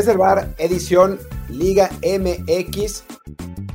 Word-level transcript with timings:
Desde 0.00 0.16
edición 0.56 1.18
Liga 1.50 1.90
MX. 2.02 3.04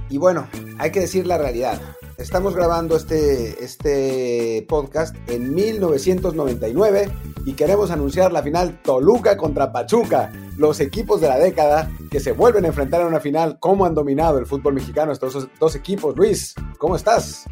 Y 0.09 0.18
bueno, 0.18 0.48
hay 0.79 0.89
que 0.89 1.02
decir 1.02 1.27
la 1.27 1.38
realidad. 1.38 1.79
Estamos 2.17 2.55
grabando 2.55 2.98
este, 2.98 3.63
este 3.63 4.66
podcast 4.67 5.16
en 5.30 5.53
1999 5.53 7.11
y 7.45 7.53
queremos 7.53 7.91
anunciar 7.91 8.31
la 8.31 8.41
final 8.41 8.81
Toluca 8.81 9.38
contra 9.38 9.71
Pachuca, 9.71 10.31
los 10.57 10.80
equipos 10.80 11.21
de 11.21 11.27
la 11.27 11.38
década 11.38 11.91
que 12.09 12.20
se 12.20 12.31
vuelven 12.31 12.66
a 12.66 12.70
enfrentar 12.70 13.02
en 13.02 13.07
una 13.07 13.20
final. 13.20 13.59
¿Cómo 13.59 13.85
han 13.85 13.94
dominado 13.94 14.39
el 14.39 14.48
fútbol 14.48 14.73
mexicano 14.73 15.12
estos 15.12 15.48
dos 15.59 15.76
equipos? 15.76 16.17
Luis, 16.17 16.55
¿cómo 16.80 16.95
estás? 16.95 17.45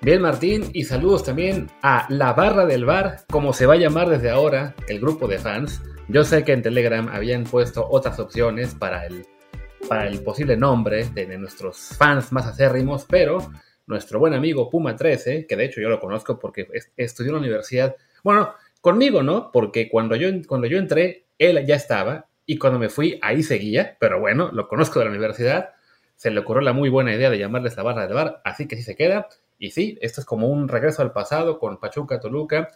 Bien, 0.00 0.22
Martín, 0.22 0.70
y 0.72 0.84
saludos 0.84 1.24
también 1.24 1.72
a 1.82 2.06
la 2.08 2.34
barra 2.34 2.66
del 2.66 2.84
bar, 2.84 3.24
como 3.28 3.52
se 3.52 3.66
va 3.66 3.74
a 3.74 3.78
llamar 3.78 4.08
desde 4.08 4.30
ahora 4.30 4.76
el 4.86 5.00
grupo 5.00 5.26
de 5.26 5.40
fans. 5.40 5.82
Yo 6.08 6.24
sé 6.24 6.44
que 6.44 6.52
en 6.52 6.62
Telegram 6.62 7.08
habían 7.08 7.44
puesto 7.44 7.86
otras 7.88 8.18
opciones 8.18 8.74
para 8.74 9.06
el, 9.06 9.24
para 9.88 10.06
el 10.06 10.22
posible 10.22 10.56
nombre 10.56 11.04
de, 11.14 11.38
nuestros 11.38 11.96
fans 11.96 12.32
más 12.32 12.46
acérrimos, 12.46 13.06
pero 13.08 13.50
nuestro 13.86 14.18
buen 14.18 14.34
amigo 14.34 14.68
Puma 14.68 14.96
13, 14.96 15.46
que 15.46 15.56
de 15.56 15.64
hecho 15.64 15.80
yo 15.80 15.88
lo 15.88 16.00
conozco 16.00 16.38
porque 16.38 16.68
estudió 16.96 17.30
en 17.30 17.34
la 17.34 17.40
universidad, 17.40 17.96
bueno, 18.22 18.52
conmigo 18.80 19.22
no, 19.22 19.50
porque 19.52 19.88
cuando 19.88 20.16
yo, 20.16 20.28
cuando 20.46 20.66
yo 20.66 20.78
entré, 20.78 21.26
él 21.38 21.64
ya 21.66 21.76
estaba, 21.76 22.26
y 22.44 22.58
cuando 22.58 22.78
me 22.78 22.88
fui, 22.88 23.18
ahí 23.22 23.42
seguía, 23.42 23.96
pero 23.98 24.20
bueno, 24.20 24.50
lo 24.52 24.68
conozco 24.68 24.98
de 24.98 25.06
la 25.06 25.10
universidad, 25.10 25.70
se 26.16 26.30
le 26.30 26.40
ocurrió 26.40 26.62
la 26.62 26.72
muy 26.72 26.88
buena 26.88 27.14
idea 27.14 27.30
de 27.30 27.38
llamarles 27.38 27.76
la 27.76 27.82
barra 27.82 28.06
del 28.06 28.14
bar, 28.14 28.40
así 28.44 28.68
que 28.68 28.76
sí 28.76 28.82
se 28.82 28.94
queda. 28.94 29.28
Y 29.58 29.70
sí, 29.70 29.98
esto 30.00 30.20
es 30.20 30.26
como 30.26 30.48
un 30.48 30.68
regreso 30.68 31.02
al 31.02 31.12
pasado 31.12 31.58
con 31.58 31.78
Pachuca, 31.78 32.20
Toluca, 32.20 32.68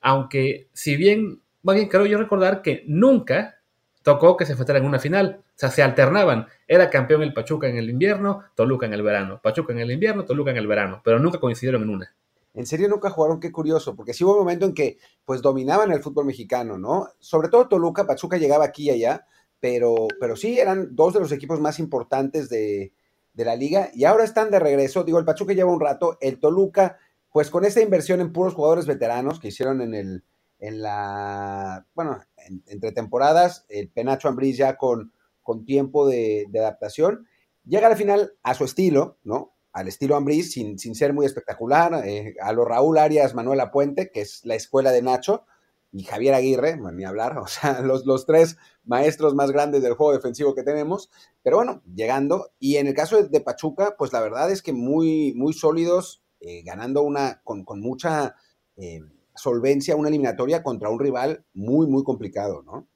aunque 0.00 0.68
si 0.72 0.96
bien, 0.96 1.42
más 1.66 1.74
bien 1.74 1.88
creo 1.88 2.06
yo 2.06 2.16
recordar 2.16 2.62
que 2.62 2.84
nunca 2.86 3.60
tocó 4.04 4.36
que 4.36 4.46
se 4.46 4.54
fuera 4.54 4.78
en 4.78 4.84
una 4.84 5.00
final, 5.00 5.40
o 5.44 5.52
sea, 5.56 5.68
se 5.68 5.82
alternaban, 5.82 6.46
era 6.68 6.88
campeón 6.90 7.24
el 7.24 7.34
Pachuca 7.34 7.68
en 7.68 7.76
el 7.76 7.90
invierno, 7.90 8.44
Toluca 8.54 8.86
en 8.86 8.94
el 8.94 9.02
verano, 9.02 9.40
Pachuca 9.42 9.72
en 9.72 9.80
el 9.80 9.90
invierno, 9.90 10.24
Toluca 10.24 10.52
en 10.52 10.58
el 10.58 10.68
verano, 10.68 11.02
pero 11.04 11.18
nunca 11.18 11.40
coincidieron 11.40 11.82
en 11.82 11.90
una. 11.90 12.14
En 12.54 12.66
serio 12.66 12.88
nunca 12.88 13.10
jugaron, 13.10 13.40
qué 13.40 13.50
curioso, 13.50 13.96
porque 13.96 14.14
sí 14.14 14.22
hubo 14.22 14.34
un 14.34 14.38
momento 14.38 14.64
en 14.64 14.74
que 14.74 14.98
pues 15.24 15.42
dominaban 15.42 15.90
el 15.90 16.04
fútbol 16.04 16.26
mexicano, 16.26 16.78
¿no? 16.78 17.08
Sobre 17.18 17.48
todo 17.48 17.66
Toluca, 17.66 18.06
Pachuca 18.06 18.36
llegaba 18.36 18.64
aquí 18.64 18.84
y 18.84 18.90
allá, 18.90 19.26
pero, 19.58 20.06
pero 20.20 20.36
sí 20.36 20.60
eran 20.60 20.94
dos 20.94 21.14
de 21.14 21.20
los 21.20 21.32
equipos 21.32 21.58
más 21.58 21.80
importantes 21.80 22.48
de, 22.48 22.92
de 23.34 23.44
la 23.44 23.56
liga 23.56 23.90
y 23.92 24.04
ahora 24.04 24.22
están 24.22 24.52
de 24.52 24.60
regreso. 24.60 25.02
Digo, 25.02 25.18
el 25.18 25.24
Pachuca 25.24 25.52
lleva 25.52 25.72
un 25.72 25.80
rato, 25.80 26.16
el 26.20 26.38
Toluca, 26.38 26.96
pues 27.32 27.50
con 27.50 27.64
esta 27.64 27.80
inversión 27.80 28.20
en 28.20 28.32
puros 28.32 28.54
jugadores 28.54 28.86
veteranos 28.86 29.40
que 29.40 29.48
hicieron 29.48 29.80
en 29.80 29.94
el, 29.94 30.22
en 30.58 30.82
la, 30.82 31.86
bueno, 31.94 32.20
entre 32.66 32.92
temporadas, 32.92 33.66
el 33.68 33.88
Penacho 33.90 34.28
Ambriz 34.28 34.56
ya 34.56 34.76
con, 34.76 35.12
con 35.42 35.64
tiempo 35.64 36.06
de, 36.08 36.46
adaptación, 36.54 37.26
llega 37.64 37.88
al 37.88 37.96
final 37.96 38.32
a 38.42 38.54
su 38.54 38.64
estilo, 38.64 39.18
¿no? 39.24 39.54
Al 39.72 39.88
estilo 39.88 40.16
Ambriz, 40.16 40.52
sin, 40.52 40.78
sin 40.78 40.94
ser 40.94 41.12
muy 41.12 41.26
espectacular, 41.26 42.06
eh, 42.06 42.34
a 42.40 42.52
lo 42.52 42.64
Raúl 42.64 42.98
Arias, 42.98 43.34
Manuela 43.34 43.70
Puente, 43.70 44.10
que 44.10 44.22
es 44.22 44.44
la 44.44 44.54
escuela 44.54 44.92
de 44.92 45.02
Nacho, 45.02 45.44
y 45.92 46.04
Javier 46.04 46.34
Aguirre, 46.34 46.78
ni 46.92 47.04
hablar, 47.04 47.38
o 47.38 47.46
sea, 47.46 47.80
los, 47.80 48.06
los 48.06 48.26
tres 48.26 48.56
maestros 48.84 49.34
más 49.34 49.50
grandes 49.50 49.82
del 49.82 49.94
juego 49.94 50.12
defensivo 50.12 50.54
que 50.54 50.62
tenemos, 50.62 51.10
pero 51.42 51.56
bueno, 51.56 51.82
llegando, 51.94 52.50
y 52.58 52.76
en 52.76 52.86
el 52.86 52.94
caso 52.94 53.22
de, 53.22 53.40
Pachuca, 53.40 53.96
pues 53.98 54.12
la 54.12 54.20
verdad 54.20 54.50
es 54.50 54.62
que 54.62 54.72
muy, 54.72 55.32
muy 55.34 55.52
sólidos, 55.52 56.22
eh, 56.40 56.62
ganando 56.62 57.02
una, 57.02 57.40
con, 57.44 57.64
mucha 57.80 58.36
eh, 58.76 59.00
solvencia, 59.36 59.96
una 59.96 60.08
eliminatoria 60.08 60.62
contra 60.62 60.90
un 60.90 60.98
rival 60.98 61.44
muy, 61.54 61.86
muy 61.86 62.04
complicado, 62.04 62.62
¿no? 62.62 62.88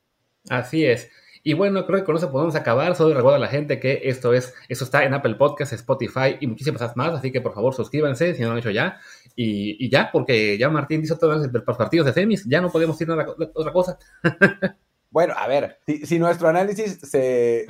Así 0.49 0.84
es. 0.84 1.11
Y 1.43 1.55
bueno, 1.55 1.87
creo 1.87 2.01
que 2.01 2.05
con 2.05 2.17
eso 2.17 2.31
podemos 2.31 2.55
acabar. 2.55 2.95
Solo 2.95 3.15
recuerdo 3.15 3.37
a 3.37 3.41
la 3.41 3.49
gente 3.49 3.81
que 3.81 4.03
esto 4.05 4.34
es, 4.34 4.53
esto 4.69 4.84
está 4.84 5.05
en 5.05 5.15
Apple 5.15 5.37
Podcasts, 5.37 5.75
Spotify 5.75 6.37
y 6.39 6.47
muchísimas 6.47 6.97
más. 6.97 7.15
Así 7.15 7.33
que 7.33 7.41
por 7.41 7.55
favor 7.55 7.75
suscríbanse 7.75 8.34
si 8.34 8.43
no 8.43 8.49
lo 8.49 8.53
han 8.53 8.59
hecho 8.59 8.71
ya. 8.71 8.99
Y, 9.37 9.89
ya, 9.91 10.11
porque 10.12 10.59
ya 10.59 10.69
Martín 10.69 11.03
hizo 11.03 11.17
todos 11.17 11.49
los 11.51 11.77
partidos 11.78 12.06
de 12.06 12.12
semis, 12.12 12.45
ya 12.47 12.61
no 12.61 12.71
podemos 12.71 13.01
ir 13.01 13.11
a 13.11 13.27
otra 13.55 13.72
cosa. 13.72 13.99
Bueno, 15.12 15.34
a 15.37 15.49
ver, 15.49 15.81
si, 16.05 16.21
nuestro 16.21 16.47
análisis 16.47 17.01
se, 17.01 17.67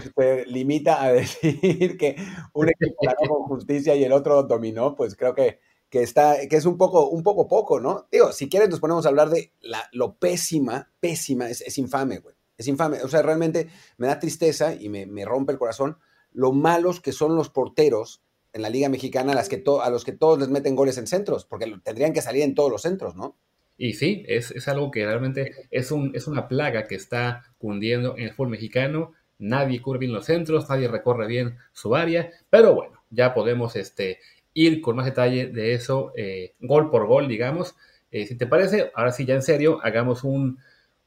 limita 0.46 1.02
a 1.02 1.10
decir 1.12 1.96
que 1.96 2.14
un 2.52 2.68
equipo 2.68 2.96
ganó 3.02 3.28
con 3.30 3.42
justicia 3.44 3.94
y 3.94 4.04
el 4.04 4.12
otro 4.12 4.42
dominó, 4.42 4.94
pues 4.94 5.16
creo 5.16 5.34
que, 5.34 5.58
que, 5.90 6.02
está, 6.02 6.36
que 6.48 6.56
es 6.56 6.64
un 6.64 6.78
poco, 6.78 7.08
un 7.08 7.22
poco 7.22 7.48
poco, 7.48 7.80
¿no? 7.80 8.06
Digo, 8.10 8.32
si 8.32 8.48
quieres 8.48 8.70
nos 8.70 8.80
ponemos 8.80 9.04
a 9.04 9.08
hablar 9.08 9.28
de 9.28 9.52
la, 9.60 9.88
lo 9.92 10.16
pésima, 10.16 10.90
pésima, 11.00 11.50
es, 11.50 11.60
es 11.60 11.76
infame, 11.78 12.18
güey. 12.18 12.36
Es 12.56 12.68
infame. 12.68 13.02
O 13.02 13.08
sea, 13.08 13.22
realmente 13.22 13.68
me 13.96 14.06
da 14.06 14.18
tristeza 14.18 14.74
y 14.74 14.88
me, 14.88 15.06
me, 15.06 15.24
rompe 15.24 15.52
el 15.52 15.58
corazón 15.58 15.98
lo 16.32 16.52
malos 16.52 17.00
que 17.00 17.12
son 17.12 17.34
los 17.34 17.50
porteros 17.50 18.22
en 18.52 18.62
la 18.62 18.70
Liga 18.70 18.88
Mexicana 18.88 19.32
a, 19.32 19.34
las 19.34 19.48
que 19.48 19.64
a 19.82 19.90
los 19.90 20.04
que 20.04 20.12
todos 20.12 20.38
les 20.38 20.48
meten 20.48 20.76
goles 20.76 20.98
en 20.98 21.06
centros, 21.06 21.44
porque 21.44 21.72
tendrían 21.82 22.12
que 22.12 22.22
salir 22.22 22.42
en 22.42 22.54
todos 22.54 22.70
los 22.70 22.82
centros, 22.82 23.16
¿no? 23.16 23.36
Y 23.76 23.94
sí, 23.94 24.24
es, 24.28 24.50
es, 24.50 24.68
algo 24.68 24.90
que 24.90 25.06
realmente 25.06 25.52
es, 25.70 25.90
un, 25.90 26.12
es 26.14 26.26
una 26.26 26.48
plaga 26.48 26.86
que 26.86 26.96
está 26.96 27.54
cundiendo 27.56 28.14
en 28.16 28.24
el 28.24 28.32
fútbol 28.32 28.50
mexicano. 28.50 29.12
Nadie 29.38 29.80
cubre 29.80 29.98
bien 29.98 30.12
los 30.12 30.26
centros, 30.26 30.68
nadie 30.68 30.86
recorre 30.86 31.26
bien 31.26 31.56
su 31.72 31.96
área, 31.96 32.30
pero 32.50 32.74
bueno, 32.74 33.02
ya 33.08 33.32
podemos 33.32 33.76
este, 33.76 34.18
ir 34.54 34.80
con 34.80 34.96
más 34.96 35.06
detalle 35.06 35.46
de 35.46 35.74
eso, 35.74 36.12
eh, 36.16 36.54
gol 36.60 36.90
por 36.90 37.06
gol, 37.06 37.28
digamos. 37.28 37.76
Eh, 38.10 38.26
si 38.26 38.36
te 38.36 38.46
parece, 38.46 38.90
ahora 38.94 39.12
sí, 39.12 39.24
ya 39.24 39.34
en 39.34 39.42
serio, 39.42 39.80
hagamos 39.82 40.24
un, 40.24 40.58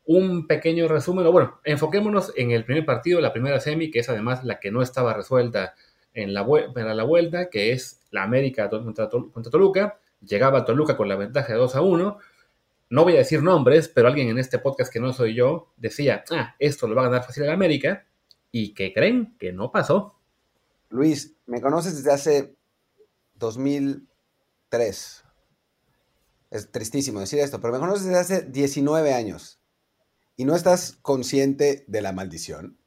un 0.06 0.48
pequeño 0.48 0.88
resumen. 0.88 1.30
Bueno, 1.32 1.60
enfoquémonos 1.64 2.34
en 2.36 2.52
el 2.52 2.66
primer 2.66 2.86
partido, 2.86 3.22
la 3.22 3.34
primera 3.34 3.60
semi, 3.60 3.92
que 3.92 4.00
es 4.00 4.10
además 4.10 4.44
la 4.44 4.60
que 4.60 4.72
no 4.72 4.82
estaba 4.82 5.14
resuelta 5.14 5.76
en 6.14 6.34
la, 6.34 6.48
para 6.74 6.94
la 6.94 7.04
vuelta, 7.04 7.50
que 7.50 7.72
es 7.72 8.02
la 8.12 8.24
América 8.24 8.70
contra, 8.70 9.10
contra 9.10 9.52
Toluca. 9.52 10.00
Llegaba 10.22 10.66
Toluca 10.66 10.96
con 10.96 11.10
la 11.10 11.16
ventaja 11.16 11.54
de 11.54 11.60
2 11.60 11.76
a 11.76 11.82
1 11.82 12.18
no 12.94 13.04
voy 13.04 13.16
a 13.16 13.20
decir 13.20 13.42
nombres, 13.42 13.88
pero 13.88 14.08
alguien 14.08 14.30
en 14.30 14.38
este 14.38 14.60
podcast 14.60 14.94
que 14.94 15.00
no 15.00 15.14
soy 15.14 15.34
yo 15.34 15.74
decía, 15.78 16.24
ah, 16.30 16.54
esto 16.60 16.88
lo 16.88 16.94
va 16.94 17.02
a 17.02 17.06
ganar 17.06 17.24
fácil 17.24 17.42
el 17.42 17.50
América, 17.50 18.06
y 18.52 18.76
que 18.76 18.94
creen 18.94 19.36
que 19.40 19.52
no 19.52 19.72
pasó. 19.72 20.20
Luis, 20.90 21.36
me 21.48 21.60
conoces 21.60 21.96
desde 21.98 22.12
hace 22.12 22.56
2003. 23.44 25.24
Es 26.50 26.72
tristísimo 26.72 27.20
decir 27.20 27.40
esto, 27.40 27.60
pero 27.60 27.74
me 27.74 27.80
conoces 27.80 28.06
desde 28.06 28.20
hace 28.20 28.42
19 28.44 29.14
años 29.14 29.60
y 30.36 30.46
no 30.46 30.56
estás 30.56 30.98
consciente 31.02 31.84
de 31.88 32.02
la 32.02 32.14
maldición. 32.14 32.80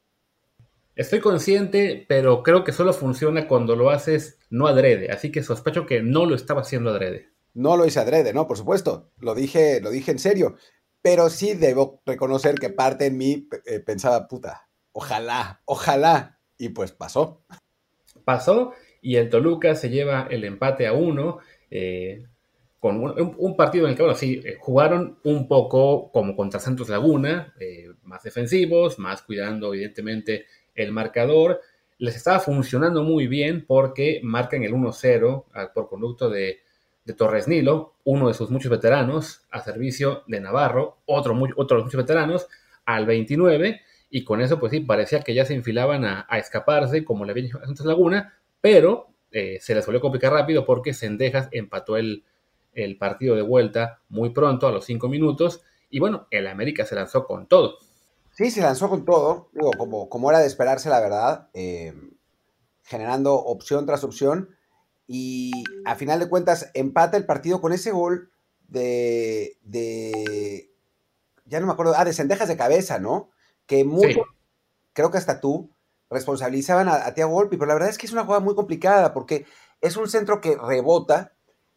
Estoy 0.95 1.21
consciente, 1.21 2.07
pero 2.09 2.43
creo 2.43 2.65
que 2.65 2.73
solo 2.73 2.95
funciona 2.95 3.49
cuando 3.49 3.77
lo 3.77 3.91
haces 3.91 4.39
no 4.49 4.67
adrede, 4.67 5.13
así 5.13 5.31
que 5.31 5.43
sospecho 5.43 5.85
que 5.85 6.03
no 6.03 6.25
lo 6.25 6.35
estaba 6.35 6.63
haciendo 6.63 6.91
adrede. 6.91 7.35
No 7.53 7.77
lo 7.77 7.85
hice 7.85 8.01
adrede, 8.01 8.33
no, 8.33 8.47
por 8.47 8.57
supuesto. 8.57 9.13
Lo 9.19 9.35
dije, 9.35 9.81
lo 9.83 9.91
dije 9.91 10.11
en 10.11 10.19
serio. 10.19 10.57
Pero 11.03 11.29
sí 11.29 11.55
debo 11.55 12.03
reconocer 12.07 12.55
que 12.57 12.71
parte 12.71 13.07
en 13.07 13.19
mí 13.19 13.49
eh, 13.67 13.81
pensaba, 13.81 14.27
puta, 14.27 14.69
ojalá, 14.93 15.63
ojalá. 15.67 16.41
Y 16.57 16.71
pues 16.71 16.93
pasó. 16.93 17.45
Pasó 18.25 18.73
y 19.07 19.17
el 19.17 19.29
Toluca 19.29 19.75
se 19.75 19.91
lleva 19.91 20.27
el 20.31 20.45
empate 20.45 20.87
a 20.87 20.93
uno. 20.93 21.39
Eh, 21.71 22.25
con 22.81 23.03
un, 23.03 23.57
partido 23.57 23.87
en 23.87 23.91
el 23.91 23.97
que, 23.97 24.03
bueno, 24.03 24.17
sí, 24.17 24.41
eh, 24.45 24.57
jugaron 24.61 25.19
un 25.25 25.49
poco 25.49 26.13
como 26.13 26.37
contra 26.37 26.61
Santos 26.61 26.89
Laguna, 26.89 27.53
más 28.05 28.23
defensivos, 28.23 28.99
más 28.99 29.23
cuidando 29.23 29.75
evidentemente 29.75 30.47
el 30.75 30.93
marcador. 30.93 31.61
Les 31.99 32.15
estaba 32.15 32.39
funcionando 32.39 33.03
muy 33.03 33.27
bien 33.27 33.65
porque 33.67 34.21
marcan 34.23 34.63
el 34.63 34.73
1-0 34.73 35.45
ah, 35.55 35.73
por 35.75 35.89
conducto 35.89 36.31
de 36.31 36.61
de 37.07 37.15
Torres 37.15 37.47
Nilo, 37.49 37.95
uno 38.05 38.29
de 38.29 38.35
sus 38.35 38.51
muchos 38.51 38.71
veteranos, 38.71 39.47
a 39.51 39.61
servicio 39.61 40.25
de 40.27 40.41
Navarro, 40.41 40.99
otro, 41.07 41.35
muy, 41.35 41.51
otros 41.57 41.85
muchos 41.85 41.99
veteranos, 41.99 42.49
al 42.85 43.07
29, 43.07 43.81
y 44.11 44.25
con 44.25 44.41
eso, 44.41 44.59
pues 44.59 44.73
sí, 44.73 44.81
parecía 44.81 45.21
que 45.21 45.33
ya 45.33 45.45
se 45.45 45.55
enfilaban 45.55 46.05
a, 46.05 46.27
escaparse, 46.33 47.05
como 47.05 47.25
le 47.25 47.31
había 47.31 47.45
dicho 47.45 47.59
a 47.59 47.65
Santos 47.65 47.87
Laguna, 47.87 48.35
pero 48.67 49.07
eh, 49.31 49.61
se 49.61 49.77
les 49.77 49.87
volvió 49.87 50.01
a 50.01 50.03
complicar 50.03 50.33
rápido 50.33 50.67
porque 50.67 50.93
Sendejas 50.93 51.49
empató 51.53 51.97
el, 51.97 52.25
el 52.73 52.99
partido 52.99 53.37
de 53.37 53.43
vuelta 53.43 54.01
muy 54.09 54.31
pronto, 54.31 54.67
a 54.67 54.73
los 54.73 54.85
5 54.87 55.09
minutos, 55.09 55.63
y 55.89 56.01
bueno, 56.01 56.27
el 56.33 56.49
América 56.49 56.85
se 56.85 56.97
lanzó 56.97 57.27
con 57.27 57.47
todo. 57.47 57.79
Sí, 58.33 58.51
se 58.51 58.63
lanzó 58.63 58.91
con 58.91 59.05
todo, 59.05 59.51
digo, 59.53 59.71
como, 59.79 60.09
como 60.09 60.31
era 60.31 60.41
de 60.41 60.49
esperarse, 60.49 60.89
la 60.89 60.99
verdad, 60.99 61.49
eh, 61.55 61.95
generando 62.83 63.37
opción 63.37 63.87
tras 63.87 64.03
opción 64.03 64.57
y 65.07 65.53
a 65.85 65.95
final 65.95 66.19
de 66.19 66.29
cuentas 66.29 66.73
empata 66.75 67.17
el 67.17 67.25
partido 67.25 67.61
con 67.61 67.73
ese 67.73 67.93
gol 67.93 68.33
de, 68.67 69.59
de 69.63 70.73
ya 71.45 71.61
no 71.61 71.67
me 71.67 71.73
acuerdo, 71.73 71.95
ah, 71.97 72.05
de 72.05 72.13
Sendejas 72.13 72.49
de 72.49 72.57
cabeza, 72.57 72.99
¿no? 72.99 73.31
Que 73.65 73.85
mucho, 73.85 74.25
creo 74.93 75.13
que 75.13 75.19
hasta 75.19 75.41
tú, 75.41 75.71
responsabilizaban 76.11 76.89
a, 76.89 77.07
a 77.07 77.15
Tiago 77.15 77.33
Golpi, 77.33 77.57
pero 77.57 77.69
la 77.69 77.75
verdad 77.75 77.91
es 77.91 77.99
que 77.99 78.07
es 78.07 78.13
una 78.13 78.25
jugada 78.25 78.41
muy 78.41 78.55
complicada 78.55 79.13
porque 79.13 79.47
es 79.81 79.97
un 79.97 80.09
centro 80.09 80.41
que 80.41 80.57
rebota 80.57 81.37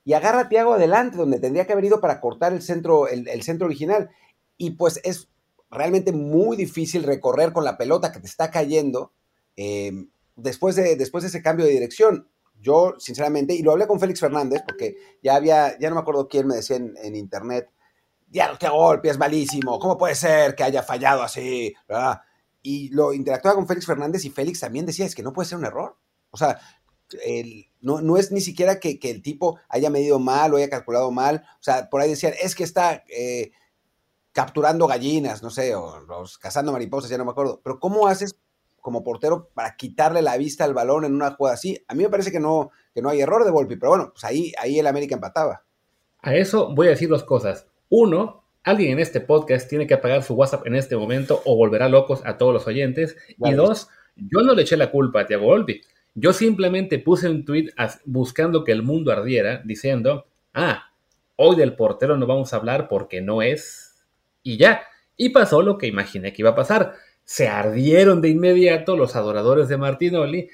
y 0.10 0.14
agarra 0.14 0.42
a 0.42 0.50
Tiago 0.50 0.74
adelante, 0.74 1.18
donde 1.18 1.40
tendría 1.40 1.68
que 1.68 1.74
haber 1.74 1.86
ido 1.86 2.02
para 2.02 2.20
cortar 2.20 2.54
el 2.54 2.62
centro, 2.62 3.08
el, 3.08 3.44
centro 3.44 3.68
original. 3.68 4.10
Y 4.58 4.72
pues 4.72 5.00
es 5.04 5.30
realmente 5.70 6.12
muy 6.12 6.58
difícil 6.58 7.04
recorrer 7.04 7.54
con 7.54 7.64
la 7.64 7.78
pelota 7.78 8.12
que 8.12 8.20
te 8.20 8.26
está 8.26 8.50
cayendo 8.50 9.14
eh, 9.56 9.92
después, 10.36 10.76
de, 10.76 10.96
después 10.96 11.22
de 11.24 11.28
ese 11.28 11.44
cambio 11.44 11.66
de 11.66 11.74
dirección. 11.74 12.28
Yo, 12.60 12.96
sinceramente, 12.98 13.54
y 13.54 13.62
lo 13.62 13.72
hablé 13.72 13.88
con 13.88 14.00
Félix 14.00 14.20
Fernández, 14.20 14.64
porque 14.68 14.96
ya 15.22 15.36
había, 15.36 15.78
ya 15.78 15.90
no 15.90 15.96
me 15.96 16.02
acuerdo 16.02 16.28
quién 16.28 16.48
me 16.48 16.56
decía 16.56 16.78
en, 16.78 17.16
internet, 17.16 17.70
ya 18.30 18.58
que 18.58 18.68
golpe 18.68 19.10
es 19.10 19.18
malísimo, 19.18 19.80
¿cómo 19.80 19.98
puede 19.98 20.16
ser 20.16 20.56
que 20.56 20.64
haya 20.64 20.84
fallado 20.84 21.22
así? 21.22 21.74
Y 22.61 22.89
lo 22.89 23.13
interactuaba 23.13 23.56
con 23.56 23.67
Félix 23.67 23.85
Fernández 23.85 24.25
y 24.25 24.29
Félix 24.29 24.59
también 24.59 24.85
decía, 24.85 25.06
es 25.06 25.15
que 25.15 25.23
no 25.23 25.33
puede 25.33 25.47
ser 25.47 25.57
un 25.57 25.65
error. 25.65 25.95
O 26.31 26.38
sea, 26.38 26.59
no, 27.81 28.17
es 28.17 28.31
ni 28.31 28.41
siquiera 28.41 28.79
que, 28.79 29.00
el 29.01 29.21
tipo 29.21 29.59
haya 29.69 29.89
medido 29.89 30.19
mal 30.19 30.53
o 30.53 30.57
haya 30.57 30.69
calculado 30.69 31.11
mal. 31.11 31.44
O 31.59 31.63
sea, 31.63 31.89
por 31.89 32.01
ahí 32.01 32.09
decían, 32.09 32.33
es 32.41 32.56
que 32.56 32.63
está 32.63 33.03
eh, 33.09 33.51
capturando 34.31 34.88
gallinas, 34.88 35.41
no 35.41 35.50
sé, 35.50 35.75
o 35.75 36.00
los 36.01 36.38
cazando 36.38 36.71
mariposas, 36.71 37.09
ya 37.09 37.17
no 37.17 37.25
me 37.25 37.31
acuerdo. 37.31 37.61
Pero 37.63 37.79
¿cómo 37.79 38.07
haces 38.07 38.35
como 38.81 39.03
portero 39.03 39.50
para 39.53 39.75
quitarle 39.75 40.21
la 40.21 40.38
vista 40.38 40.63
al 40.63 40.73
balón 40.73 41.06
en 41.06 41.15
una 41.15 41.31
jugada 41.31 41.56
así? 41.56 41.83
A 41.88 41.95
mí 41.95 42.03
me 42.03 42.09
parece 42.09 42.31
que 42.31 42.39
no, 42.39 42.71
que 42.94 43.01
no 43.01 43.09
hay 43.09 43.21
error 43.21 43.44
de 43.44 43.51
Volpi, 43.51 43.75
pero 43.75 43.91
bueno, 43.91 44.11
pues 44.11 44.23
ahí, 44.23 44.53
ahí 44.59 44.79
el 44.79 44.88
América 44.88 45.15
empataba. 45.15 45.63
A 46.21 46.35
eso 46.35 46.73
voy 46.75 46.88
a 46.88 46.91
decir 46.91 47.09
dos 47.09 47.23
cosas. 47.23 47.65
Uno, 47.89 48.44
alguien 48.69 48.94
en 48.94 49.00
este 49.00 49.21
podcast 49.21 49.69
tiene 49.69 49.88
que 49.88 49.95
apagar 49.95 50.24
su 50.24 50.33
WhatsApp 50.33 50.68
en 50.68 50.75
este 50.75 50.95
momento 50.95 51.42
o 51.45 51.56
volverá 51.56 51.89
locos 51.89 52.21
a 52.25 52.38
todos 52.38 52.54
los 52.54 52.68
oyentes. 52.68 53.18
y 53.38 53.54
dos, 53.54 53.88
yo 54.16 54.42
no 54.42 54.54
le 54.54 54.63
eché 54.63 54.77
la 54.77 54.92
culpa 54.92 55.21
a 55.21 55.25
Thiago 55.25 55.45
Volpi. 55.45 55.81
Yo 56.16 56.33
simplemente 56.33 57.00
puse 57.00 57.30
un 57.30 57.45
tweet 57.45 57.69
buscando 58.06 58.63
que 58.63 58.71
el 58.71 58.83
mundo 58.83 59.12
ardiera, 59.12 59.62
diciendo, 59.63 60.25
ah, 60.54 60.92
hoy 61.36 61.56
del 61.56 61.75
portero 61.75 62.18
no 62.18 62.27
vamos 62.27 62.54
a 62.54 62.57
hablar 62.57 62.88
porque 62.88 63.21
no 63.21 63.42
es. 63.42 64.06
Y 64.44 64.57
ya. 64.57 64.81
Y 65.16 65.30
pasó 65.30 65.62
lo 65.62 65.77
que 65.77 65.88
imaginé 65.88 66.33
que 66.33 66.42
iba 66.42 66.51
a 66.51 66.56
pasar. 66.56 66.94
Se 67.24 67.48
ardieron 67.48 68.21
de 68.21 68.30
inmediato 68.30 68.98
los 68.98 69.16
adoradores 69.16 69.69
de 69.69 69.77
Martinoli 69.77 70.50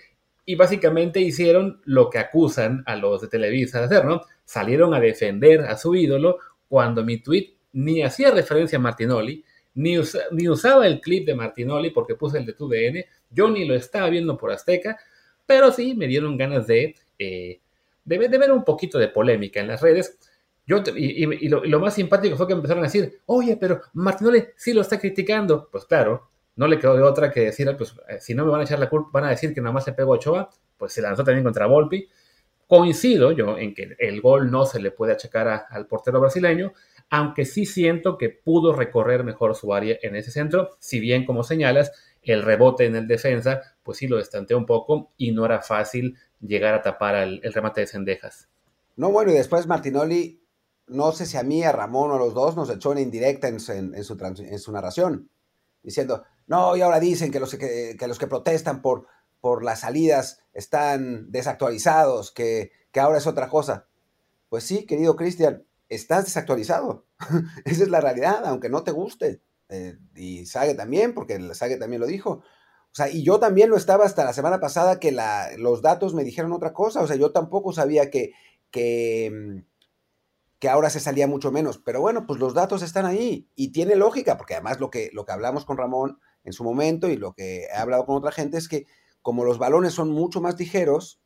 y 0.46 0.56
básicamente 0.56 1.20
hicieron 1.20 1.82
lo 1.86 2.10
que 2.10 2.20
acusan 2.20 2.84
a 2.86 2.96
los 2.96 3.22
de 3.22 3.28
Televisa 3.28 3.80
de 3.80 3.86
hacer, 3.86 4.06
¿no? 4.06 4.22
Salieron 4.44 4.94
a 4.94 5.00
defender 5.00 5.62
a 5.62 5.78
su 5.78 5.96
ídolo 5.96 6.38
cuando 6.68 7.04
mi 7.04 7.18
tweet 7.18 7.55
ni 7.76 8.02
hacía 8.02 8.32
referencia 8.32 8.78
a 8.78 8.82
Martinoli, 8.82 9.44
ni, 9.76 9.98
ni 10.32 10.50
usaba 10.50 10.88
el 10.88 11.02
clip 11.02 11.26
de 11.28 11.36
Martinoli 11.36 11.92
porque 11.92 12.16
puse 12.16 12.38
el 12.38 12.46
de 12.46 12.54
TUDN, 12.54 13.04
yo 13.30 13.50
ni 13.50 13.66
lo 13.66 13.76
estaba 13.76 14.10
viendo 14.10 14.38
por 14.38 14.52
Azteca, 14.52 14.98
pero 15.46 15.72
sí 15.72 15.94
me 15.94 16.08
dieron 16.08 16.38
ganas 16.38 16.68
de, 16.68 16.96
eh, 17.20 17.60
de, 18.06 18.18
ver 18.18 18.52
un 18.52 18.64
poquito 18.64 18.98
de 18.98 19.10
polémica 19.10 19.60
en 19.60 19.68
las 19.68 19.82
redes. 19.82 20.18
Yo, 20.66 20.82
y, 20.96 21.48
lo, 21.50 21.80
más 21.80 21.94
simpático 21.94 22.38
fue 22.38 22.48
que 22.48 22.54
empezaron 22.54 22.84
a 22.84 22.88
decir, 22.88 23.20
oye, 23.26 23.58
pero 23.58 23.82
Martinoli 23.94 24.46
sí 24.56 24.74
lo 24.74 24.82
está 24.82 24.98
criticando. 24.98 25.70
Pues 25.70 25.86
claro, 25.86 26.30
no 26.56 26.68
le 26.68 26.80
quedó 26.80 26.96
de 26.96 27.04
otra 27.04 27.30
que 27.30 27.42
decir, 27.42 27.72
pues 27.78 27.94
eh, 28.08 28.20
si 28.20 28.34
no 28.34 28.46
me 28.46 28.52
van 28.52 28.62
a 28.62 28.64
echar 28.64 28.80
la 28.80 28.90
culpa, 28.90 29.10
van 29.14 29.26
a 29.26 29.30
decir 29.32 29.54
que 29.54 29.62
nada 29.62 29.74
más 29.74 29.84
se 29.84 29.94
pegó 29.94 30.14
a 30.14 30.16
Ochoa, 30.16 30.50
pues 30.78 30.94
se 30.94 31.02
lanzó 31.02 31.24
también 31.24 31.44
contra 31.44 31.68
Volpi. 31.68 32.08
Coincido 32.68 33.32
yo 33.32 33.58
en 33.60 33.76
que 33.76 33.96
el 34.00 34.22
gol 34.22 34.50
no 34.50 34.66
se 34.66 34.80
le 34.80 34.90
puede 34.90 35.14
achacar 35.14 35.68
al 35.70 35.86
portero 35.86 36.20
brasileño, 36.20 36.74
aunque 37.10 37.46
sí 37.46 37.66
siento 37.66 38.18
que 38.18 38.30
pudo 38.30 38.74
recorrer 38.74 39.24
mejor 39.24 39.56
su 39.56 39.74
área 39.74 39.98
en 40.02 40.16
ese 40.16 40.32
centro, 40.32 40.72
si 40.80 41.00
bien 41.00 41.26
como 41.26 41.44
señalas, 41.44 41.92
el 42.22 42.44
rebote 42.44 42.86
en 42.86 42.96
el 42.96 43.08
defensa, 43.08 43.62
pues 43.84 44.00
sí 44.00 44.08
lo 44.08 44.18
destanteó 44.18 44.58
un 44.58 44.66
poco 44.66 45.12
y 45.18 45.32
no 45.32 45.46
era 45.46 45.62
fácil 45.62 46.18
llegar 46.42 46.74
a 46.74 46.82
tapar 46.82 47.16
el, 47.16 47.42
remate 47.54 47.82
de 47.82 47.88
Cendejas. 47.88 48.50
No, 48.96 49.12
bueno, 49.12 49.32
y 49.32 49.36
después 49.36 49.68
Martinoli, 49.68 50.42
no 50.88 51.12
sé 51.12 51.26
si 51.26 51.38
a 51.38 51.44
mí, 51.44 51.64
a 51.64 51.72
Ramón 51.72 52.12
o 52.12 52.16
a 52.16 52.20
los 52.20 52.34
dos, 52.34 52.56
nos 52.56 52.70
echó 52.70 52.92
una 52.92 53.02
indirecta 53.02 53.48
en, 53.48 53.60
su, 53.60 54.72
narración, 54.72 55.30
diciendo, 55.84 56.24
no, 56.48 56.76
y 56.76 56.82
ahora 56.82 57.00
dicen 57.00 57.32
que 57.32 57.40
los 57.40 57.56
que, 57.56 58.28
protestan 58.28 58.82
por, 58.82 59.08
las 59.62 59.82
salidas 59.82 60.40
están 60.54 61.32
desactualizados, 61.32 62.32
que 62.32 62.72
ahora 62.96 63.20
es 63.20 63.28
otra 63.28 63.48
cosa. 63.48 63.88
Pues 64.50 64.64
sí, 64.64 64.86
querido 64.86 65.16
Cristian, 65.16 65.64
estás 65.90 66.26
desactualizado. 66.26 67.06
Esa 67.66 67.84
es 67.84 67.90
la 67.90 68.02
realidad, 68.02 68.46
aunque 68.46 68.70
no 68.70 68.84
te 68.84 68.92
guste. 68.92 69.42
Eh, 69.70 69.98
y 70.16 70.46
Sage 70.46 70.76
también, 70.76 71.14
porque 71.14 71.40
Sage 71.54 71.78
también 71.78 72.02
lo 72.02 72.08
dijo. 72.08 72.32
O 72.32 72.96
sea, 72.96 73.10
y 73.10 73.24
yo 73.24 73.40
también 73.40 73.70
lo 73.70 73.78
estaba 73.78 74.06
hasta 74.06 74.24
la 74.24 74.34
semana 74.34 74.60
pasada 74.60 75.00
que 75.00 75.12
la, 75.12 75.50
los 75.58 75.82
datos 75.82 76.14
me 76.14 76.24
dijeron 76.24 76.54
otra 76.54 76.74
cosa. 76.74 77.02
O 77.02 77.08
sea, 77.08 77.16
yo 77.16 77.32
tampoco 77.32 77.74
sabía 77.74 78.10
que, 78.10 78.32
que, 78.72 79.32
mm, 79.34 79.60
que 80.60 80.70
ahora 80.70 80.90
se 80.90 81.00
salía 81.00 81.28
mucho 81.28 81.52
menos. 81.52 81.78
Pero 81.78 82.02
bueno, 82.02 82.26
pues 82.26 82.40
los 82.40 82.54
datos 82.54 82.82
están 82.82 83.06
ahí 83.06 83.50
y 83.56 83.72
tiene 83.72 83.96
lógica, 83.96 84.38
porque 84.38 84.54
además 84.54 84.80
lo 84.80 84.90
que, 84.90 85.10
lo 85.14 85.26
que 85.26 85.34
hablamos 85.34 85.66
con 85.66 85.78
Ramón 85.78 86.20
en 86.44 86.54
su 86.54 86.64
momento 86.64 87.10
y 87.10 87.18
lo 87.18 87.34
que 87.34 87.64
he 87.64 87.74
hablado 87.74 88.06
con 88.06 88.16
otra 88.16 88.32
gente 88.32 88.58
es 88.58 88.70
que 88.70 88.86
como 89.22 89.44
los 89.44 89.58
balones 89.58 89.94
son 89.94 90.12
mucho 90.12 90.40
más 90.40 90.58
ligeros 90.60 91.20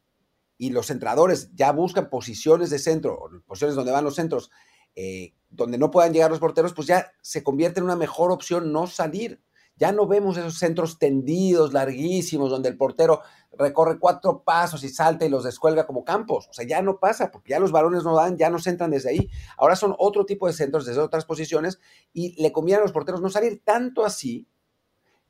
y 0.59 0.69
los 0.71 0.87
centradores 0.87 1.49
ya 1.55 1.71
buscan 1.71 2.09
posiciones 2.09 2.69
de 2.69 2.77
centro, 2.77 3.17
posiciones 3.47 3.75
donde 3.75 3.93
van 3.93 4.03
los 4.03 4.15
centros 4.15 4.51
eh, 4.95 5.33
donde 5.49 5.77
no 5.77 5.89
puedan 5.89 6.13
llegar 6.13 6.29
los 6.29 6.39
porteros, 6.39 6.73
pues 6.73 6.85
ya 6.85 7.11
se 7.21 7.43
convierte 7.43 7.79
en 7.79 7.85
una 7.85 7.95
mejor 7.95 8.31
opción 8.31 8.71
no 8.71 8.85
salir. 8.85 9.41
Ya 9.77 9.93
no 9.93 10.05
vemos 10.05 10.35
esos 10.35 10.59
centros 10.59 10.99
tendidos, 10.99 11.71
larguísimos, 11.71 12.51
donde 12.51 12.67
el 12.67 12.75
portero 12.75 13.21
recorre 13.57 13.97
cuatro 13.97 14.43
pasos 14.43 14.83
y 14.83 14.89
salta 14.89 15.25
y 15.25 15.29
los 15.29 15.45
descuelga 15.45 15.87
como 15.87 16.03
campos. 16.03 16.49
O 16.49 16.53
sea, 16.53 16.67
ya 16.67 16.81
no 16.81 16.99
pasa, 16.99 17.31
porque 17.31 17.51
ya 17.51 17.59
los 17.59 17.71
balones 17.71 18.03
no 18.03 18.13
dan, 18.13 18.37
ya 18.37 18.49
no 18.49 18.59
se 18.59 18.71
entran 18.71 18.91
desde 18.91 19.11
ahí. 19.11 19.29
Ahora 19.57 19.77
son 19.77 19.95
otro 19.97 20.25
tipo 20.25 20.45
de 20.47 20.53
centros 20.53 20.85
desde 20.85 20.99
otras 20.99 21.23
posiciones 21.23 21.79
y 22.11 22.39
le 22.41 22.51
conviene 22.51 22.81
a 22.81 22.83
los 22.83 22.91
porteros 22.91 23.21
no 23.21 23.29
salir 23.29 23.61
tanto 23.63 24.03
así 24.03 24.49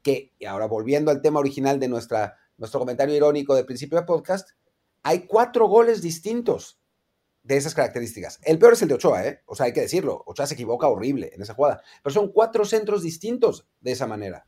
que, 0.02 0.34
y 0.40 0.46
ahora 0.46 0.66
volviendo 0.66 1.12
al 1.12 1.22
tema 1.22 1.40
original 1.40 1.80
de 1.80 1.88
nuestra, 1.88 2.38
nuestro 2.58 2.80
comentario 2.80 3.16
irónico 3.16 3.54
de 3.54 3.66
principio 3.66 4.00
de 4.00 4.06
podcast, 4.06 4.50
hay 5.04 5.28
cuatro 5.28 5.68
goles 5.68 6.02
distintos 6.02 6.80
de 7.44 7.58
esas 7.58 7.74
características. 7.74 8.40
El 8.44 8.60
peor 8.60 8.74
es 8.74 8.82
el 8.82 8.90
de 8.90 8.96
Ochoa, 8.96 9.26
¿eh? 9.26 9.42
O 9.46 9.56
sea, 9.56 9.66
hay 9.66 9.74
que 9.74 9.82
decirlo. 9.82 10.24
Ochoa 10.26 10.46
se 10.46 10.54
equivoca 10.54 10.88
horrible 10.88 11.32
en 11.34 11.42
esa 11.42 11.54
jugada. 11.54 11.82
Pero 12.04 12.14
son 12.14 12.32
cuatro 12.32 12.66
centros 12.66 13.02
distintos 13.02 13.68
de 13.80 13.92
esa 13.92 14.08
manera. 14.08 14.46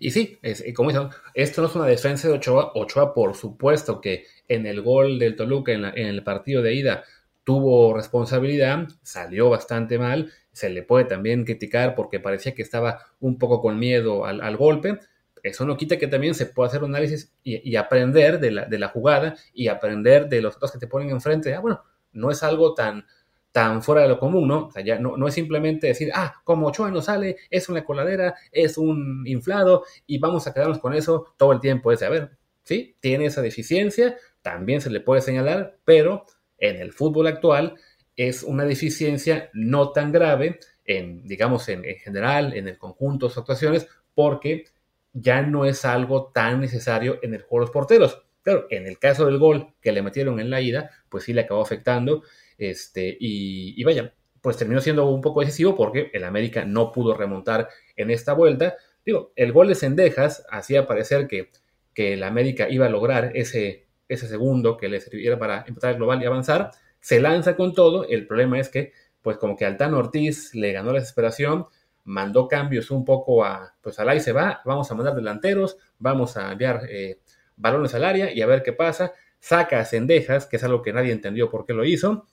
Y 0.00 0.10
sí, 0.10 0.38
como 0.74 0.90
dicen, 0.90 1.08
esto 1.34 1.62
no 1.62 1.68
es 1.68 1.74
una 1.74 1.86
defensa 1.86 2.28
de 2.28 2.34
Ochoa. 2.34 2.72
Ochoa, 2.74 3.14
por 3.14 3.34
supuesto 3.34 4.00
que 4.00 4.26
en 4.48 4.66
el 4.66 4.82
gol 4.82 5.18
del 5.18 5.36
Toluca, 5.36 5.72
en, 5.72 5.84
el 5.84 6.22
partido 6.24 6.62
de 6.62 6.74
ida, 6.74 7.04
tuvo 7.44 7.94
responsabilidad, 7.94 8.88
salió 9.02 9.50
bastante 9.50 9.98
mal. 9.98 10.32
Se 10.52 10.70
le 10.70 10.82
puede 10.82 11.04
también 11.04 11.44
criticar 11.44 11.94
porque 11.94 12.20
parecía 12.20 12.54
que 12.54 12.62
estaba 12.62 13.00
un 13.20 13.38
poco 13.38 13.60
con 13.60 13.78
miedo 13.78 14.24
al, 14.24 14.56
golpe. 14.56 14.98
Eso 15.44 15.66
no 15.66 15.76
quita 15.76 15.98
que 15.98 16.06
también 16.06 16.34
se 16.34 16.46
pueda 16.46 16.68
hacer 16.68 16.82
un 16.82 16.94
análisis 16.94 17.30
y, 17.44 17.76
aprender 17.76 18.40
de 18.40 18.50
la, 18.50 18.64
de 18.64 18.78
la, 18.78 18.88
jugada 18.88 19.36
y 19.52 19.68
aprender 19.68 20.26
de 20.26 20.40
los 20.40 20.56
otros 20.56 20.72
que 20.72 20.78
te 20.78 20.86
ponen 20.86 21.10
enfrente. 21.10 21.54
Ah, 21.54 21.60
bueno, 21.60 21.82
no 22.12 22.30
es 22.30 22.42
algo 22.42 22.72
tan, 22.72 23.04
tan 23.52 23.82
fuera 23.82 24.00
de 24.00 24.08
lo 24.08 24.18
común, 24.18 24.48
¿no? 24.48 24.68
O 24.68 24.70
sea, 24.70 24.82
ya 24.82 24.98
no, 24.98 25.18
no 25.18 25.28
es 25.28 25.34
simplemente 25.34 25.86
decir, 25.88 26.10
ah, 26.14 26.40
como 26.44 26.68
Ochoa 26.68 26.90
no 26.90 27.02
sale, 27.02 27.36
es 27.50 27.68
una 27.68 27.84
coladera, 27.84 28.34
es 28.50 28.78
un 28.78 29.22
inflado 29.26 29.84
y 30.06 30.18
vamos 30.18 30.46
a 30.46 30.54
quedarnos 30.54 30.78
con 30.78 30.94
eso 30.94 31.34
todo 31.36 31.52
el 31.52 31.60
tiempo. 31.60 31.92
Es, 31.92 32.02
a 32.02 32.08
ver, 32.08 32.30
sí, 32.62 32.96
tiene 33.00 33.26
esa 33.26 33.42
deficiencia, 33.42 34.16
también 34.40 34.80
se 34.80 34.88
le 34.88 35.00
puede 35.00 35.20
señalar, 35.20 35.76
pero 35.84 36.24
en 36.56 36.76
el 36.76 36.94
fútbol 36.94 37.26
actual 37.26 37.74
es 38.16 38.44
una 38.44 38.64
deficiencia 38.64 39.50
no 39.52 39.92
tan 39.92 40.10
grave, 40.10 40.58
en, 40.86 41.22
digamos, 41.24 41.68
en, 41.68 41.84
en 41.84 41.96
general, 41.96 42.54
en 42.56 42.66
el 42.66 42.78
conjunto 42.78 43.26
de 43.26 43.30
sus 43.30 43.40
actuaciones, 43.40 43.86
porque 44.14 44.64
ya 45.14 45.42
no 45.42 45.64
es 45.64 45.84
algo 45.84 46.30
tan 46.34 46.60
necesario 46.60 47.18
en 47.22 47.34
el 47.34 47.42
juego 47.42 47.60
de 47.60 47.66
los 47.66 47.70
porteros. 47.70 48.22
Claro, 48.42 48.66
en 48.68 48.86
el 48.86 48.98
caso 48.98 49.24
del 49.24 49.38
gol 49.38 49.72
que 49.80 49.92
le 49.92 50.02
metieron 50.02 50.38
en 50.38 50.50
la 50.50 50.60
ida, 50.60 50.90
pues 51.08 51.24
sí 51.24 51.32
le 51.32 51.42
acabó 51.42 51.62
afectando. 51.62 52.22
Este, 52.58 53.16
y, 53.18 53.82
vaya, 53.84 54.12
pues 54.42 54.56
terminó 54.58 54.80
siendo 54.80 55.08
un 55.08 55.22
poco 55.22 55.40
decisivo 55.40 55.74
porque 55.74 56.10
el 56.12 56.24
América 56.24 56.64
no 56.66 56.92
pudo 56.92 57.14
remontar 57.14 57.68
en 57.96 58.10
esta 58.10 58.34
vuelta. 58.34 58.76
Digo, 59.06 59.32
el 59.36 59.52
gol 59.52 59.68
de 59.68 59.76
Sendejas 59.76 60.44
hacía 60.50 60.86
parecer 60.86 61.26
que, 61.26 61.50
que 61.94 62.14
el 62.14 62.22
América 62.22 62.68
iba 62.68 62.86
a 62.86 62.90
lograr 62.90 63.30
ese, 63.34 63.86
ese 64.08 64.28
segundo 64.28 64.76
que 64.76 64.88
le 64.88 65.00
serviera 65.00 65.38
para 65.38 65.64
empatar 65.66 65.92
el 65.92 65.96
global 65.96 66.22
y 66.22 66.26
avanzar. 66.26 66.70
Se 67.00 67.20
lanza 67.20 67.56
con 67.56 67.72
todo. 67.72 68.06
El 68.08 68.26
problema 68.26 68.58
es 68.58 68.68
que, 68.68 68.92
pues 69.22 69.38
como 69.38 69.56
que 69.56 69.64
Altán 69.64 69.94
Ortiz 69.94 70.54
le 70.54 70.72
ganó 70.72 70.92
la 70.92 71.00
desesperación, 71.00 71.66
mandó 72.04 72.48
cambios 72.48 72.90
un 72.90 73.04
poco 73.04 73.44
a, 73.44 73.74
pues 73.80 73.98
al 73.98 74.08
ahí 74.08 74.20
se 74.20 74.32
va, 74.32 74.60
vamos 74.64 74.90
a 74.90 74.94
mandar 74.94 75.14
delanteros, 75.14 75.78
vamos 75.98 76.36
a 76.36 76.52
enviar 76.52 76.82
eh, 76.88 77.20
balones 77.56 77.94
al 77.94 78.04
área 78.04 78.32
y 78.32 78.42
a 78.42 78.46
ver 78.46 78.62
qué 78.62 78.72
pasa. 78.72 79.12
Saca 79.40 79.80
a 79.80 79.84
Cendejas, 79.84 80.46
que 80.46 80.56
es 80.56 80.64
algo 80.64 80.82
que 80.82 80.92
nadie 80.92 81.12
entendió 81.12 81.50
por 81.50 81.66
qué 81.66 81.74
lo 81.74 81.84
hizo. 81.84 82.26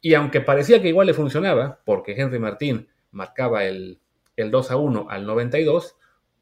Y 0.00 0.14
aunque 0.14 0.40
parecía 0.40 0.80
que 0.80 0.88
igual 0.88 1.06
le 1.06 1.14
funcionaba, 1.14 1.80
porque 1.84 2.12
Henry 2.12 2.38
Martín 2.38 2.88
marcaba 3.10 3.64
el, 3.64 4.00
2 4.36 4.70
a 4.70 4.76
1 4.76 5.06
al 5.08 5.26
92, 5.26 5.96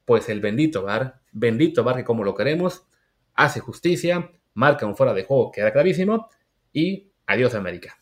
pues 0.05 0.29
el 0.29 0.41
bendito 0.41 0.83
Bar, 0.83 1.21
bendito 1.33 1.85
Bar 1.85 1.97
que 1.97 2.05
como 2.05 2.25
lo 2.25 2.35
queremos, 2.35 2.87
hace 3.35 3.61
justicia, 3.61 4.33
marca 4.53 4.85
un 4.87 4.97
fuera 4.97 5.15
de 5.15 5.25
juego 5.25 5.51
que 5.51 5.61
era 5.61 5.73
clarísimo 5.73 6.29
y 6.73 7.13
adiós 7.27 7.55
América. 7.55 7.97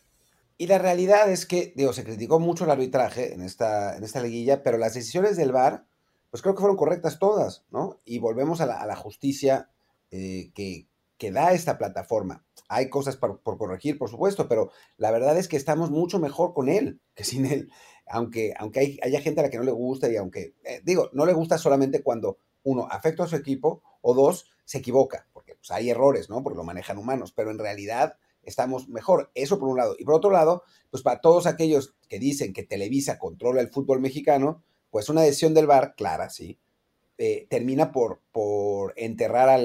Y 0.57 0.67
la 0.67 0.77
realidad 0.77 1.31
es 1.31 1.45
que, 1.45 1.73
digo, 1.75 1.93
se 1.93 2.03
criticó 2.03 2.39
mucho 2.39 2.65
el 2.65 2.71
arbitraje 2.71 3.33
en 3.33 3.41
esta, 3.41 3.97
en 3.97 4.03
esta 4.03 4.21
liguilla, 4.21 4.63
pero 4.63 4.77
las 4.77 4.93
decisiones 4.93 5.35
del 5.35 5.51
VAR, 5.51 5.85
pues 6.29 6.41
creo 6.41 6.53
que 6.53 6.61
fueron 6.61 6.77
correctas 6.77 7.19
todas, 7.19 7.65
¿no? 7.71 7.99
Y 8.05 8.19
volvemos 8.19 8.61
a 8.61 8.65
la, 8.65 8.95
justicia 8.95 9.69
eh, 10.11 10.51
que, 10.53 10.87
que, 11.17 11.31
da 11.31 11.53
esta 11.53 11.77
plataforma. 11.77 12.45
Hay 12.69 12.89
cosas 12.89 13.17
por, 13.17 13.41
corregir, 13.41 13.97
por 13.97 14.09
supuesto, 14.09 14.47
pero 14.47 14.71
la 14.97 15.11
verdad 15.11 15.37
es 15.37 15.47
que 15.47 15.57
estamos 15.57 15.89
mucho 15.89 16.19
mejor 16.19 16.53
con 16.53 16.69
él 16.69 17.01
que 17.15 17.23
sin 17.23 17.45
él. 17.45 17.71
Aunque, 18.05 18.53
aunque 18.57 18.79
hay, 18.79 18.99
haya 19.01 19.21
gente 19.21 19.39
a 19.39 19.43
la 19.43 19.49
que 19.49 19.57
no 19.57 19.63
le 19.63 19.71
gusta 19.71 20.09
y 20.09 20.17
aunque, 20.17 20.55
eh, 20.65 20.81
digo, 20.83 21.09
no 21.13 21.25
le 21.25 21.33
gusta 21.33 21.57
solamente 21.57 22.03
cuando, 22.03 22.37
uno, 22.63 22.87
afecta 22.89 23.23
a 23.23 23.27
su 23.27 23.35
equipo 23.35 23.81
o 24.01 24.13
dos, 24.13 24.51
se 24.65 24.79
equivoca, 24.79 25.27
porque 25.33 25.55
pues, 25.55 25.71
hay 25.71 25.89
errores, 25.89 26.29
¿no? 26.29 26.43
Porque 26.43 26.57
lo 26.57 26.63
manejan 26.63 26.97
humanos, 26.97 27.31
pero 27.31 27.51
en 27.51 27.59
realidad 27.59 28.17
estamos 28.43 28.87
mejor. 28.89 29.31
Eso 29.33 29.59
por 29.59 29.69
un 29.69 29.77
lado. 29.77 29.95
Y 29.97 30.05
por 30.05 30.13
otro 30.13 30.31
lado, 30.31 30.63
pues 30.89 31.03
para 31.03 31.21
todos 31.21 31.47
aquellos 31.47 31.95
que 32.09 32.19
dicen 32.19 32.53
que 32.53 32.63
Televisa 32.63 33.17
controla 33.17 33.61
el 33.61 33.69
fútbol 33.69 33.99
mexicano, 33.99 34.63
pues 34.91 35.09
una 35.09 35.21
decisión 35.21 35.53
del 35.53 35.67
VAR, 35.67 35.95
clara, 35.95 36.29
sí, 36.29 36.59
eh, 37.17 37.47
termina 37.49 37.91
por, 37.91 38.21
por 38.31 38.93
enterrar 38.95 39.59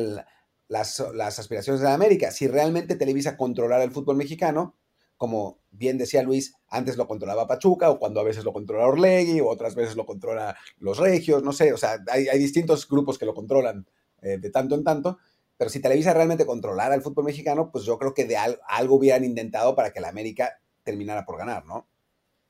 las, 0.69 1.05
las, 1.15 1.39
aspiraciones 1.39 1.81
de 1.81 1.87
la 1.87 1.95
América. 1.95 2.31
Si 2.31 2.47
realmente 2.47 2.97
Televisa 2.97 3.37
controlara 3.37 3.85
el 3.85 3.91
fútbol 3.91 4.17
mexicano, 4.17 4.75
como 5.17 5.59
bien 5.71 5.99
decía 5.99 6.23
Luis, 6.23 6.55
antes 6.69 6.97
lo 6.97 7.07
controlaba 7.07 7.47
Pachuca, 7.47 7.91
o 7.91 7.99
cuando 7.99 8.21
a 8.21 8.25
veces 8.25 8.45
lo 8.45 8.53
controla 8.53 8.87
Orlegui, 8.87 9.41
o 9.41 9.49
otras 9.49 9.75
veces 9.75 9.97
lo 9.97 10.07
controla 10.07 10.57
los 10.79 10.99
Regios, 10.99 11.43
no 11.43 11.53
sé, 11.53 11.73
o 11.73 11.77
sea, 11.77 11.99
hay, 12.11 12.29
hay 12.29 12.39
distintos 12.39 12.89
grupos 12.89 13.19
que 13.19 13.27
lo 13.27 13.35
controlan 13.35 13.87
eh, 14.23 14.39
de 14.39 14.51
tanto 14.51 14.75
en 14.75 14.85
tanto, 14.85 15.19
pero 15.59 15.69
si 15.69 15.83
Televisa 15.83 16.15
realmente 16.15 16.47
controlara 16.47 16.95
el 16.95 17.03
fútbol 17.03 17.25
mexicano, 17.25 17.71
pues 17.71 17.85
yo 17.85 17.99
creo 17.99 18.15
que 18.15 18.25
de 18.25 18.37
algo 18.37 18.95
hubieran 18.95 19.25
intentado 19.25 19.75
para 19.75 19.93
que 19.93 20.01
la 20.01 20.09
América 20.09 20.61
terminara 20.85 21.27
por 21.27 21.37
ganar, 21.37 21.67
¿no? 21.67 21.89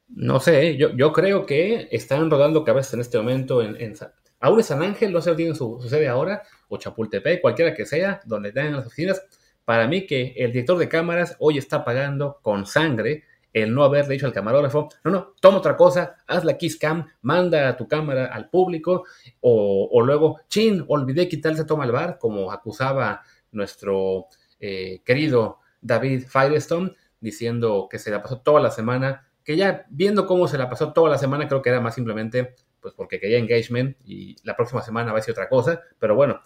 No 0.09 0.41
sé, 0.41 0.77
yo, 0.77 0.91
yo 0.95 1.13
creo 1.13 1.47
que 1.47 1.89
están 1.91 2.31
rodando 2.31 2.65
cabezas 2.65 2.95
en 2.95 3.01
este 3.01 3.19
momento 3.19 3.63
en, 3.63 3.77
en 3.81 3.95
aún 4.41 4.63
San 4.63 4.83
Ángel, 4.83 5.13
no 5.13 5.21
sé 5.21 5.31
si 5.31 5.37
tiene 5.37 5.55
su, 5.55 5.81
sede 5.89 6.09
ahora, 6.09 6.43
o 6.69 6.77
Chapultepec, 6.77 7.41
cualquiera 7.41 7.75
que 7.75 7.87
sea, 7.87 8.21
donde 8.25 8.53
tengan 8.53 8.77
las 8.77 8.87
oficinas. 8.87 9.23
Para 9.65 9.87
mí 9.87 10.07
que 10.07 10.35
el 10.37 10.53
director 10.53 10.79
de 10.79 10.89
cámaras 10.89 11.37
hoy 11.41 11.59
está 11.59 11.85
pagando 11.85 12.39
con 12.43 12.67
sangre 12.67 13.25
el 13.53 13.75
no 13.75 13.85
haber 13.85 14.07
dicho 14.07 14.27
al 14.27 14.33
camarógrafo, 14.33 14.89
no, 15.05 15.11
no, 15.11 15.35
toma 15.41 15.59
otra 15.59 15.77
cosa, 15.77 16.17
haz 16.27 16.45
la 16.45 16.57
Kiss 16.57 16.77
Cam, 16.77 17.07
manda 17.23 17.77
tu 17.77 17.89
cámara 17.89 18.27
al 18.27 18.51
público, 18.51 19.05
o, 19.41 20.03
luego, 20.03 20.41
chin, 20.49 20.85
olvidé 20.89 21.29
quitarse 21.29 21.65
toma 21.65 21.85
el 21.85 21.93
bar, 21.93 22.19
como 22.19 22.53
acusaba 22.53 23.23
nuestro 23.53 24.27
eh, 24.61 25.01
querido 25.05 25.59
David 25.81 26.25
Firestone, 26.29 26.93
diciendo 27.21 27.89
que 27.91 27.99
se 27.99 28.11
la 28.11 28.23
pasó 28.23 28.41
toda 28.41 28.61
la 28.61 28.71
semana, 28.71 29.29
que 29.45 29.57
ya 29.57 29.87
viendo 29.89 30.27
cómo 30.27 30.47
se 30.47 30.59
la 30.59 30.69
pasó 30.69 30.93
toda 30.93 31.11
la 31.11 31.19
semana, 31.19 31.49
creo 31.49 31.63
que 31.63 31.71
era 31.71 31.81
más 31.81 31.95
simplemente, 31.95 32.55
pues 32.81 32.95
porque 32.95 33.19
quería 33.19 33.39
engagement 33.39 33.97
y 34.05 34.37
la 34.45 34.55
próxima 34.55 34.83
semana 34.83 35.13
va 35.13 35.19
a 35.19 35.23
ser 35.23 35.33
otra 35.33 35.49
cosa, 35.49 35.81
pero 35.99 36.15
bueno, 36.15 36.41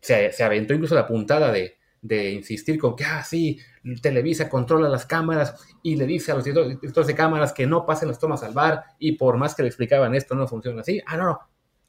se, 0.00 0.32
se 0.32 0.44
aventó 0.44 0.72
incluso 0.72 0.94
la 0.94 1.06
puntada 1.06 1.50
de, 1.52 1.75
de 2.02 2.30
insistir 2.30 2.78
con 2.78 2.94
que, 2.94 3.04
ah, 3.04 3.22
sí, 3.24 3.58
Televisa 4.00 4.48
controla 4.48 4.88
las 4.88 5.06
cámaras 5.06 5.54
y 5.82 5.96
le 5.96 6.06
dice 6.06 6.32
a 6.32 6.34
los 6.34 6.44
directores 6.44 7.06
de 7.06 7.14
cámaras 7.14 7.52
que 7.52 7.66
no 7.66 7.84
pasen 7.86 8.08
las 8.08 8.18
tomas 8.18 8.42
al 8.42 8.52
bar 8.52 8.84
y 8.98 9.12
por 9.12 9.36
más 9.36 9.54
que 9.54 9.62
le 9.62 9.68
explicaban 9.68 10.14
esto 10.14 10.34
no 10.34 10.46
funciona 10.46 10.80
así. 10.80 11.00
Ah, 11.06 11.16
no, 11.16 11.24
no, 11.24 11.40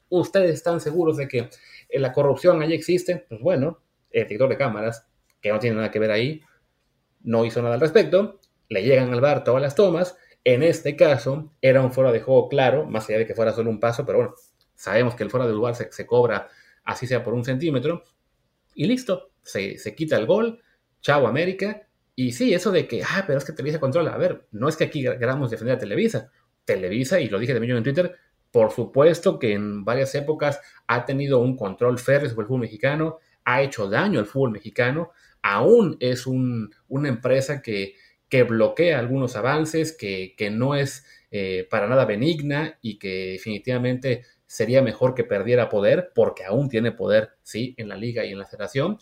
ustedes 0.10 0.54
están 0.54 0.80
seguros 0.80 1.18
de 1.18 1.28
que 1.28 1.50
eh, 1.90 2.00
la 2.00 2.14
corrupción 2.14 2.62
ahí 2.62 2.74
existe. 2.74 3.26
Pues 3.30 3.42
bueno, 3.42 3.80
el 4.12 4.24
director 4.24 4.50
de 4.50 4.58
cámaras, 4.58 5.06
que 5.42 5.52
no 5.52 5.60
tiene 5.60 5.76
nada 5.76 5.92
que 5.92 6.00
ver 6.00 6.12
ahí, 6.12 6.42
no 7.22 7.46
hizo 7.46 7.62
nada 7.62 7.76
al 7.76 7.82
respecto, 7.82 8.40
le 8.70 8.84
llegan 8.84 9.14
al 9.14 9.22
bar 9.22 9.44
todas 9.44 9.62
las 9.62 9.76
tomas. 9.76 10.18
En 10.44 10.64
este 10.64 10.96
caso, 10.96 11.52
era 11.62 11.82
un 11.82 11.92
fuera 11.92 12.12
de 12.12 12.22
juego 12.22 12.48
claro, 12.48 12.86
más 12.86 13.10
allá 13.10 13.20
de 13.20 13.28
que 13.28 13.36
fuera 13.36 13.52
solo 13.52 13.70
un 13.70 13.80
paso, 13.80 14.06
pero 14.06 14.20
bueno, 14.20 14.36
sabemos 14.76 15.16
que 15.16 15.24
el 15.24 15.30
fuera 15.30 15.46
de 15.46 15.54
lugar 15.54 15.76
se, 15.76 15.92
se 15.92 16.06
cobra 16.06 16.48
así 16.86 17.06
sea 17.06 17.22
por 17.22 17.34
un 17.34 17.44
centímetro, 17.44 18.04
y 18.78 18.86
listo, 18.86 19.32
se, 19.42 19.76
quita 19.96 20.18
el 20.18 20.28
gol, 20.28 20.62
chao 21.02 21.28
América. 21.28 21.88
Y 22.16 22.32
sí, 22.32 22.54
eso 22.54 22.72
de 22.72 22.88
que, 22.88 23.02
ah, 23.04 23.24
pero 23.26 23.40
es 23.40 23.44
que 23.44 23.54
Televisa 23.54 23.80
controla. 23.80 24.14
A 24.14 24.18
ver, 24.18 24.46
no 24.52 24.70
es 24.70 24.78
que 24.78 24.84
aquí 24.84 25.02
queramos 25.02 25.50
defender 25.50 25.76
a 25.76 25.80
Televisa. 25.80 26.32
Televisa, 26.64 27.20
y 27.20 27.28
lo 27.28 27.40
dije 27.40 27.56
de 27.56 27.60
millón 27.60 27.78
en 27.78 27.84
Twitter, 27.84 28.16
por 28.52 28.72
supuesto 28.72 29.40
que 29.40 29.54
en 29.54 29.84
varias 29.84 30.14
épocas 30.14 30.62
ha 30.86 31.06
tenido 31.06 31.40
un 31.40 31.58
control 31.58 31.98
férreo 31.98 32.30
sobre 32.30 32.44
el 32.44 32.48
fútbol 32.48 32.62
mexicano, 32.62 33.18
ha 33.46 33.64
hecho 33.64 33.90
daño 33.90 34.20
al 34.20 34.28
fútbol 34.28 34.52
mexicano, 34.52 35.12
aún 35.42 35.98
es 36.00 36.28
una 36.28 37.10
empresa 37.10 37.64
que, 37.64 37.96
que, 38.30 38.44
bloquea 38.44 39.00
algunos 39.00 39.36
avances, 39.36 39.96
que, 39.98 40.36
que 40.38 40.52
no 40.52 40.76
es 40.76 41.04
eh, 41.32 41.68
para 41.70 41.88
nada 41.88 42.06
benigna 42.06 42.78
y 42.82 43.00
que 43.00 43.32
definitivamente 43.32 44.24
sería 44.48 44.82
mejor 44.82 45.14
que 45.14 45.24
perdiera 45.24 45.70
poder, 45.70 46.12
porque 46.16 46.46
aún 46.46 46.70
tiene 46.70 46.92
poder, 46.92 47.38
sí, 47.44 47.76
en 47.78 47.90
la 47.90 47.98
liga 47.98 48.26
y 48.26 48.32
en 48.32 48.40
la 48.40 48.46
federación, 48.46 48.98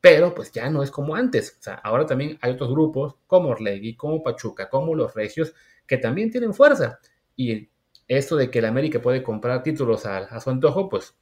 pero 0.00 0.34
pues 0.34 0.52
ya 0.52 0.68
no 0.68 0.82
es 0.82 0.90
como 0.90 1.16
antes. 1.16 1.56
O 1.58 1.62
sea, 1.62 1.74
ahora 1.76 2.04
también 2.04 2.38
hay 2.42 2.52
otros 2.52 2.70
grupos 2.70 3.16
como 3.26 3.48
Orlegui, 3.48 3.96
como 3.96 4.22
Pachuca, 4.22 4.68
como 4.68 4.94
los 4.94 5.14
Regios, 5.14 5.54
que 5.86 5.96
también 5.96 6.30
tienen 6.30 6.52
fuerza. 6.52 7.00
Y 7.34 7.70
esto 8.06 8.36
de 8.36 8.50
que 8.50 8.58
el 8.58 8.66
América 8.66 9.00
puede 9.00 9.22
comprar 9.22 9.62
títulos 9.62 10.04
a, 10.04 10.38
su 10.40 10.50
antojo, 10.50 10.90
pues, 10.90 11.14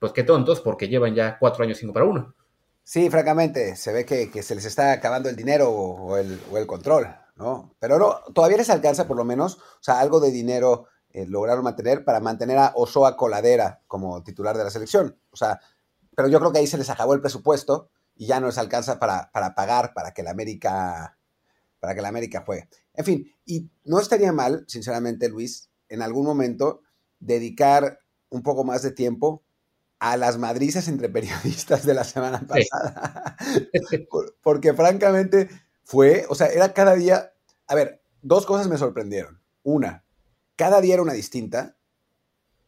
pues 0.00 0.12
qué 0.12 0.24
tontos, 0.24 0.60
porque 0.60 0.88
llevan 0.88 1.14
ya 1.14 1.38
cuatro 1.38 1.62
años 1.62 1.78
sin 1.78 1.88
comprar 1.88 2.06
uno. 2.06 2.34
Sí, 2.82 3.08
francamente, 3.10 3.76
se 3.76 3.92
ve 3.92 4.04
que, 4.04 4.42
se 4.42 4.54
les 4.56 4.64
está 4.64 4.92
acabando 4.92 5.28
el 5.28 5.36
dinero 5.36 5.70
o, 5.70 6.16
el, 6.16 6.66
control, 6.66 7.06
¿no? 7.36 7.74
Pero 7.78 7.98
no, 7.98 8.20
todavía 8.34 8.58
les 8.58 8.70
alcanza 8.70 9.06
por 9.06 9.16
lo 9.16 9.24
menos, 9.24 9.56
o 9.56 9.82
sea, 9.82 10.00
algo 10.00 10.18
de 10.18 10.32
dinero 10.32 10.86
eh, 11.16 11.24
lograron 11.26 11.64
mantener 11.64 12.04
para 12.04 12.20
mantener 12.20 12.58
a 12.58 12.72
Osoa 12.74 13.16
Coladera 13.16 13.80
como 13.86 14.22
titular 14.22 14.54
de 14.58 14.64
la 14.64 14.70
selección. 14.70 15.18
O 15.30 15.36
sea, 15.36 15.58
pero 16.14 16.28
yo 16.28 16.38
creo 16.38 16.52
que 16.52 16.58
ahí 16.58 16.66
se 16.66 16.76
les 16.76 16.90
acabó 16.90 17.14
el 17.14 17.22
presupuesto 17.22 17.88
y 18.14 18.26
ya 18.26 18.38
no 18.38 18.48
les 18.48 18.58
alcanza 18.58 18.98
para, 18.98 19.30
pagar 19.54 19.94
para 19.94 20.12
que 20.12 20.22
la 20.22 20.32
América 20.32 21.18
para 21.80 21.94
que 21.94 22.02
la 22.02 22.08
América 22.08 22.42
juegue. 22.44 22.68
En 22.92 23.06
fin, 23.06 23.32
y 23.46 23.70
no 23.84 23.98
estaría 23.98 24.30
mal, 24.30 24.66
sinceramente, 24.68 25.30
Luis, 25.30 25.70
en 25.88 26.02
algún 26.02 26.26
momento 26.26 26.82
dedicar 27.18 28.00
un 28.28 28.42
poco 28.42 28.64
más 28.64 28.82
de 28.82 28.90
tiempo 28.90 29.42
a 29.98 30.18
las 30.18 30.36
madrizas 30.36 30.86
entre 30.86 31.08
periodistas 31.08 31.86
de 31.86 31.94
la 31.94 32.04
semana 32.04 32.46
pasada. 32.46 33.38
Porque 34.42 34.74
francamente 34.74 35.48
fue, 35.82 36.26
o 36.28 36.34
sea, 36.34 36.48
era 36.48 36.74
cada 36.74 36.94
día, 36.94 37.32
a 37.68 37.74
ver, 37.74 38.02
dos 38.20 38.44
cosas 38.44 38.68
me 38.68 38.76
sorprendieron. 38.76 39.40
Una, 39.62 40.05
cada 40.56 40.80
día 40.80 40.94
era 40.94 41.02
una 41.02 41.12
distinta, 41.12 41.76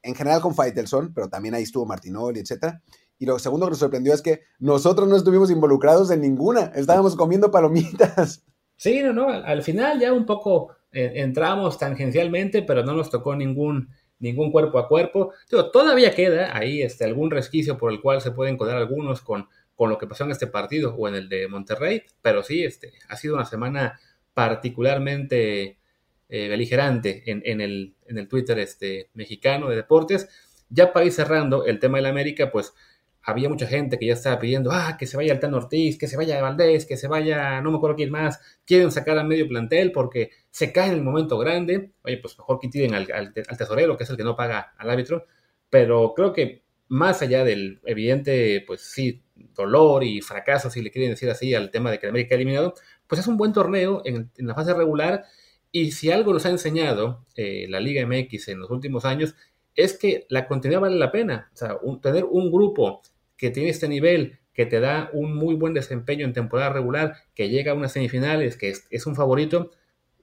en 0.03 0.15
general 0.15 0.41
con 0.41 0.55
Faitelson, 0.55 1.13
pero 1.13 1.29
también 1.29 1.55
ahí 1.55 1.65
estuvo 1.65 1.87
Martinoli, 1.87 2.41
etcétera. 2.41 2.83
Y 3.19 3.27
lo 3.27 3.39
segundo 3.39 3.67
que 3.67 3.71
nos 3.71 3.79
sorprendió 3.81 4.15
es 4.15 4.23
que 4.23 4.43
nosotros 4.59 5.09
no 5.09 5.17
estuvimos 5.17 5.51
involucrados 5.51 6.11
en 6.11 6.21
ninguna, 6.21 6.73
estábamos 6.75 7.17
comiendo 7.17 7.51
palomitas. 7.51 8.45
Sí, 8.77 9.03
no, 9.03 9.13
no, 9.13 9.29
al 9.29 9.63
final 9.63 9.99
ya 9.99 10.13
un 10.13 10.25
poco 10.25 10.71
eh, 10.93 11.15
entramos 11.17 11.79
tangencialmente, 11.79 12.63
pero 12.63 12.85
no 12.85 12.95
nos 12.95 13.11
tocó 13.11 13.35
ningún, 13.35 13.89
ningún 14.21 14.53
cuerpo 14.53 14.79
a 14.79 14.87
cuerpo. 14.87 15.33
todavía 15.73 16.15
queda 16.15 16.57
ahí 16.57 16.83
este, 16.83 17.05
algún 17.05 17.31
resquicio 17.31 17.77
por 17.77 17.91
el 17.91 18.01
cual 18.01 18.21
se 18.21 18.31
pueden 18.31 18.57
colar 18.57 18.77
algunos 18.77 19.21
con, 19.21 19.49
con 19.75 19.91
lo 19.91 19.99
que 19.99 20.07
pasó 20.07 20.25
en 20.25 20.31
este 20.31 20.47
partido 20.47 20.95
o 20.95 21.09
en 21.09 21.17
el 21.17 21.29
de 21.29 21.49
Monterrey, 21.49 22.03
pero 22.23 22.45
sí, 22.45 22.63
este, 22.65 22.93
ha 23.09 23.17
sido 23.17 23.35
una 23.35 23.45
semana 23.45 23.99
particularmente 24.33 25.78
eh, 26.29 26.49
beligerante 26.49 27.23
en, 27.31 27.43
en, 27.45 27.61
el, 27.61 27.95
en 28.07 28.19
el 28.19 28.29
Twitter 28.29 28.59
este, 28.59 29.11
mexicano 29.15 29.69
de 29.69 29.77
deportes. 29.77 30.29
Ya 30.69 30.93
para 30.93 31.07
ir 31.07 31.13
cerrando 31.13 31.65
el 31.65 31.79
tema 31.79 31.99
del 31.99 32.07
América, 32.07 32.51
pues 32.51 32.75
había 33.23 33.49
mucha 33.51 33.67
gente 33.67 33.99
que 33.99 34.07
ya 34.07 34.15
estaba 34.15 34.39
pidiendo, 34.39 34.71
ah, 34.73 34.97
que 34.99 35.07
se 35.07 35.17
vaya 35.17 35.35
Altano 35.35 35.59
Ortiz, 35.59 35.99
que 35.99 36.07
se 36.07 36.17
vaya 36.17 36.41
Valdés, 36.41 36.87
que 36.87 36.97
se 36.97 37.09
vaya, 37.09 37.61
no 37.61 37.71
me 37.71 37.77
acuerdo 37.77 37.97
quién 37.97 38.11
más, 38.11 38.41
quieren 38.65 38.91
sacar 38.91 39.19
a 39.19 39.25
medio 39.25 39.47
plantel 39.47 39.93
porque 39.93 40.31
se 40.51 40.73
cae 40.73 40.89
en 40.89 40.95
el 40.95 41.03
momento 41.03 41.37
grande, 41.37 41.93
oye, 42.05 42.17
pues 42.19 42.39
mejor 42.39 42.59
que 42.59 42.69
tiren 42.69 42.95
al, 42.95 43.33
tesorero, 43.35 43.99
que 43.99 44.05
es 44.05 44.11
el 44.11 44.17
que 44.17 44.25
no 44.25 44.35
paga 44.35 44.73
al 44.79 44.89
árbitro, 44.89 45.27
pero 45.69 46.15
creo 46.15 46.33
que 46.33 46.63
más 46.89 47.21
allá 47.21 47.45
del 47.45 47.81
evidente, 47.85 48.65
pues 48.67 48.81
sí, 48.81 49.23
dolor 49.55 50.05
y 50.05 50.23
fracaso, 50.23 50.71
si 50.71 50.81
le 50.81 50.91
quieren 50.91 51.11
decir 51.11 51.29
así, 51.29 51.55
al 51.55 51.71
tema 51.71 51.91
de 51.91 51.99
que 51.99 52.07
América 52.07 52.35
ha 52.35 52.37
eliminado, 52.37 52.75
pues 53.07 53.21
es 53.21 53.27
un 53.27 53.37
buen 53.37 53.53
torneo 53.53 54.01
en, 54.07 54.31
la 54.37 54.55
fase 54.55 54.73
regular 54.73 55.25
y 55.71 55.93
si 55.93 56.11
algo 56.11 56.33
nos 56.33 56.47
ha 56.47 56.51
enseñado 56.51 57.25
eh, 57.37 57.67
la 57.69 57.81
Liga 57.81 58.07
MX 58.07 58.49
en 58.49 58.61
los 58.61 58.71
últimos 58.71 59.05
años, 59.05 59.35
es 59.75 59.97
que 59.97 60.27
la 60.29 60.47
continuidad 60.47 60.81
vale 60.81 60.97
la 60.97 61.13
pena. 61.13 61.51
O 61.55 61.57
sea, 61.57 61.79
tener 62.03 62.25
un 62.25 62.51
grupo 62.51 63.01
que 63.37 63.51
tiene 63.51 63.71
este 63.71 63.89
nivel, 63.89 64.39
que 64.53 64.67
te 64.67 64.81
da 64.81 65.09
un 65.13 65.37
muy 65.37 65.55
buen 65.55 65.73
desempeño 65.73 66.25
en 66.25 66.33
temporada 66.33 66.71
regular, 66.71 67.15
que 67.35 67.49
llega 67.49 67.73
a 67.73 67.75
unas 67.75 67.93
semifinales, 67.93 68.57
que 68.57 68.75
es, 68.91 69.07
un 69.07 69.15
favorito, 69.15 69.71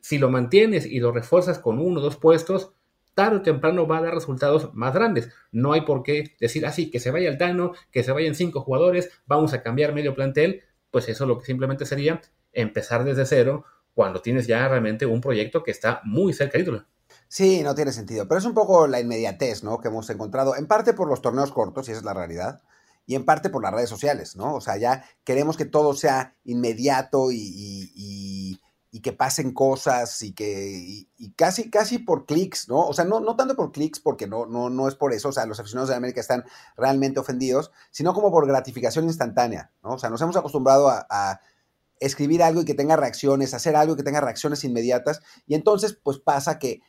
si 0.01 0.17
lo 0.17 0.29
mantienes 0.29 0.85
y 0.85 0.99
lo 0.99 1.13
refuerzas 1.13 1.57
con 1.57 1.79
uno 1.79 2.01
o 2.01 2.03
dos 2.03 2.17
puestos, 2.17 2.73
tarde 3.13 3.37
o 3.37 3.41
temprano 3.41 3.87
va 3.87 3.99
a 3.99 4.01
dar 4.01 4.13
resultados 4.13 4.73
más 4.73 4.93
grandes. 4.93 5.29
No 5.53 5.71
hay 5.71 5.81
por 5.81 6.03
qué 6.03 6.35
decir 6.39 6.65
así, 6.65 6.87
ah, 6.87 6.91
que 6.91 6.99
se 6.99 7.11
vaya 7.11 7.29
el 7.29 7.37
Tano, 7.37 7.71
que 7.91 8.03
se 8.03 8.11
vayan 8.11 8.35
cinco 8.35 8.59
jugadores, 8.59 9.09
vamos 9.25 9.53
a 9.53 9.63
cambiar 9.63 9.93
medio 9.93 10.15
plantel, 10.15 10.63
pues 10.91 11.07
eso 11.07 11.25
lo 11.25 11.39
que 11.39 11.45
simplemente 11.45 11.85
sería 11.85 12.21
empezar 12.51 13.05
desde 13.05 13.25
cero 13.25 13.63
cuando 13.95 14.21
tienes 14.21 14.45
ya 14.45 14.67
realmente 14.67 15.05
un 15.05 15.21
proyecto 15.21 15.63
que 15.63 15.71
está 15.71 16.01
muy 16.03 16.33
cerca 16.33 16.59
título. 16.59 16.85
Sí, 17.27 17.63
no 17.63 17.73
tiene 17.73 17.91
sentido, 17.91 18.27
pero 18.27 18.39
es 18.39 18.45
un 18.45 18.53
poco 18.53 18.87
la 18.87 18.99
inmediatez, 18.99 19.63
¿no? 19.63 19.79
Que 19.79 19.87
hemos 19.87 20.09
encontrado, 20.09 20.55
en 20.55 20.67
parte 20.67 20.93
por 20.93 21.07
los 21.07 21.21
torneos 21.21 21.51
cortos, 21.51 21.87
y 21.87 21.91
esa 21.91 21.99
es 21.99 22.05
la 22.05 22.13
realidad, 22.13 22.61
y 23.07 23.15
en 23.15 23.25
parte 23.25 23.49
por 23.49 23.63
las 23.63 23.73
redes 23.73 23.89
sociales, 23.89 24.35
¿no? 24.35 24.53
O 24.53 24.61
sea, 24.61 24.77
ya 24.77 25.05
queremos 25.23 25.57
que 25.57 25.65
todo 25.65 25.95
sea 25.95 26.35
inmediato 26.43 27.29
y, 27.31 28.59
que 29.03 29.11
pasen 29.11 29.53
cosas 29.53 30.23
y 30.23 30.33
que 30.33 31.05
y, 31.17 31.31
casi, 31.33 31.69
casi 31.69 31.99
por 31.99 32.25
clics, 32.25 32.67
¿no? 32.69 32.79
O 32.79 32.93
sea, 32.93 33.05
no, 33.05 33.19
no 33.19 33.35
tanto 33.35 33.55
por 33.55 33.71
clics, 33.71 33.99
porque 33.99 34.25
no, 34.25 34.45
no, 34.45 34.69
no 34.69 34.87
es 34.87 34.95
por 34.95 35.13
eso, 35.13 35.29
o 35.29 35.31
sea, 35.31 35.45
los 35.45 35.59
aficionados 35.59 35.89
de 35.89 35.95
América 35.95 36.21
están 36.21 36.43
realmente 36.75 37.19
ofendidos, 37.19 37.71
sino 37.91 38.13
como 38.13 38.31
por 38.31 38.47
gratificación 38.47 39.05
instantánea, 39.05 39.71
¿no? 39.83 39.91
O 39.93 39.97
sea, 39.99 40.09
nos 40.09 40.21
hemos 40.21 40.37
acostumbrado 40.37 40.89
a 40.89 41.39
escribir 41.99 42.43
algo 42.43 42.61
y 42.61 42.65
que 42.65 42.73
tenga 42.73 42.95
reacciones, 42.95 43.53
hacer 43.53 43.75
algo 43.75 43.93
y 43.93 43.97
que 43.97 44.03
tenga 44.03 44.21
reacciones 44.21 44.63
inmediatas, 44.63 45.21
y 45.47 45.55
entonces, 45.55 45.97
pues 46.01 46.19
pasa 46.19 46.59
que 46.59 46.81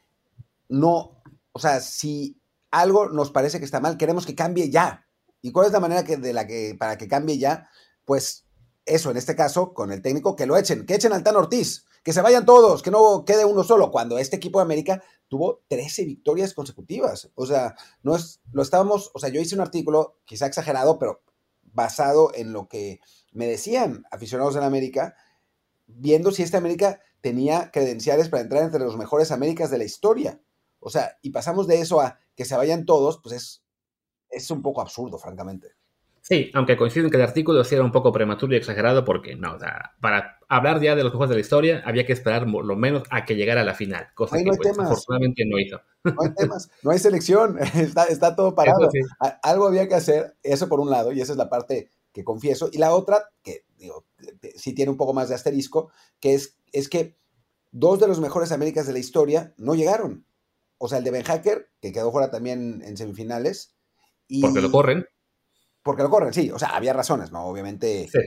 no, 0.68 1.22
o 1.52 1.58
sea, 1.58 1.80
si 1.80 2.40
algo 2.70 3.08
nos 3.08 3.30
parece 3.30 3.58
que 3.58 3.64
está 3.64 3.80
mal, 3.80 3.96
queremos 3.96 4.26
que 4.26 4.34
cambie 4.34 4.70
ya. 4.70 5.06
¿Y 5.40 5.52
cuál 5.52 5.66
es 5.66 5.72
la 5.72 5.80
manera 5.80 6.04
que, 6.04 6.16
de 6.16 6.32
la 6.32 6.46
que, 6.46 6.74
para 6.78 6.98
que 6.98 7.08
cambie 7.08 7.38
ya? 7.38 7.68
Pues 8.04 8.46
eso, 8.84 9.10
en 9.10 9.16
este 9.16 9.36
caso, 9.36 9.74
con 9.74 9.92
el 9.92 10.02
técnico, 10.02 10.36
que 10.36 10.46
lo 10.46 10.56
echen, 10.56 10.86
que 10.86 10.94
echen 10.94 11.12
al 11.12 11.22
Tan 11.22 11.36
Ortiz, 11.36 11.84
que 12.02 12.12
se 12.12 12.22
vayan 12.22 12.46
todos, 12.46 12.82
que 12.82 12.90
no 12.90 13.24
quede 13.24 13.44
uno 13.44 13.64
solo, 13.64 13.90
cuando 13.90 14.18
este 14.18 14.36
equipo 14.36 14.58
de 14.58 14.64
América 14.64 15.02
tuvo 15.28 15.64
13 15.68 16.04
victorias 16.04 16.54
consecutivas. 16.54 17.30
O 17.34 17.46
sea, 17.46 17.74
no 18.02 18.14
es, 18.14 18.40
lo 18.52 18.62
estábamos, 18.62 19.10
o 19.12 19.18
sea, 19.18 19.28
yo 19.28 19.40
hice 19.40 19.54
un 19.54 19.60
artículo, 19.60 20.18
quizá 20.24 20.46
exagerado, 20.46 20.98
pero 20.98 21.22
basado 21.62 22.30
en 22.34 22.52
lo 22.52 22.68
que 22.68 23.00
me 23.36 23.46
decían 23.46 24.04
aficionados 24.10 24.56
en 24.56 24.62
América, 24.62 25.14
viendo 25.86 26.32
si 26.32 26.42
esta 26.42 26.58
América 26.58 27.00
tenía 27.20 27.70
credenciales 27.70 28.28
para 28.28 28.42
entrar 28.42 28.62
entre 28.62 28.80
los 28.80 28.96
mejores 28.96 29.30
Américas 29.30 29.70
de 29.70 29.78
la 29.78 29.84
historia. 29.84 30.40
O 30.80 30.90
sea, 30.90 31.18
y 31.20 31.30
pasamos 31.30 31.66
de 31.66 31.80
eso 31.80 32.00
a 32.00 32.18
que 32.34 32.44
se 32.44 32.56
vayan 32.56 32.86
todos, 32.86 33.20
pues 33.22 33.34
es, 33.34 33.64
es 34.30 34.50
un 34.50 34.62
poco 34.62 34.80
absurdo, 34.80 35.18
francamente. 35.18 35.68
Sí, 36.22 36.50
aunque 36.54 36.76
coinciden 36.76 37.10
que 37.10 37.18
el 37.18 37.22
artículo 37.22 37.62
sí 37.62 37.76
era 37.76 37.84
un 37.84 37.92
poco 37.92 38.10
prematuro 38.10 38.54
y 38.54 38.56
exagerado 38.56 39.04
porque, 39.04 39.36
no, 39.36 39.54
o 39.54 39.60
sea, 39.60 39.92
para 40.00 40.38
hablar 40.48 40.80
ya 40.80 40.96
de 40.96 41.04
los 41.04 41.12
juegos 41.12 41.28
de 41.28 41.36
la 41.36 41.40
historia 41.40 41.82
había 41.84 42.04
que 42.04 42.12
esperar 42.12 42.48
lo 42.48 42.74
menos 42.74 43.04
a 43.10 43.24
que 43.24 43.36
llegara 43.36 43.60
a 43.60 43.64
la 43.64 43.74
final, 43.74 44.08
cosa 44.14 44.36
que 44.36 44.44
pues, 44.44 44.76
afortunadamente 44.76 45.44
no 45.46 45.58
hizo. 45.58 45.80
No 46.02 46.16
hay 46.22 46.34
temas, 46.34 46.70
no 46.82 46.90
hay 46.90 46.98
selección, 46.98 47.58
está, 48.10 48.34
todo 48.34 48.56
parado. 48.56 48.88
Algo 49.42 49.68
había 49.68 49.86
que 49.86 49.94
hacer, 49.94 50.36
eso 50.42 50.68
por 50.68 50.80
un 50.80 50.90
lado, 50.90 51.12
y 51.12 51.20
esa 51.20 51.30
es 51.30 51.38
la 51.38 51.48
parte 51.48 51.90
que 52.16 52.24
confieso, 52.24 52.70
y 52.72 52.78
la 52.78 52.94
otra, 52.94 53.28
que 53.42 53.66
digo, 53.76 54.06
sí 54.56 54.74
tiene 54.74 54.90
un 54.90 54.96
poco 54.96 55.12
más 55.12 55.28
de 55.28 55.34
asterisco, 55.34 55.90
que 56.18 56.34
es, 56.34 56.56
es 56.72 56.88
que 56.88 57.18
dos 57.72 58.00
de 58.00 58.08
los 58.08 58.20
mejores 58.20 58.52
Américas 58.52 58.86
de 58.86 58.94
la 58.94 58.98
historia 58.98 59.54
no 59.58 59.74
llegaron 59.74 60.26
o 60.78 60.88
sea, 60.88 60.98
el 60.98 61.04
de 61.04 61.10
Ben 61.10 61.22
Hacker, 61.22 61.70
que 61.80 61.92
quedó 61.92 62.12
fuera 62.12 62.30
también 62.30 62.82
en 62.84 62.96
semifinales. 62.96 63.74
Y, 64.28 64.42
porque 64.42 64.60
lo 64.60 64.70
corren. 64.70 65.06
Porque 65.82 66.02
lo 66.02 66.10
corren, 66.10 66.32
sí. 66.32 66.50
O 66.50 66.58
sea, 66.58 66.70
había 66.70 66.92
razones, 66.92 67.32
¿no? 67.32 67.46
Obviamente. 67.46 68.08
Sí. 68.12 68.18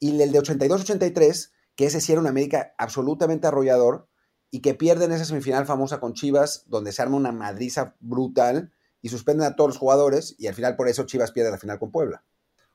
Y 0.00 0.22
el 0.22 0.32
de 0.32 0.40
82-83, 0.40 1.50
que 1.74 1.86
ese 1.86 2.00
sí 2.00 2.12
era 2.12 2.20
un 2.20 2.26
América 2.26 2.74
absolutamente 2.78 3.46
arrollador 3.46 4.08
y 4.50 4.60
que 4.60 4.74
pierden 4.74 5.12
esa 5.12 5.24
semifinal 5.24 5.66
famosa 5.66 6.00
con 6.00 6.14
Chivas, 6.14 6.64
donde 6.66 6.92
se 6.92 7.02
arma 7.02 7.16
una 7.16 7.32
madriza 7.32 7.96
brutal 8.00 8.72
y 9.02 9.10
suspenden 9.10 9.46
a 9.46 9.56
todos 9.56 9.70
los 9.70 9.78
jugadores 9.78 10.34
y 10.38 10.46
al 10.46 10.54
final 10.54 10.76
por 10.76 10.88
eso 10.88 11.04
Chivas 11.04 11.32
pierde 11.32 11.50
la 11.50 11.58
final 11.58 11.78
con 11.78 11.90
Puebla. 11.90 12.24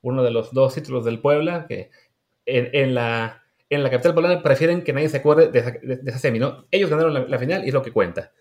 Uno 0.03 0.21
de 0.21 0.29
los 0.29 0.53
dos 0.53 0.75
títulos 0.75 1.03
del 1.03 1.19
Puebla 1.19 1.65
que 1.67 1.89
en, 2.45 2.93
la, 2.93 3.43
en 3.69 3.83
la 3.83 3.89
capital 3.89 4.13
poblana 4.13 4.43
prefieren 4.43 4.83
que 4.83 4.93
nadie 4.93 5.09
se 5.09 5.17
acuerde 5.17 5.47
de 5.49 5.99
esa, 6.05 6.19
semi, 6.19 6.39
¿no? 6.39 6.67
Ellos 6.69 6.89
ganaron 6.89 7.29
la, 7.29 7.37
final 7.39 7.63
y 7.65 7.69
es 7.69 7.73
lo 7.73 7.81
que 7.81 7.91
cuenta. 7.91 8.31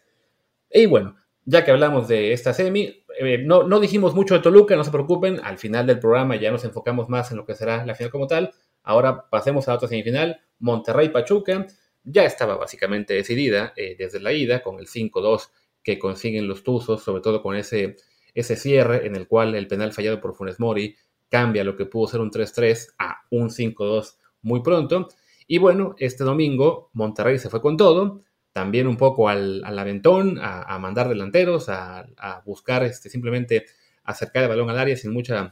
Y 0.71 0.87
bueno, 0.87 1.17
ya 1.45 1.65
que 1.65 1.71
hablamos 1.71 2.09
de 2.09 2.33
esta 2.33 2.53
semi, 2.53 3.05
eh, 3.19 3.39
no, 3.39 3.63
no 3.63 3.81
dijimos 3.81 4.15
mucho 4.15 4.35
de 4.35 4.41
Toluca, 4.41 4.77
no 4.77 4.85
se 4.85 4.91
preocupen, 4.91 5.41
al 5.43 5.57
final 5.57 5.87
del 5.87 5.99
programa 5.99 6.37
ya 6.37 6.51
nos 6.51 6.65
enfocamos 6.65 7.09
más 7.09 7.31
en 7.31 7.37
lo 7.37 7.47
que 7.47 7.55
será 7.55 7.87
la 7.87 7.95
final 7.95 8.11
como 8.11 8.27
tal. 8.27 8.53
Ahora 8.83 9.31
pasemos 9.31 9.69
a 9.69 9.75
otra 9.75 9.89
semifinal, 9.89 10.41
Monterrey-Pachuca. 10.59 11.67
Ya 12.05 12.25
estaba 12.25 12.57
básicamente 12.57 13.15
decidida 13.15 13.73
eh, 13.77 13.95
desde 13.97 14.19
la 14.19 14.33
ida 14.33 14.63
con 14.63 14.81
el 14.81 14.89
5-2 14.89 15.51
que 15.85 15.99
consiguen 15.99 16.49
los 16.49 16.65
Tuzos, 16.65 17.03
sobre 17.03 17.23
todo 17.23 17.43
con 17.43 17.55
ese, 17.55 17.97
ese 18.35 18.57
cierre 18.57 19.07
en 19.07 19.15
el 19.15 19.29
cual 19.29 19.55
el 19.55 19.69
penal 19.69 19.93
fallado 19.93 20.21
por 20.21 20.35
Funes 20.35 20.59
Mori 20.59 20.97
cambia 21.33 21.65
lo 21.65 21.77
que 21.77 21.87
pudo 21.87 22.09
ser 22.09 22.21
un 22.21 22.31
3-3 22.31 22.95
a 22.99 23.23
un 23.31 23.49
5-2 23.49 24.19
muy 24.43 24.61
pronto. 24.61 25.09
Y 25.47 25.57
bueno, 25.57 25.95
este 25.97 26.25
domingo 26.25 26.91
Monterrey 26.93 27.39
se 27.39 27.49
fue 27.49 27.63
con 27.63 27.79
todo, 27.79 28.23
también 28.53 28.87
un 28.87 28.99
poco 28.99 29.31
al, 29.31 29.65
aventón, 29.65 30.39
a, 30.43 30.79
mandar 30.79 31.09
delanteros, 31.09 31.71
a, 31.71 32.07
buscar 32.45 32.85
este, 32.85 33.09
simplemente 33.09 33.65
acercar 34.05 34.43
el 34.43 34.51
balón 34.51 34.69
al 34.69 34.79
área 34.79 34.95
sin 34.95 35.11
mucha, 35.11 35.51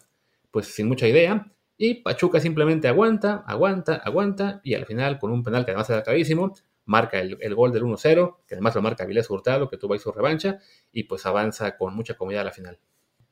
pues, 0.51 0.67
sin 0.67 0.87
mucha 0.87 1.09
idea. 1.09 1.51
Y 1.79 1.95
Pachuca 2.03 2.41
simplemente 2.41 2.87
aguanta, 2.87 3.43
aguanta, 3.47 3.95
aguanta, 3.95 4.61
y 4.63 4.75
al 4.75 4.85
final, 4.85 5.19
con 5.19 5.33
un 5.33 5.43
penal 5.43 5.65
que 5.65 5.71
además 5.71 5.89
era 5.89 6.03
clarísimo, 6.03 6.55
marca 6.85 7.21
el, 7.21 7.55
gol 7.55 7.73
del 7.73 7.85
1-0, 7.85 8.37
que 8.47 8.55
además 8.55 8.75
lo 8.75 8.83
marca 8.83 9.07
Vilés 9.07 9.31
Hurtado, 9.31 9.71
que 9.71 9.79
tuvo 9.79 9.95
ahí 9.95 9.99
su 9.99 10.13
revancha, 10.13 10.59
y 10.93 11.05
pues 11.05 11.25
avanza 11.25 11.79
con 11.79 11.95
mucha 11.95 12.15
comida 12.15 12.43
a 12.43 12.45
la 12.45 12.53
final. 12.53 12.79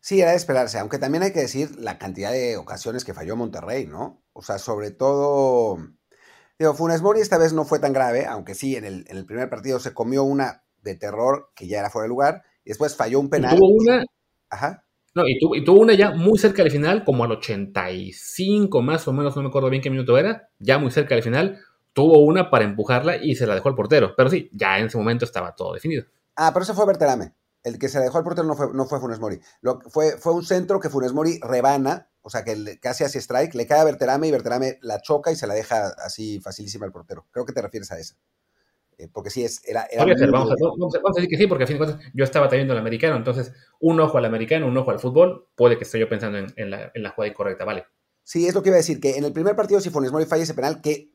Sí, 0.00 0.20
era 0.20 0.30
de 0.30 0.36
esperarse, 0.36 0.78
aunque 0.78 0.98
también 0.98 1.22
hay 1.22 1.32
que 1.32 1.40
decir 1.40 1.76
la 1.78 1.98
cantidad 1.98 2.32
de 2.32 2.56
ocasiones 2.56 3.04
que 3.04 3.14
falló 3.14 3.36
Monterrey, 3.36 3.86
¿no? 3.86 4.22
O 4.32 4.42
sea, 4.42 4.58
sobre 4.58 4.90
todo 4.90 5.78
Digo, 6.58 6.74
Funes 6.74 7.02
Mori 7.02 7.20
esta 7.20 7.38
vez 7.38 7.52
no 7.52 7.64
fue 7.64 7.78
tan 7.78 7.92
grave, 7.92 8.26
aunque 8.26 8.54
sí, 8.54 8.74
en 8.74 8.84
el, 8.84 9.04
en 9.08 9.16
el 9.16 9.24
primer 9.24 9.48
partido 9.48 9.78
se 9.78 9.94
comió 9.94 10.24
una 10.24 10.64
de 10.82 10.96
terror 10.96 11.52
que 11.54 11.68
ya 11.68 11.78
era 11.78 11.90
fuera 11.90 12.04
de 12.04 12.08
lugar, 12.08 12.42
y 12.64 12.70
después 12.70 12.96
falló 12.96 13.20
un 13.20 13.30
penal. 13.30 13.54
Y 13.54 13.58
tuvo 13.58 13.68
una. 13.68 14.04
Ajá. 14.50 14.84
No, 15.14 15.22
y, 15.26 15.38
tuvo 15.38 15.80
una 15.80 15.94
ya 15.94 16.10
muy 16.10 16.36
cerca 16.38 16.62
del 16.62 16.72
final, 16.72 17.04
como 17.04 17.24
al 17.24 17.32
85 17.32 18.82
más 18.82 19.06
o 19.06 19.12
menos, 19.12 19.36
no 19.36 19.42
me 19.42 19.48
acuerdo 19.48 19.70
bien 19.70 19.82
qué 19.82 19.90
minuto 19.90 20.18
era, 20.18 20.48
ya 20.58 20.78
muy 20.78 20.90
cerca 20.90 21.14
del 21.14 21.22
final, 21.22 21.60
tuvo 21.92 22.24
una 22.24 22.50
para 22.50 22.64
empujarla 22.64 23.16
y 23.16 23.36
se 23.36 23.46
la 23.46 23.54
dejó 23.54 23.68
al 23.68 23.74
portero. 23.76 24.14
Pero 24.16 24.28
sí, 24.28 24.50
ya 24.52 24.78
en 24.78 24.86
ese 24.86 24.98
momento 24.98 25.24
estaba 25.24 25.54
todo 25.54 25.74
definido. 25.74 26.04
Ah, 26.34 26.50
pero 26.52 26.64
eso 26.64 26.74
fue 26.74 26.86
Berterame. 26.86 27.34
El 27.62 27.78
que 27.78 27.88
se 27.88 28.00
dejó 28.00 28.18
al 28.18 28.24
portero 28.24 28.46
no 28.46 28.54
fue, 28.54 28.72
no 28.72 28.86
fue 28.86 29.00
Funes 29.00 29.20
Mori. 29.20 29.40
Lo, 29.60 29.80
fue, 29.90 30.16
fue 30.18 30.32
un 30.32 30.44
centro 30.44 30.80
que 30.80 30.90
Funes 30.90 31.12
Mori 31.12 31.40
rebana 31.42 32.08
o 32.28 32.30
sea, 32.30 32.44
que 32.44 32.78
casi 32.78 33.04
hace 33.04 33.20
strike, 33.20 33.54
le 33.54 33.66
cae 33.66 33.80
a 33.80 33.84
Berterame 33.84 34.28
y 34.28 34.30
Berterame 34.30 34.78
la 34.82 35.00
choca 35.00 35.32
y 35.32 35.36
se 35.36 35.46
la 35.46 35.54
deja 35.54 35.88
así 36.04 36.40
facilísima 36.40 36.84
al 36.84 36.92
portero. 36.92 37.26
Creo 37.30 37.46
que 37.46 37.54
te 37.54 37.62
refieres 37.62 37.90
a 37.90 37.98
esa. 37.98 38.16
Eh, 38.98 39.08
porque 39.10 39.30
sí, 39.30 39.44
es, 39.44 39.62
era... 39.66 39.88
vamos, 40.30 40.50
a, 40.50 41.12
decir 41.14 41.30
que 41.30 41.38
sí, 41.38 41.46
porque 41.46 41.64
a 41.64 41.66
fin 41.66 41.78
de 41.78 41.86
cuentas 41.86 42.06
yo 42.12 42.24
estaba 42.24 42.50
teniendo 42.50 42.74
el 42.74 42.80
americano, 42.80 43.16
entonces 43.16 43.54
un 43.80 43.98
ojo 43.98 44.18
al 44.18 44.26
americano, 44.26 44.66
un 44.66 44.76
ojo 44.76 44.90
al 44.90 44.98
fútbol, 44.98 45.48
puede 45.54 45.78
que 45.78 45.84
esté 45.84 45.98
yo 45.98 46.06
pensando 46.06 46.36
en, 46.36 46.70
la, 46.70 46.92
en, 46.92 47.02
la, 47.02 47.10
jugada 47.12 47.30
incorrecta, 47.30 47.64
¿vale? 47.64 47.86
Sí, 48.24 48.46
es 48.46 48.54
lo 48.54 48.62
que 48.62 48.68
iba 48.68 48.76
a 48.76 48.84
decir, 48.84 49.00
que 49.00 49.16
en 49.16 49.24
el 49.24 49.32
primer 49.32 49.56
partido 49.56 49.80
si 49.80 49.88
Funes 49.88 50.12
Mori 50.12 50.26
falla 50.26 50.42
ese 50.42 50.52
penal, 50.52 50.82
que 50.82 51.12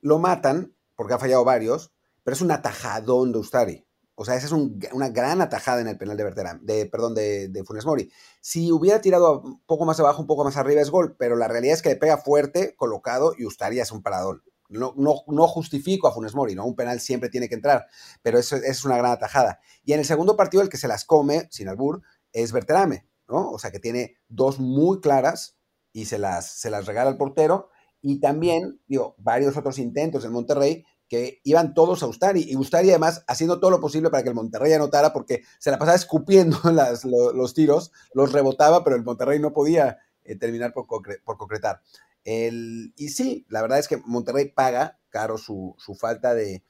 lo 0.00 0.18
matan, 0.18 0.74
porque 0.94 1.12
ha 1.12 1.18
fallado 1.18 1.44
varios, 1.44 1.92
pero 2.24 2.34
es 2.34 2.40
un 2.40 2.50
atajadón 2.50 3.32
de 3.32 3.38
Ustari. 3.40 3.85
O 4.18 4.24
sea, 4.24 4.34
esa 4.34 4.46
es 4.46 4.52
una 4.52 5.10
gran 5.10 5.42
atajada 5.42 5.82
en 5.82 5.88
el 5.88 5.98
penal 5.98 6.16
de 6.16 6.24
Berterame, 6.24 6.60
de, 6.62 6.86
perdón, 6.86 7.14
de, 7.14 7.62
Funes 7.66 7.84
Mori. 7.84 8.10
Si 8.40 8.72
hubiera 8.72 9.02
tirado 9.02 9.42
un 9.42 9.60
poco 9.66 9.84
más 9.84 10.00
abajo, 10.00 10.22
un 10.22 10.26
poco 10.26 10.42
más 10.42 10.56
arriba 10.56 10.80
es 10.80 10.88
gol, 10.88 11.16
pero 11.18 11.36
la 11.36 11.48
realidad 11.48 11.74
es 11.74 11.82
que 11.82 11.90
le 11.90 11.96
pega 11.96 12.16
fuerte, 12.16 12.74
colocado 12.76 13.34
y 13.36 13.44
Ustari 13.44 13.78
es 13.78 13.92
un 13.92 14.02
paradón. 14.02 14.42
No, 14.70 14.94
no, 14.96 15.22
no, 15.26 15.46
justifico 15.46 16.08
a 16.08 16.12
Funes 16.12 16.34
Mori, 16.34 16.54
¿no? 16.54 16.64
Un 16.64 16.74
penal 16.74 16.98
siempre 16.98 17.28
tiene 17.28 17.50
que 17.50 17.54
entrar, 17.56 17.86
pero 18.22 18.38
eso, 18.38 18.56
es 18.56 18.86
una 18.86 18.96
gran 18.96 19.12
atajada. 19.12 19.60
Y 19.84 19.92
en 19.92 19.98
el 19.98 20.06
segundo 20.06 20.34
partido, 20.34 20.62
el 20.62 20.70
que 20.70 20.78
se 20.78 20.88
las 20.88 21.04
come, 21.04 21.46
sin 21.50 21.68
albur, 21.68 22.00
es 22.32 22.52
Berterame, 22.52 23.06
¿no? 23.28 23.50
O 23.50 23.58
sea, 23.58 23.70
que 23.70 23.80
tiene 23.80 24.16
dos 24.28 24.58
muy 24.58 25.00
claras 25.00 25.58
y 25.92 26.06
se 26.06 26.18
las, 26.18 26.50
se 26.58 26.70
las 26.70 26.86
regala 26.86 27.10
al 27.10 27.18
portero. 27.18 27.68
Y 28.00 28.18
también, 28.20 28.80
digo, 28.86 29.14
varios 29.18 29.58
otros 29.58 29.78
intentos 29.78 30.24
en 30.24 30.32
Monterrey 30.32 30.84
que 31.08 31.40
iban 31.44 31.74
todos 31.74 32.02
a 32.02 32.06
Ustari, 32.06 32.44
y 32.48 32.56
Ustari 32.56 32.90
además 32.90 33.24
haciendo 33.28 33.60
todo 33.60 33.70
lo 33.70 33.80
posible 33.80 34.10
para 34.10 34.22
que 34.22 34.30
el 34.30 34.34
Monterrey 34.34 34.72
anotara, 34.72 35.12
porque 35.12 35.42
se 35.58 35.70
la 35.70 35.78
pasaba 35.78 35.96
escupiendo 35.96 36.58
los, 37.34 37.54
tiros, 37.54 37.92
los 38.12 38.32
rebotaba, 38.32 38.82
pero 38.82 38.96
el 38.96 39.04
Monterrey 39.04 39.38
no 39.38 39.52
podía 39.52 39.98
eh, 40.24 40.36
terminar 40.36 40.72
por, 40.72 40.86
concretar. 40.86 41.82
El, 42.24 42.92
y 42.96 43.10
sí, 43.10 43.46
la 43.48 43.62
verdad 43.62 43.78
es 43.78 43.86
que 43.86 43.98
Monterrey 43.98 44.50
paga 44.50 44.98
caro 45.08 45.38
su, 45.38 45.76
falta 45.98 46.34
de, 46.34 46.64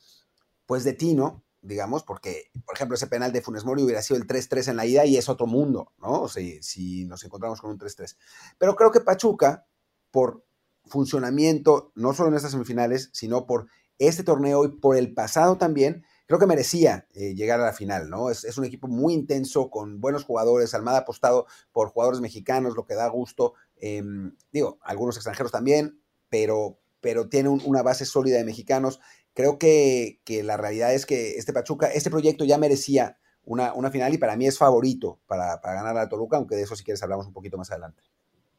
pues 0.66 0.85
de 0.85 0.92
tino, 0.92 1.42
digamos, 1.62 2.03
porque, 2.03 2.51
por 2.64 2.77
ejemplo, 2.77 2.94
ese 2.94 3.07
penal 3.07 3.33
de 3.33 3.40
Funes 3.40 3.64
Mori 3.64 3.83
hubiera 3.83 4.03
sido 4.03 4.18
el 4.18 4.27
3-3 4.27 4.68
en 4.68 4.77
la 4.77 4.87
ida 4.87 5.05
y 5.07 5.16
es 5.16 5.29
otro 5.29 5.46
mundo, 5.46 5.92
¿no? 5.99 6.22
O 6.22 6.29
sea, 6.29 6.44
si 6.61 7.07
nos 7.07 7.25
encontramos 7.25 7.61
con 7.61 7.70
un 7.70 7.79
3-3. 7.79 8.16
Pero 8.59 8.77
creo 8.77 8.92
que 8.92 9.01
Pachuca, 9.01 9.66
por 10.11 10.44
funcionamiento, 10.85 11.90
no 11.94 12.12
solo 12.12 12.29
en 12.29 12.37
estas 12.37 12.53
semifinales, 12.53 13.11
sino 13.12 13.46
por 13.46 13.66
este 13.98 14.22
torneo 14.22 14.64
y 14.64 14.68
por 14.68 14.96
el 14.96 15.14
pasado 15.14 15.56
también, 15.59 16.04
creo 16.26 16.38
que 16.38 16.46
merecía 16.46 17.06
eh, 17.14 17.35
llegar 17.35 17.61
a 17.61 17.64
la 17.64 17.72
final, 17.72 18.11
¿no? 18.11 18.30
Es, 18.30 18.59
un 18.59 18.64
equipo 18.64 18.88
muy 18.88 19.14
intenso, 19.14 19.70
con 19.70 20.00
buenos 20.00 20.24
jugadores, 20.24 20.74
Almada 20.74 20.98
apostado 20.98 21.46
por 21.72 21.88
jugadores 21.88 22.20
mexicanos, 22.20 22.74
lo 22.76 22.85
que 22.85 22.94
da 22.94 23.09
gusto, 23.09 23.54
em, 23.76 24.37
digo, 24.52 24.78
algunos 24.82 25.16
extranjeros 25.16 25.52
también, 25.52 26.00
pero, 26.28 26.78
pero 27.00 27.28
tiene 27.28 27.48
una 27.48 27.82
base 27.82 28.04
sólida 28.04 28.38
de 28.38 28.44
mexicanos. 28.44 29.00
creo 29.35 29.59
que, 29.59 30.20
la 30.44 30.56
realidad 30.56 30.94
es 30.94 31.06
que 31.06 31.37
este 31.37 31.52
Pachuca, 31.52 31.88
este 31.88 32.11
proyecto 32.11 32.44
ya 32.44 32.59
merecía 32.59 33.18
una, 33.44 33.74
una 33.74 33.90
final 33.90 34.14
y 34.14 34.18
para 34.18 34.37
mí 34.37 34.46
es 34.46 34.59
favorito 34.59 35.20
para, 35.26 35.61
para 35.61 35.74
ganar 35.76 35.96
a 35.98 36.09
Toluca, 36.09 36.37
aunque 36.38 36.56
de 36.56 36.62
eso 36.62 36.74
si 36.74 36.85
quieres 36.85 37.02
hablamos 37.02 37.26
un 37.26 37.32
poquito 37.35 37.59
más 37.59 37.70
adelante. 37.70 38.02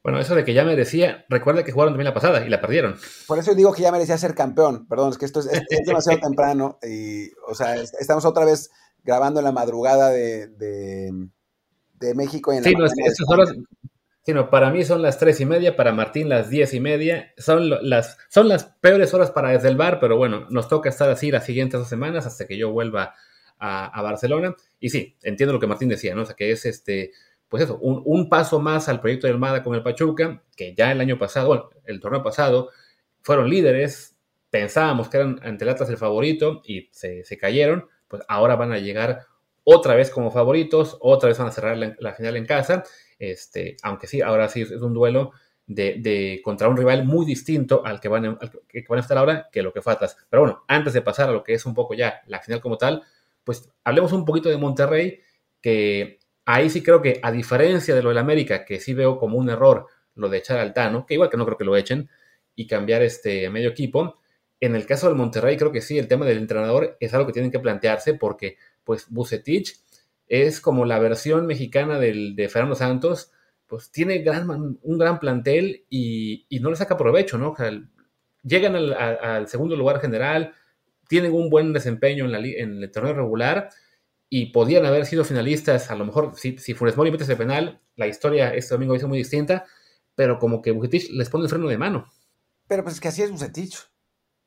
Bueno, 0.08 0.22
eso 0.22 0.36
de 0.36 0.46
que 0.46 0.54
ya 0.54 0.64
merecía, 0.64 1.26
recuerda 1.28 1.66
que 1.66 1.74
jugaron 1.74 1.92
también 1.92 2.06
la 2.06 2.14
pasada 2.14 2.46
y 2.46 2.50
la 2.50 2.62
perdieron. 2.62 2.96
Por 3.28 3.40
eso 3.40 3.54
digo 3.54 3.74
que 3.74 3.82
ya 3.82 3.92
merecía 3.92 4.18
ser 4.18 4.36
campeón. 4.36 4.88
Perdón, 4.88 5.10
es 5.10 5.18
que 5.18 5.26
esto 5.26 5.42
es, 5.42 5.50
demasiado 5.86 6.22
temprano. 6.22 6.80
Y, 6.82 7.30
o 7.46 7.54
sea, 7.54 7.76
estamos 7.76 8.24
otra 8.24 8.46
vez 8.46 8.72
grabando 9.04 9.42
en 9.42 9.44
la 9.44 9.52
madrugada 9.52 10.10
de, 10.10 10.48
de, 10.48 12.16
México. 12.16 12.54
Y 12.54 12.56
en 12.56 12.64
sí, 12.64 12.74
no, 12.74 12.86
horas, 13.28 13.54
sino 14.24 14.50
para 14.50 14.70
mí 14.72 14.86
son 14.86 15.02
las 15.02 15.18
tres 15.18 15.42
y 15.42 15.46
media, 15.46 15.76
para 15.76 15.92
Martín 15.92 16.30
las 16.30 16.50
diez 16.50 16.74
y 16.74 16.80
media. 16.80 17.34
Son 17.38 17.70
las, 17.70 18.18
son 18.30 18.48
las 18.48 18.64
peores 18.64 19.14
horas 19.14 19.32
para 19.32 19.50
desde 19.50 19.68
el 19.68 19.76
bar, 19.76 20.00
pero 20.00 20.16
bueno, 20.16 20.48
nos 20.50 20.70
toca 20.70 20.88
estar 20.88 21.10
así 21.10 21.32
las 21.32 21.44
siguientes 21.44 21.82
dos 21.82 21.90
semanas 21.90 22.26
hasta 22.26 22.48
que 22.48 22.58
yo 22.58 22.72
vuelva 22.72 23.14
a, 23.60 23.88
a 23.88 24.02
Barcelona. 24.02 24.56
Y 24.80 24.90
sí, 24.90 25.18
entiendo 25.22 25.52
lo 25.52 25.60
que 25.60 25.68
Martín 25.68 25.90
decía, 25.90 26.16
¿no? 26.16 26.22
O 26.22 26.26
sea, 26.26 26.38
que 26.38 26.50
es 26.50 26.66
este 26.66 27.12
pues 27.50 27.64
eso, 27.64 27.78
un, 27.80 28.30
paso 28.30 28.60
más 28.60 28.90
al 28.90 29.00
proyecto 29.00 29.28
de 29.28 29.34
Almada 29.34 29.64
con 29.64 29.74
el 29.74 29.84
Pachuca, 29.84 30.44
que 30.56 30.76
ya 30.76 30.92
el 30.92 31.00
año 31.00 31.18
pasado, 31.18 31.70
el 31.86 32.00
torneo 32.00 32.22
pasado, 32.22 32.70
fueron 33.22 33.50
líderes, 33.50 34.18
pensábamos 34.50 35.10
que 35.10 35.18
eran 35.18 35.40
ante 35.44 35.66
el 35.66 35.76
el 35.78 35.98
favorito 35.98 36.62
y 36.66 36.90
se, 36.92 37.24
cayeron, 37.40 37.88
pues 38.08 38.24
ahora 38.28 38.56
van 38.56 38.74
a 38.74 38.80
llegar 38.80 39.26
otra 39.64 39.96
vez 39.96 40.10
como 40.10 40.32
favoritos, 40.32 40.98
otra 41.00 41.30
vez 41.30 41.38
van 41.38 41.48
a 41.48 41.52
cerrar 41.52 41.78
la, 41.78 42.14
final 42.14 42.38
en 42.38 42.46
casa, 42.46 42.84
este, 43.20 43.78
aunque 43.84 44.08
sí, 44.08 44.22
ahora 44.22 44.50
sí 44.50 44.62
es 44.62 44.82
un 44.82 44.94
duelo 44.94 45.32
de, 45.68 46.42
contra 46.44 46.70
un 46.70 46.78
rival 46.78 47.06
muy 47.06 47.26
distinto 47.26 47.86
al 47.86 48.00
que, 48.00 48.08
van 48.08 48.26
a, 48.26 48.40
que 48.68 48.86
van 48.88 49.00
a 49.00 49.02
estar 49.02 49.18
ahora 49.18 49.50
que 49.52 49.62
lo 49.62 49.74
que 49.74 49.82
fue. 49.82 49.98
Pero 50.30 50.42
bueno, 50.42 50.64
antes 50.68 50.94
de 50.94 51.02
pasar 51.02 51.30
a 51.30 51.34
lo 51.34 51.44
que 51.44 51.54
es 51.54 51.66
un 51.66 51.74
poco 51.74 51.94
ya 51.94 52.22
la 52.28 52.40
final 52.40 52.62
como 52.62 52.78
tal, 52.78 53.04
pues 53.44 53.70
hablemos 53.84 54.12
un 54.14 54.26
poquito 54.26 54.50
de 54.50 54.58
Monterrey, 54.58 55.20
que 55.62 56.17
Ahí 56.50 56.70
sí 56.70 56.82
creo 56.82 57.02
que, 57.02 57.20
a 57.22 57.30
diferencia 57.30 57.94
de 57.94 58.02
lo 58.02 58.08
del 58.08 58.18
América, 58.18 58.64
que 58.64 58.80
sí 58.80 58.94
veo 58.94 59.20
como 59.20 59.38
un 59.38 59.50
error 59.50 59.88
lo 60.16 60.30
de 60.30 60.38
echar 60.38 60.58
al 60.60 60.74
Tano, 60.74 61.06
que 61.06 61.16
igual 61.16 61.30
que 61.30 61.36
no 61.36 61.46
creo 61.46 61.58
que 61.58 61.66
lo 61.66 61.76
echen, 61.76 62.10
y 62.56 62.68
cambiar 62.68 63.02
este 63.02 63.50
medio 63.50 63.70
equipo, 63.70 64.22
en 64.62 64.74
el 64.74 64.86
caso 64.86 65.08
del 65.08 65.18
Monterrey 65.18 65.58
creo 65.58 65.74
que 65.74 65.82
sí, 65.82 66.00
el 66.00 66.08
tema 66.08 66.26
del 66.26 66.38
entrenador 66.38 66.96
es 67.02 67.14
algo 67.14 67.28
que 67.28 67.34
tienen 67.34 67.52
que 67.52 67.60
plantearse 67.60 68.14
porque, 68.14 68.56
pues, 68.86 69.10
Bucetich 69.10 69.76
es 70.30 70.62
como 70.62 70.86
la 70.86 71.00
versión 71.00 71.48
mexicana 71.48 72.00
del, 72.00 72.34
de 72.38 72.48
Fernando 72.48 72.76
Santos, 72.76 73.30
pues 73.68 73.92
tiene 73.92 74.20
gran, 74.20 74.50
un 74.82 74.98
gran 74.98 75.20
plantel 75.20 75.84
y, 75.90 76.48
no 76.62 76.70
le 76.70 76.78
saca 76.78 76.96
provecho, 76.96 77.38
¿no? 77.38 77.56
llegan 78.42 78.78
al, 78.78 79.50
segundo 79.50 79.76
lugar 79.76 80.00
general, 80.00 80.54
tienen 81.10 81.34
un 81.34 81.50
buen 81.50 81.74
desempeño 81.74 82.24
en, 82.24 82.32
la, 82.32 82.40
en 82.40 82.82
el 82.82 82.90
torneo 82.90 83.14
regular, 83.16 83.70
y 84.30 84.48
podían 84.48 84.86
haber 84.86 85.06
sido 85.06 85.24
finalistas, 85.24 85.90
a 85.90 85.96
lo 85.96 86.06
mejor 86.06 86.34
si, 86.36 86.58
si 86.58 86.74
Funes 86.74 86.98
Mori 86.98 87.12
mete 87.12 87.24
ese 87.24 87.36
penal, 87.36 87.82
la 87.96 88.08
historia 88.08 88.54
este 88.54 88.76
domingo 88.76 88.96
hizo 88.96 89.08
muy 89.08 89.18
distinta, 89.18 89.66
pero 90.16 90.40
como 90.40 90.62
que 90.62 90.72
Bucetich 90.72 91.10
les 91.12 91.30
pone 91.30 91.46
el 91.46 91.50
freno 91.50 91.68
de 91.68 91.78
mano. 91.78 92.12
Pero 92.68 92.84
pues 92.84 92.96
es 92.96 93.02
que 93.02 93.08
así 93.08 93.22
es 93.22 93.32
Bucetich. 93.32 93.78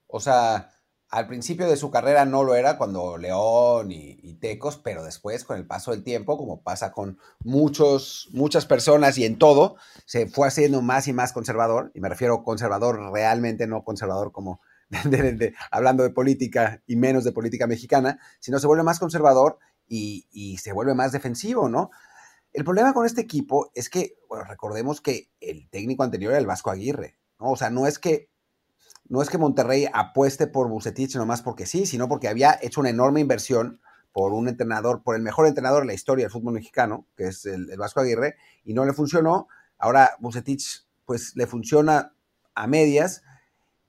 O 0.06 0.20
sea, 0.20 0.70
al 1.08 1.26
principio 1.26 1.68
de 1.68 1.76
su 1.76 1.90
carrera 1.90 2.24
no 2.24 2.44
lo 2.44 2.54
era 2.54 2.78
cuando 2.78 3.18
León 3.18 3.90
y, 3.90 4.34
Tecos, 4.40 4.78
pero 4.78 5.04
después 5.04 5.44
con 5.44 5.56
el 5.58 5.66
paso 5.66 5.90
del 5.90 6.02
tiempo, 6.02 6.38
como 6.38 6.62
pasa 6.62 6.92
con 6.92 7.18
muchos, 7.40 8.28
muchas 8.32 8.64
personas 8.64 9.18
y 9.18 9.24
en 9.24 9.38
todo, 9.38 9.76
se 10.06 10.28
fue 10.28 10.48
haciendo 10.48 10.82
más 10.82 11.08
y 11.08 11.12
más 11.12 11.32
conservador, 11.32 11.90
y 11.94 12.00
me 12.00 12.08
refiero 12.08 12.42
conservador 12.42 12.98
realmente, 13.12 13.66
no 13.66 13.84
conservador 13.84 14.32
como 14.32 14.60
hablando 15.70 16.02
de 16.02 16.10
política 16.10 16.82
y 16.86 16.96
menos 16.96 17.24
de 17.24 17.32
política 17.32 17.66
mexicana, 17.66 18.18
sino 18.40 18.58
se 18.58 18.66
vuelve 18.66 18.82
más 18.82 18.98
conservador 18.98 19.58
y, 19.88 20.58
se 20.58 20.72
vuelve 20.72 20.94
más 20.94 21.12
defensivo, 21.12 21.68
¿no? 21.68 21.90
El 22.52 22.64
problema 22.64 22.92
con 22.92 23.06
este 23.06 23.20
equipo 23.20 23.70
es 23.74 23.88
que, 23.90 24.16
bueno, 24.28 24.44
recordemos 24.44 25.00
que 25.00 25.30
el 25.40 25.68
técnico 25.70 26.02
anterior 26.02 26.32
era 26.32 26.40
el 26.40 26.46
Vasco 26.46 26.70
Aguirre, 26.70 27.18
¿no? 27.38 27.50
O 27.50 27.56
sea, 27.56 27.70
no 27.70 27.86
es 27.86 27.98
que, 27.98 28.28
no 29.08 29.22
es 29.22 29.30
que 29.30 29.38
Monterrey 29.38 29.86
apueste 29.92 30.46
por 30.46 30.68
Bucetich 30.68 31.16
nomás 31.16 31.42
porque 31.42 31.66
sí, 31.66 31.86
sino 31.86 32.08
porque 32.08 32.28
había 32.28 32.58
hecho 32.62 32.80
una 32.80 32.90
enorme 32.90 33.20
inversión 33.20 33.80
por 34.12 34.32
un 34.32 34.48
entrenador, 34.48 35.02
por 35.02 35.14
el 35.14 35.22
mejor 35.22 35.46
entrenador 35.46 35.82
de 35.82 35.88
la 35.88 35.94
historia 35.94 36.24
del 36.24 36.32
fútbol 36.32 36.54
mexicano, 36.54 37.06
que 37.16 37.28
es 37.28 37.46
el, 37.46 37.66
Vasco 37.76 38.00
Aguirre, 38.00 38.36
y 38.64 38.74
no 38.74 38.84
le 38.84 38.92
funcionó. 38.92 39.48
Ahora 39.78 40.16
Bucetich, 40.18 40.86
pues 41.06 41.36
le 41.36 41.46
funciona 41.46 42.14
a 42.54 42.66
medias. 42.66 43.22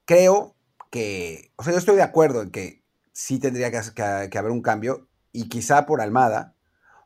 Creo 0.06 0.56
que, 0.92 1.52
o 1.56 1.64
sea, 1.64 1.74
yo 1.74 1.80
estoy 1.80 1.96
de 1.96 2.04
acuerdo 2.04 2.44
en 2.44 2.52
que 2.52 2.84
sí 3.14 3.40
tendría 3.40 3.72
que 3.72 4.38
haber 4.38 4.52
un 4.52 4.62
cambio 4.62 5.08
y 5.32 5.50
quizá 5.50 5.86
por 5.86 6.02
Almada. 6.02 6.56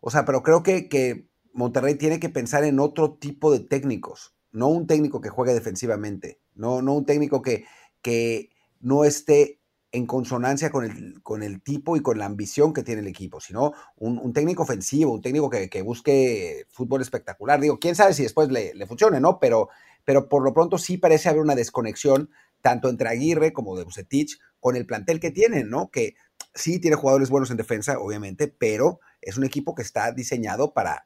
O 0.02 0.12
sea, 0.12 0.26
pero 0.26 0.44
creo 0.44 0.64
que, 0.64 0.90
que 0.90 1.28
Monterrey 1.54 1.96
tiene 1.96 2.20
que 2.20 2.30
pensar 2.30 2.64
en 2.64 2.80
otro 2.80 3.14
tipo 3.14 3.52
de 3.52 3.60
técnicos, 3.60 4.36
no 4.52 4.68
un 4.68 4.88
técnico 4.88 5.22
que 5.22 5.30
juegue 5.30 5.54
defensivamente, 5.54 6.40
no, 6.54 6.82
no 6.82 6.94
un 6.94 7.06
técnico 7.06 7.42
que, 7.42 7.66
que 8.02 8.50
no 8.82 9.06
esté 9.06 9.62
en 9.92 10.06
consonancia 10.06 10.70
con 10.72 10.84
el, 10.84 11.24
con 11.24 11.42
el 11.42 11.62
tipo 11.62 11.96
y 11.96 12.02
con 12.02 12.20
la 12.20 12.26
ambición 12.26 12.74
que 12.74 12.84
tiene 12.84 13.02
el 13.02 13.08
equipo, 13.08 13.40
sino 13.40 13.72
un, 13.96 14.34
técnico 14.34 14.64
ofensivo, 14.64 15.14
un 15.14 15.22
técnico 15.22 15.50
que, 15.50 15.82
busque 15.82 16.66
fútbol 16.70 17.02
espectacular. 17.02 17.62
Digo, 17.62 17.80
quién 17.80 17.96
sabe 17.96 18.14
si 18.14 18.24
después 18.24 18.52
le, 18.52 18.74
le, 18.74 18.86
funcione, 18.88 19.22
¿no? 19.22 19.40
Pero, 19.40 19.70
pero 20.04 20.28
por 20.28 20.44
lo 20.44 20.54
pronto 20.54 20.78
sí 20.78 20.98
parece 20.98 21.30
haber 21.30 21.42
una 21.42 21.56
desconexión 21.56 22.30
tanto 22.66 22.90
entre 22.90 23.08
Aguirre 23.08 23.54
como 23.54 23.78
de 23.78 23.84
Bucetich 23.84 24.40
con 24.60 24.76
el 24.76 24.88
plantel 24.88 25.20
que 25.20 25.30
tienen, 25.30 25.70
¿no? 25.70 25.92
Que 25.92 26.16
sí 26.56 26.82
tiene 26.82 26.96
jugadores 26.96 27.30
buenos 27.30 27.52
en 27.52 27.58
defensa, 27.58 28.00
obviamente, 28.00 28.48
pero 28.48 29.00
es 29.22 29.38
un 29.38 29.44
equipo 29.44 29.76
que 29.76 29.84
está 29.84 30.12
diseñado 30.12 30.74
para, 30.74 31.06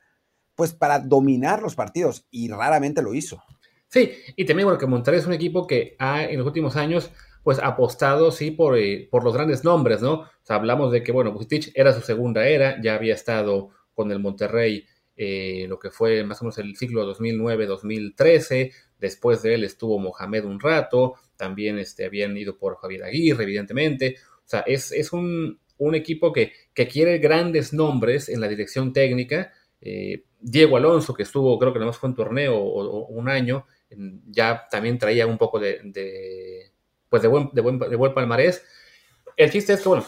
pues, 0.56 0.72
para 0.72 1.00
dominar 1.00 1.62
los 1.62 1.76
partidos 1.76 2.26
y 2.32 2.48
raramente 2.48 3.02
lo 3.02 3.13
hizo. 3.13 3.43
Sí, 3.89 4.10
y 4.38 4.45
también 4.45 4.67
bueno, 4.67 4.80
que 4.80 4.86
Monterrey 4.86 5.19
es 5.19 5.26
un 5.26 5.34
equipo 5.34 5.67
que 5.67 5.98
ha 6.00 6.24
en 6.24 6.38
los 6.38 6.48
últimos 6.48 6.78
años 6.78 7.12
pues 7.43 7.60
apostado 7.60 8.32
sí 8.32 8.52
por, 8.52 8.78
eh, 8.78 9.10
por 9.12 9.26
los 9.26 9.34
grandes 9.34 9.65
nombres, 9.65 10.02
¿no? 10.02 10.13
O 10.13 10.30
sea, 10.43 10.56
hablamos 10.56 10.93
de 10.93 11.04
que, 11.04 11.12
bueno, 11.12 11.34
Bucetich 11.34 11.74
era 11.76 11.91
su 11.91 12.00
segunda 12.00 12.48
era, 12.48 12.82
ya 12.82 12.95
había 12.95 13.15
estado 13.15 13.72
con 13.93 14.13
el 14.13 14.19
Monterrey 14.19 14.86
eh, 15.17 15.65
lo 15.67 15.78
que 15.78 15.91
fue 15.91 16.24
más 16.24 16.41
o 16.41 16.45
menos 16.45 16.58
el 16.60 16.78
ciclo 16.78 17.06
2009-2013, 17.13 18.72
después 19.00 19.41
de 19.41 19.56
él 19.56 19.65
estuvo 19.65 20.00
Mohamed 20.00 20.45
un 20.45 20.62
rato, 20.62 21.15
también 21.39 21.80
este, 21.80 22.06
habían 22.06 22.38
ido 22.38 22.58
por 22.58 22.75
Javier 22.75 23.06
Aguirre, 23.06 23.43
evidentemente, 23.43 24.17
o 24.45 24.49
sea, 24.49 24.60
es, 24.67 25.13
un, 25.13 25.58
equipo 25.95 26.34
que, 26.34 26.52
quiere 26.73 27.17
grandes 27.19 27.71
nombres 27.71 28.28
en 28.28 28.41
la 28.41 28.49
dirección 28.49 28.91
técnica. 28.91 29.54
Eh, 29.80 30.25
Diego 30.41 30.75
Alonso, 30.75 31.13
que 31.13 31.23
estuvo, 31.23 31.58
creo 31.58 31.71
que 31.71 31.80
más 31.80 31.97
fue 31.97 32.10
un 32.10 32.15
torneo 32.15 32.58
o, 32.58 33.08
un 33.08 33.30
año, 33.30 33.65
ya 34.28 34.67
también 34.69 34.97
traía 34.97 35.28
un 35.28 35.38
poco 35.38 35.60
de, 35.60 36.71
pues 37.08 37.21
de 37.21 37.28
buen, 37.30 37.49
de, 37.54 37.62
buen, 37.62 38.13
palmarés. 38.13 38.65
El 39.38 39.49
chiste 39.49 39.73
es 39.73 39.82
que, 39.82 39.89
bueno, 39.89 40.06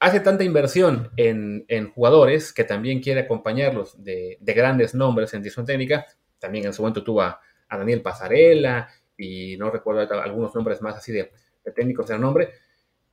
hace 0.00 0.18
tanta 0.18 0.42
inversión 0.42 1.12
en, 1.16 1.92
jugadores 1.94 2.52
que 2.52 2.64
también 2.64 3.00
quiere 3.00 3.20
acompañarlos 3.20 4.02
de, 4.02 4.36
grandes 4.40 4.94
nombres 4.96 5.32
en 5.32 5.42
dirección 5.42 5.64
técnica. 5.64 6.06
También 6.40 6.66
en 6.66 6.72
su 6.72 6.82
momento 6.82 7.04
tuvo 7.04 7.22
a, 7.22 7.40
Daniel 7.70 8.02
Pasarela 8.02 8.88
y 9.22 9.56
no 9.56 9.70
recuerdo 9.70 10.20
algunos 10.20 10.54
nombres 10.54 10.82
más 10.82 10.96
así 10.96 11.12
de, 11.12 11.30
de 11.64 11.72
técnicos 11.72 12.08
de 12.08 12.18
nombre. 12.18 12.50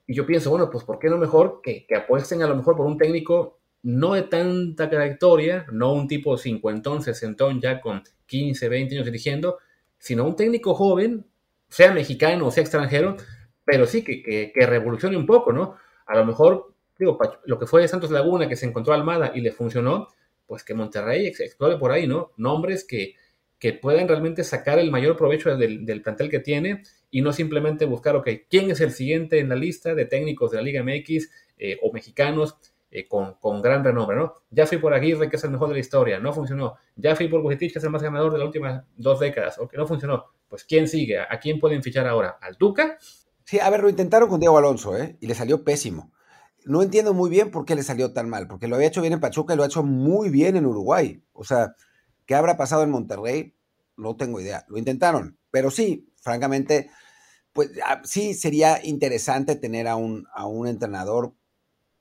Y 0.08 0.16
yo 0.16 0.26
pienso, 0.26 0.50
bueno, 0.50 0.70
pues 0.72 0.84
¿por 0.84 0.98
qué 0.98 1.08
no 1.08 1.18
mejor 1.18 1.62
que, 1.62 1.86
apuesten 1.96 2.42
a 2.42 2.48
lo 2.48 2.56
mejor 2.56 2.76
por 2.76 2.88
un 2.88 2.98
técnico 2.98 3.60
no 3.84 4.16
de 4.16 4.24
tanta 4.24 4.90
trayectoria, 4.90 5.66
no 5.72 5.94
un 5.94 6.08
tipo 6.08 6.36
cincuentón, 6.36 7.02
sesentón 7.02 7.62
ya 7.62 7.80
con 7.80 8.04
15, 8.26 8.68
20 8.68 8.96
años 8.96 9.06
dirigiendo, 9.06 9.60
sino 10.00 10.26
un 10.26 10.36
técnico 10.36 10.74
joven, 10.74 11.26
sea 11.70 11.94
mexicano 11.94 12.48
o 12.48 12.52
sea 12.52 12.62
extranjero, 12.62 13.16
pero 13.64 13.86
sí 13.86 14.04
que, 14.04 14.52
que, 14.52 14.66
revolucione 14.66 15.16
un 15.16 15.28
poco, 15.28 15.54
¿no? 15.54 15.76
A 16.08 16.18
lo 16.18 16.26
mejor, 16.26 16.74
digo, 16.98 17.18
lo 17.46 17.60
que 17.60 17.68
fue 17.68 17.88
Santos 17.88 18.10
Laguna, 18.10 18.50
que 18.50 18.56
se 18.56 18.66
encontró 18.66 18.94
Almada 18.94 19.32
y 19.36 19.42
le 19.42 19.52
funcionó, 19.52 20.08
pues 20.48 20.64
que 20.64 20.74
Monterrey 20.74 21.28
explore 21.28 21.78
por 21.78 21.92
ahí, 21.92 22.08
¿no? 22.08 22.32
Nombres 22.36 22.84
que, 22.84 23.14
que 23.60 23.74
puedan 23.74 24.08
realmente 24.08 24.44
sacar 24.44 24.80
el 24.80 24.90
mayor 24.90 25.18
provecho 25.18 25.56
del, 25.58 26.02
plantel 26.02 26.30
que 26.30 26.40
tiene 26.40 26.84
y 27.12 27.22
no 27.22 27.34
simplemente 27.34 27.86
buscar, 27.86 28.16
ok, 28.16 28.30
¿quién 28.50 28.72
es 28.72 28.80
el 28.80 28.92
siguiente 28.92 29.40
en 29.40 29.50
la 29.50 29.56
lista 29.56 29.94
de 29.94 30.06
técnicos 30.06 30.52
de 30.52 30.58
la 30.58 30.64
Liga 30.64 30.84
MX 30.84 31.30
eh, 31.58 31.78
o 31.82 31.92
mexicanos 31.92 32.58
eh, 32.92 33.08
con, 33.08 33.62
gran 33.62 33.84
renombre, 33.84 34.18
¿no? 34.18 34.34
Ya 34.50 34.66
fui 34.66 34.78
por 34.80 34.94
Aguirre, 34.94 35.30
que 35.30 35.36
es 35.36 35.44
el 35.44 35.52
mejor 35.52 35.68
de 35.68 35.76
la 35.76 35.80
historia, 35.80 36.20
no 36.20 36.34
funcionó. 36.34 36.76
Ya 36.96 37.16
fui 37.16 37.28
por 37.28 37.42
Bucetich, 37.42 37.74
que 37.74 37.80
es 37.80 37.86
el 37.86 37.92
más 37.92 38.02
ganador 38.02 38.32
de 38.32 38.40
las 38.40 38.48
últimas 38.48 38.84
dos 38.96 39.20
décadas, 39.20 39.60
ok, 39.60 39.74
no 39.76 39.86
funcionó. 39.86 40.26
Pues 40.48 40.64
¿quién 40.64 40.88
sigue? 40.88 41.20
¿A 41.20 41.40
quién 41.40 41.60
pueden 41.60 41.84
fichar 41.84 42.08
ahora? 42.08 42.38
¿Al 42.42 42.58
Tuca? 42.58 42.98
Sí, 43.44 43.60
a 43.60 43.70
ver, 43.70 43.82
lo 43.82 43.90
intentaron 43.90 44.30
con 44.30 44.40
Diego 44.40 44.58
Alonso, 44.58 44.98
¿eh? 44.98 45.18
Y 45.20 45.28
le 45.28 45.36
salió 45.36 45.64
pésimo. 45.64 46.12
No 46.66 46.82
entiendo 46.82 47.14
muy 47.14 47.30
bien 47.30 47.52
por 47.52 47.66
qué 47.66 47.76
le 47.76 47.84
salió 47.84 48.12
tan 48.12 48.30
mal, 48.30 48.48
porque 48.48 48.68
lo 48.68 48.76
había 48.76 48.88
hecho 48.88 49.02
bien 49.02 49.14
en 49.14 49.20
Pachuca 49.20 49.54
y 49.54 49.58
lo 49.58 49.64
ha 49.64 49.68
hecho 49.68 49.84
muy 49.84 50.30
bien 50.30 50.56
en 50.56 50.66
Uruguay. 50.66 51.22
O 51.34 51.44
sea, 51.44 51.76
¿qué 52.30 52.36
habrá 52.36 52.58
pasado 52.58 52.84
en 52.84 52.92
Monterrey? 52.92 53.56
No 53.98 54.16
tengo 54.16 54.40
idea. 54.40 54.64
Lo 54.68 54.78
intentaron, 54.78 55.40
pero 55.50 55.72
sí, 55.72 56.14
francamente, 56.22 56.92
pues 57.54 57.72
ah, 57.84 58.04
sí 58.04 58.36
sería 58.36 58.86
interesante 58.86 59.56
tener 59.56 59.88
a 59.88 59.96
un, 59.96 60.28
a 60.36 60.46
un 60.46 60.68
entrenador, 60.68 61.34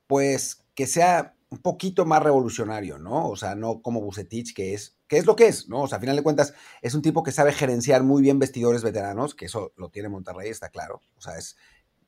pues 0.05 0.63
que 0.75 0.85
sea 0.85 1.35
un 1.49 1.57
poquito 1.63 2.05
más 2.05 2.21
revolucionario, 2.21 2.99
¿no? 2.99 3.27
O 3.27 3.35
sea, 3.35 3.55
no 3.55 3.81
como 3.81 4.01
Bucetich, 4.01 4.53
que 4.53 4.75
es, 4.75 4.99
que 5.07 5.17
es 5.17 5.25
lo 5.25 5.35
que 5.35 5.47
es, 5.47 5.67
¿no? 5.67 5.81
O 5.81 5.87
sea, 5.87 5.97
a 5.97 6.01
final 6.01 6.15
de 6.15 6.21
cuentas, 6.21 6.53
es 6.83 6.93
un 6.93 7.01
tipo 7.01 7.23
que 7.23 7.31
sabe 7.31 7.51
gerenciar 7.51 8.03
muy 8.03 8.21
bien 8.21 8.37
vestidores 8.37 8.83
veteranos, 8.83 9.33
que 9.33 9.45
eso 9.45 9.73
lo 9.77 9.89
tiene 9.89 10.09
Monterrey, 10.09 10.51
está 10.51 10.69
claro. 10.69 11.01
O 11.17 11.21
sea, 11.21 11.39
es 11.39 11.57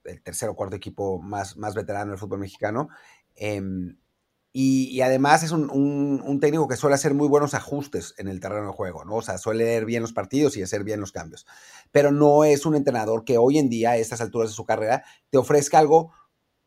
el 0.03 0.21
tercer 0.21 0.47
o 0.47 0.55
cuarto 0.55 0.75
equipo 0.75 1.19
más, 1.19 1.57
más 1.57 1.73
veterano 1.73 2.11
del 2.11 2.19
fútbol 2.19 2.37
mexicano. 2.37 2.89
Em, 3.33 3.97
y, 4.53 4.99
además 4.99 5.43
es 5.43 5.51
un, 5.51 6.39
técnico 6.41 6.67
que 6.67 6.75
suele 6.75 6.95
hacer 6.95 7.13
muy 7.13 7.29
buenos 7.29 7.53
ajustes 7.53 8.13
en 8.17 8.27
el 8.27 8.41
terreno 8.41 8.67
de 8.67 8.73
juego, 8.73 9.05
¿no? 9.05 9.15
O 9.15 9.21
sea, 9.21 9.37
suele 9.37 9.63
leer 9.63 9.85
bien 9.85 10.01
los 10.01 10.11
partidos 10.11 10.57
y 10.57 10.61
hacer 10.61 10.83
bien 10.83 10.99
los 10.99 11.13
cambios. 11.13 11.45
Pero 11.91 12.11
no 12.11 12.43
es 12.43 12.65
un 12.65 12.75
entrenador 12.75 13.23
que 13.23 13.37
hoy 13.37 13.57
en 13.57 13.69
día, 13.69 13.91
a 13.91 13.97
estas 13.97 14.19
alturas 14.19 14.49
de 14.49 14.55
su 14.55 14.65
carrera, 14.65 15.05
te 15.29 15.37
ofrezca 15.37 15.79
algo 15.79 16.11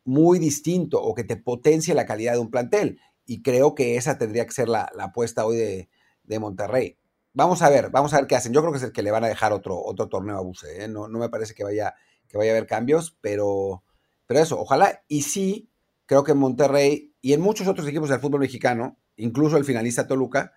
muy 0.03 0.39
distinto 0.39 1.01
o 1.01 1.13
que 1.13 1.23
te 1.23 1.37
potencie 1.37 1.93
la 1.93 2.07
calidad 2.07 2.33
de 2.33 2.39
un 2.39 2.49
plantel. 2.49 2.99
Y 3.25 3.43
creo 3.43 3.75
que 3.75 3.97
esa 3.97 4.17
tendría 4.17 4.45
que 4.45 4.53
ser 4.53 4.67
la, 4.67 4.91
apuesta 4.99 5.45
hoy 5.45 5.57
de, 5.57 6.39
Monterrey. 6.39 6.97
Vamos 7.33 7.61
a 7.61 7.69
ver, 7.69 7.91
vamos 7.91 8.13
a 8.13 8.17
ver 8.17 8.27
qué 8.27 8.35
hacen. 8.35 8.51
Yo 8.51 8.61
creo 8.61 8.71
que 8.71 8.77
es 8.79 8.83
el 8.83 8.93
que 8.93 9.03
le 9.03 9.11
van 9.11 9.23
a 9.23 9.27
dejar 9.27 9.53
otro, 9.53 9.79
otro 9.79 10.09
torneo 10.09 10.37
a 10.37 10.41
Buse. 10.41 10.83
¿eh? 10.83 10.87
No, 10.87 11.07
no 11.07 11.19
me 11.19 11.29
parece 11.29 11.53
que 11.53 11.63
vaya, 11.63 11.93
que 12.27 12.37
vaya 12.37 12.51
a 12.51 12.55
haber 12.55 12.67
cambios, 12.67 13.15
pero, 13.21 13.83
pero 14.25 14.39
eso, 14.39 14.59
ojalá. 14.59 15.03
Y 15.07 15.21
sí, 15.21 15.69
creo 16.05 16.23
que 16.23 16.33
Monterrey 16.33 17.14
y 17.25 17.33
en 17.33 17.41
muchos 17.41 17.67
otros 17.67 17.87
equipos 17.87 18.09
del 18.09 18.19
fútbol 18.19 18.41
mexicano, 18.41 18.99
incluso 19.15 19.57
el 19.57 19.65
finalista 19.65 20.05
Toluca, 20.05 20.53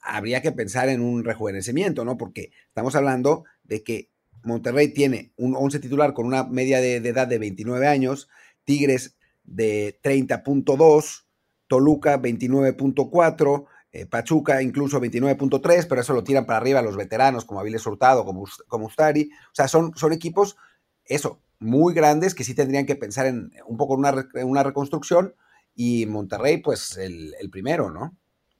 habría 0.00 0.40
que 0.40 0.50
pensar 0.50 0.88
en 0.88 1.02
un 1.02 1.24
rejuvenecimiento, 1.24 2.06
¿no? 2.06 2.16
Porque 2.16 2.52
estamos 2.68 2.96
hablando 2.96 3.44
de 3.64 3.82
que 3.82 4.08
Monterrey 4.42 4.94
tiene 4.94 5.34
un 5.36 5.54
11 5.54 5.78
titular 5.78 6.14
con 6.14 6.24
una 6.24 6.44
media 6.44 6.80
de, 6.80 6.96
edad 6.96 7.28
de 7.28 7.38
29 7.38 7.86
años, 7.86 8.30
Tigres 8.64 9.18
de 9.44 10.00
30.2, 10.02 11.26
Toluca 11.66 12.18
29.4, 12.18 13.66
eh, 13.92 14.06
Pachuca 14.06 14.62
incluso 14.62 14.98
29.3, 14.98 15.86
pero 15.86 16.00
eso 16.00 16.14
lo 16.14 16.24
tiran 16.24 16.46
para 16.46 16.60
arriba 16.60 16.80
los 16.80 16.96
veteranos 16.96 17.44
como 17.44 17.60
Aviles 17.60 17.86
Hurtado, 17.86 18.24
como, 18.24 18.46
como 18.68 18.86
Ustari. 18.86 19.28
O 19.52 19.54
sea, 19.54 19.68
son, 19.68 19.94
son 19.96 20.14
equipos, 20.14 20.56
eso, 21.04 21.42
muy 21.58 21.92
grandes 21.92 22.34
que 22.34 22.42
sí 22.42 22.54
tendrían 22.54 22.86
que 22.86 22.96
pensar 22.96 23.26
en 23.26 23.52
un 23.66 23.76
poco 23.76 23.94
en 23.94 24.48
una, 24.48 24.62
reconstrucción 24.62 25.34
y 25.76 26.06
Monterrey, 26.06 26.56
pues 26.58 26.96
el, 26.96 27.34
primero, 27.50 27.90
¿no? 27.90 28.16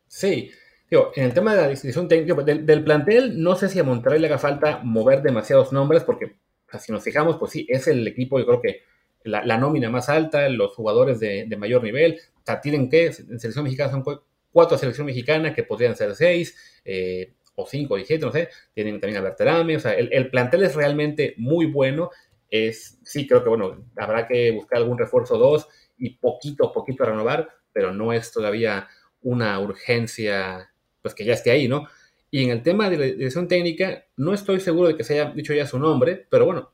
Sí, 0.07 0.51
Digo, 0.89 1.11
en 1.17 1.25
el 1.25 1.35
tema 1.35 1.53
de 1.53 1.63
la 1.63 1.69
decisión 1.69 2.07
técnica 2.07 2.41
del, 2.43 2.85
plantel, 2.85 3.43
no 3.43 3.57
sé 3.57 3.69
si 3.69 3.81
a 3.81 3.83
Monterrey 3.83 4.21
le 4.21 4.29
haga 4.29 4.39
falta 4.39 4.83
mover 4.85 5.21
demasiados 5.21 5.73
nombres, 5.73 6.05
porque 6.05 6.37
si 6.79 6.93
nos 6.93 7.03
fijamos, 7.03 7.39
pues 7.39 7.51
sí, 7.51 7.67
es 7.69 7.89
el 7.89 8.07
equipo, 8.07 8.39
yo 8.39 8.47
creo 8.47 8.63
que 8.63 8.83
la, 9.25 9.59
nómina 9.59 9.91
más 9.91 10.09
alta, 10.09 10.49
los 10.49 10.77
jugadores 10.77 11.19
de, 11.19 11.53
mayor 11.59 11.83
nivel. 11.83 12.21
O 12.37 12.43
sea, 12.47 12.61
tienen 12.61 12.89
que, 12.89 13.07
en 13.07 13.41
selección 13.41 13.65
mexicana 13.65 13.91
son 13.91 14.05
cuatro 14.53 14.79
selección 14.79 15.07
mexicana, 15.07 15.53
que 15.53 15.65
podrían 15.65 15.97
ser 15.97 16.15
seis, 16.15 16.57
eh, 16.85 17.33
o 17.57 17.67
cinco, 17.67 17.95
o 17.95 17.97
diecisiete, 17.97 18.25
no 18.25 18.31
sé. 18.31 18.49
Tienen 18.73 19.01
también 19.01 19.19
a 19.19 19.25
Berterame, 19.25 19.77
o 19.77 19.81
sea, 19.81 19.93
el, 19.95 20.09
el 20.13 20.31
plantel 20.31 20.63
es 20.63 20.77
realmente 20.77 21.35
muy 21.37 21.67
bueno 21.67 22.11
es, 22.51 22.99
sí, 23.03 23.27
creo 23.27 23.43
que, 23.43 23.49
bueno, 23.49 23.85
habrá 23.97 24.27
que 24.27 24.53
buscar 24.53 24.79
algún 24.79 24.99
refuerzo 24.99 25.39
2 25.39 25.69
y 25.99 26.11
poquito 26.11 26.67
a 26.67 26.73
poquito 26.73 27.03
a 27.05 27.07
renovar, 27.07 27.49
pero 27.73 27.93
no 27.93 28.13
es 28.13 28.33
todavía 28.33 28.89
una 29.23 29.59
urgencia, 29.61 30.71
pues 31.03 31.15
que 31.15 31.25
ya 31.25 31.35
esté 31.35 31.51
ahí, 31.51 31.69
¿no? 31.69 31.89
Y 32.31 32.45
en 32.45 32.51
el 32.51 32.63
tema 32.63 32.91
de 32.91 32.99
la 32.99 33.05
dirección 33.07 33.49
técnica, 33.49 34.05
no 34.17 34.35
estoy 34.35 34.61
seguro 34.61 34.89
de 34.89 34.97
que 34.97 35.05
se 35.05 35.21
haya 35.21 35.31
dicho 35.33 35.55
ya 35.55 35.67
su 35.67 35.79
nombre, 35.79 36.27
pero 36.29 36.45
bueno, 36.45 36.73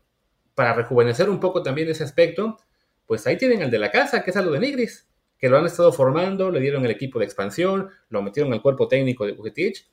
para 0.55 0.75
rejuvenecer 0.75 1.31
un 1.31 1.41
poco 1.41 1.63
también 1.63 1.89
ese 1.89 2.05
aspecto, 2.05 2.59
pues 3.07 3.27
ahí 3.27 3.37
tienen 3.37 3.63
al 3.63 3.71
de 3.71 3.79
la 3.79 3.91
casa, 3.91 4.23
que 4.23 4.31
es 4.31 4.37
algo 4.37 4.53
de 4.53 4.61
Nigris, 4.61 5.09
que 5.39 5.49
lo 5.49 5.59
han 5.59 5.67
estado 5.67 5.93
formando, 5.93 6.51
le 6.51 6.61
dieron 6.61 6.85
el 6.85 6.91
equipo 6.91 7.19
de 7.19 7.25
expansión, 7.25 7.91
lo 8.09 8.23
metieron 8.23 8.53
al 8.53 8.63
cuerpo 8.63 8.89
técnico 8.89 9.27
de 9.27 9.33
Bugetich. 9.33 9.89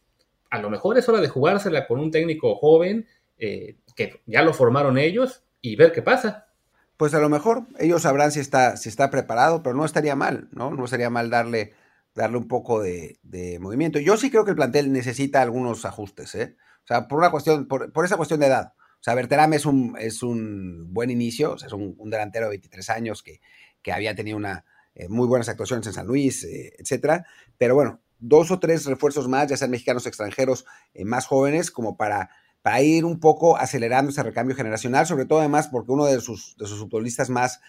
A 0.50 0.60
lo 0.60 0.70
mejor 0.70 0.98
es 0.98 1.10
hora 1.10 1.22
de 1.22 1.28
jugársela 1.28 1.88
con 1.88 2.00
un 2.00 2.12
técnico 2.12 2.56
joven, 2.56 3.08
eh, 3.38 3.78
que 3.96 4.22
ya 4.26 4.44
lo 4.44 4.54
formaron 4.54 4.98
ellos, 4.98 5.44
y 5.62 5.76
ver 5.76 5.92
qué 5.92 6.02
pasa. 6.02 6.49
Pues 7.00 7.14
a 7.14 7.20
lo 7.20 7.30
mejor 7.30 7.66
ellos 7.78 8.02
sabrán 8.02 8.34
si 8.34 8.42
está, 8.42 8.76
si 8.76 8.90
está 8.90 9.10
preparado, 9.10 9.64
pero 9.64 9.74
no 9.74 9.86
estaría 9.86 10.18
mal, 10.18 10.50
¿no? 10.52 10.72
No 10.72 10.84
estaría 10.84 11.10
mal 11.10 11.30
darle, 11.30 11.72
darle 12.14 12.36
un 12.36 12.50
poco 12.50 12.82
de, 12.82 13.18
movimiento. 13.62 14.00
Yo 14.00 14.18
sí 14.18 14.30
creo 14.30 14.44
que 14.44 14.50
el 14.50 14.58
plantel 14.58 14.92
necesita 14.92 15.42
algunos 15.42 15.86
ajustes, 15.86 16.36
¿eh? 16.36 16.58
O 16.84 16.88
sea, 16.88 17.08
por 17.08 17.20
una 17.20 17.32
cuestión, 17.32 17.70
por, 17.70 17.90
esa 18.04 18.18
cuestión 18.18 18.42
de 18.42 18.48
edad. 18.48 18.74
O 18.76 19.02
sea, 19.02 19.16
Berterame 19.16 19.56
es 19.56 19.66
un, 19.66 19.96
es 19.98 20.22
un 20.24 20.94
buen 20.94 21.10
inicio, 21.10 21.54
o 21.54 21.58
sea, 21.58 21.68
es 21.68 21.74
un, 21.74 21.96
delantero 22.10 22.48
de 22.48 22.50
23 22.50 22.90
años 22.90 23.24
que, 23.24 23.40
que 23.82 23.94
había 23.94 24.14
tenido 24.14 24.36
una, 24.36 24.66
eh, 24.94 25.08
muy 25.08 25.26
buenas 25.26 25.48
actuaciones 25.48 25.88
en 25.88 25.94
San 25.94 26.06
Luis, 26.06 26.44
eh, 26.44 26.74
etcétera. 26.80 27.26
Pero 27.58 27.76
bueno, 27.76 28.02
dos 28.20 28.52
o 28.52 28.60
tres 28.60 28.86
refuerzos 28.86 29.30
más, 29.30 29.48
ya 29.48 29.56
sean 29.56 29.72
mexicanos 29.72 30.06
extranjeros 30.06 30.66
eh, 30.94 31.06
más 31.06 31.28
jóvenes, 31.28 31.72
como 31.72 31.96
para 31.96 32.30
para 32.62 32.82
ir 32.82 33.06
un 33.06 33.20
poco 33.20 33.58
acelerando 33.58 34.12
ese 34.12 34.24
recambio 34.24 34.56
generacional, 34.56 35.06
sobre 35.06 35.26
todo 35.26 35.40
además 35.40 35.68
porque 35.70 35.92
uno 35.92 36.06
de 36.06 36.20
sus, 36.22 36.56
de 36.58 36.66
sus 36.66 36.80
futbolistas 36.80 37.30
más, 37.30 37.62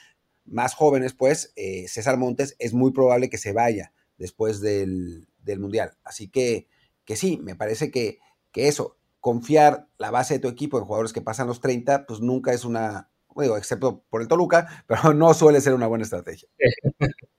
más 0.45 0.75
jóvenes, 0.75 1.15
pues, 1.15 1.53
eh, 1.57 1.87
César 1.89 2.17
Montes, 2.17 2.57
es 2.59 2.73
muy 2.75 2.93
probable 2.93 3.31
que 3.31 3.39
se 3.39 3.53
vaya 3.53 3.93
después 4.19 4.61
del, 4.61 5.27
Mundial. 5.59 5.97
Así 6.05 6.29
que, 6.29 6.69
que 7.05 7.17
sí, 7.17 7.41
me 7.43 7.57
parece 7.57 7.91
que, 7.91 8.21
que 8.53 8.69
eso, 8.69 8.97
confiar 9.19 9.89
la 9.99 10.13
base 10.13 10.35
de 10.35 10.41
tu 10.41 10.47
equipo 10.47 10.79
en 10.79 10.85
jugadores 10.85 11.13
que 11.13 11.23
pasan 11.23 11.49
los 11.49 11.61
30, 11.61 12.07
pues 12.07 12.21
nunca 12.21 12.53
es 12.53 12.65
una, 12.65 13.11
excepto 13.57 14.05
por 14.11 14.23
el 14.23 14.29
Toluca, 14.29 14.85
pero 14.87 15.13
no 15.13 15.35
suele 15.35 15.61
ser 15.61 15.75
una 15.75 15.87
buena 15.87 16.05
estrategia. 16.05 16.49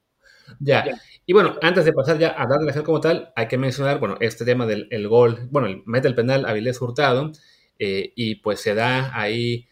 Ya. 0.64 0.86
Y 1.26 1.34
bueno, 1.34 1.56
antes 1.62 1.86
de 1.86 1.94
pasar 1.94 2.18
ya 2.18 2.36
a 2.38 2.46
dar 2.48 2.62
la 2.62 2.84
como 2.84 3.00
tal, 3.00 3.32
hay 3.36 3.48
que 3.48 3.58
mencionar, 3.58 4.00
bueno, 4.00 4.18
este 4.20 4.46
tema 4.46 4.66
del 4.66 5.08
gol, 5.08 5.48
bueno, 5.50 5.68
el, 5.68 5.82
mete 5.86 6.08
el 6.08 6.16
penal 6.16 6.46
a 6.46 6.54
Vilés 6.54 6.82
Hurtado, 6.82 7.32
eh, 7.80 8.14
y 8.16 8.36
pues 8.36 8.60
se 8.60 8.76
da 8.76 9.18
ahí 9.20 9.68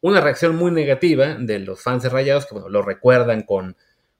una 0.00 0.20
reacción 0.20 0.54
muy 0.56 0.70
negativa 0.70 1.34
de 1.34 1.60
los 1.60 1.82
fans 1.82 2.02
de 2.02 2.10
Rayados, 2.10 2.46
que 2.46 2.54
bueno, 2.54 2.68
lo 2.68 2.82
recuerdan 2.82 3.42
con, 3.42 3.76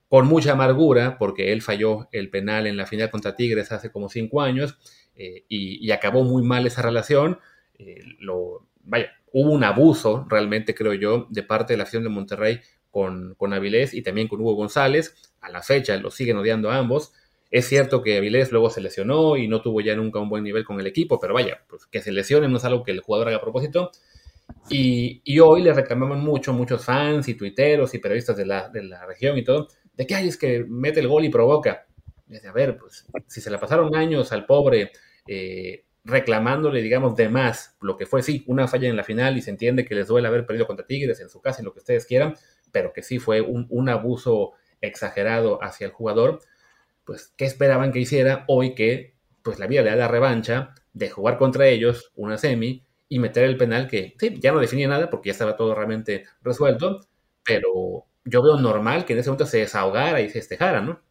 con 0.07 0.25
mucha 0.27 0.53
amargura, 0.53 1.17
porque 1.17 1.51
él 1.51 1.61
falló 1.61 2.07
el 2.11 2.29
penal 2.29 2.65
en 2.65 2.77
la 2.77 2.85
final 2.85 3.11
contra 3.11 3.35
Tigres 3.35 3.71
hace 3.71 3.91
como 3.91 4.09
cinco 4.09 4.41
años, 4.41 4.77
eh, 5.15 5.45
y, 5.47 5.91
acabó 5.91 6.23
muy 6.23 6.43
mal 6.43 6.65
esa 6.65 6.81
relación. 6.81 7.39
Eh, 7.77 7.99
lo, 8.19 8.67
vaya, 8.83 9.11
hubo 9.31 9.51
un 9.51 9.63
abuso 9.63 10.25
realmente, 10.29 10.73
creo 10.73 10.93
yo, 10.93 11.27
de 11.29 11.43
parte 11.43 11.73
de 11.73 11.77
la 11.77 11.83
acción 11.83 12.03
de 12.03 12.09
Monterrey 12.09 12.61
con, 12.95 13.35
con 13.35 13.51
Avilés 13.51 13.93
y 13.93 14.01
también 14.01 14.29
con 14.29 14.39
Hugo 14.39 14.53
González. 14.53 15.15
A 15.41 15.49
la 15.49 15.61
fecha 15.61 15.97
lo 15.97 16.11
siguen 16.11 16.37
odiando 16.37 16.71
a 16.71 16.77
ambos. 16.77 17.11
Es 17.51 17.67
cierto 17.67 18.01
que 18.01 18.15
Avilés 18.15 18.53
luego 18.53 18.69
se 18.69 18.79
lesionó 18.79 19.35
y 19.35 19.49
no 19.49 19.61
tuvo 19.61 19.81
ya 19.81 19.97
nunca 19.97 20.21
un 20.21 20.29
buen 20.29 20.45
nivel 20.45 20.63
con 20.63 20.79
el 20.79 20.87
equipo, 20.87 21.19
pero 21.19 21.33
vaya, 21.33 21.59
pues 21.67 21.85
que 21.87 21.99
se 22.01 22.13
lesione 22.13 22.47
no 22.47 22.55
es 22.55 22.63
algo 22.63 22.83
que 22.85 22.93
el 22.93 23.01
jugador 23.01 23.27
haga 23.27 23.37
a 23.37 23.41
propósito. 23.41 23.91
Y, 24.69 25.21
y 25.25 25.39
hoy 25.39 25.61
le 25.61 25.73
reclamaban 25.73 26.21
mucho, 26.21 26.53
muchos 26.53 26.85
fans 26.85 27.27
y 27.27 27.33
tuiteros 27.33 27.93
y 27.93 27.99
periodistas 27.99 28.37
de 28.37 28.45
la, 28.45 28.69
de 28.69 28.83
la 28.83 29.05
región 29.05 29.37
y 29.37 29.43
todo, 29.43 29.67
de 29.93 30.07
que 30.07 30.15
hay 30.15 30.29
es 30.29 30.37
que 30.37 30.63
mete 30.65 31.01
el 31.01 31.09
gol 31.09 31.25
y 31.25 31.29
provoca. 31.29 31.87
Y 32.29 32.47
a 32.47 32.53
ver, 32.53 32.77
pues 32.77 33.05
si 33.27 33.41
se 33.41 33.51
le 33.51 33.57
pasaron 33.57 33.93
años 33.93 34.31
al 34.31 34.45
pobre 34.45 34.93
eh, 35.27 35.83
reclamándole, 36.05 36.81
digamos, 36.81 37.17
de 37.17 37.27
más 37.27 37.75
lo 37.81 37.97
que 37.97 38.05
fue, 38.05 38.23
sí, 38.23 38.45
una 38.47 38.69
falla 38.69 38.87
en 38.87 38.95
la 38.95 39.03
final 39.03 39.35
y 39.35 39.41
se 39.41 39.49
entiende 39.49 39.83
que 39.83 39.95
les 39.95 40.07
duele 40.07 40.29
haber 40.29 40.45
perdido 40.45 40.65
contra 40.65 40.85
Tigres 40.85 41.19
en 41.19 41.27
su 41.27 41.41
casa 41.41 41.61
y 41.61 41.65
lo 41.65 41.73
que 41.73 41.79
ustedes 41.79 42.05
quieran, 42.05 42.35
pero 42.75 42.91
que 42.91 43.03
sí 43.03 43.19
fue 43.19 43.39
un, 43.39 43.87
abuso 43.87 44.51
exagerado 44.81 45.63
hacia 45.63 45.87
el 45.87 45.93
jugador, 45.93 46.41
pues, 47.05 47.33
¿qué 47.37 47.45
esperaban 47.45 47.93
que 47.93 47.99
hiciera 47.99 48.43
hoy 48.49 48.75
que, 48.75 49.15
pues, 49.43 49.59
la 49.59 49.67
vida 49.67 49.81
le 49.81 49.91
da 49.91 49.95
la 49.95 50.07
revancha 50.09 50.75
de 50.91 51.09
jugar 51.09 51.37
contra 51.37 51.67
ellos 51.67 52.11
una 52.15 52.37
semi 52.37 52.85
y 53.07 53.19
meter 53.19 53.45
el 53.45 53.55
penal 53.55 53.87
que, 53.87 54.13
sí, 54.19 54.37
ya 54.41 54.51
no 54.51 54.59
definía 54.59 54.89
nada 54.89 55.09
porque 55.09 55.29
ya 55.29 55.31
estaba 55.31 55.55
todo 55.55 55.73
realmente 55.73 56.25
resuelto, 56.41 56.99
pero 57.45 58.07
yo 58.25 58.43
veo 58.43 58.59
normal 58.59 59.05
que 59.05 59.13
en 59.13 59.19
ese 59.19 59.29
momento 59.29 59.45
se 59.45 59.59
desahogara 59.59 60.19
y 60.19 60.27
se 60.27 60.33
festejara, 60.33 60.81
¿no? 60.81 61.01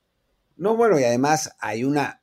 No, 0.59 0.77
bueno, 0.77 1.01
y 1.01 1.05
además 1.05 1.57
hay 1.61 1.85
una, 1.85 2.21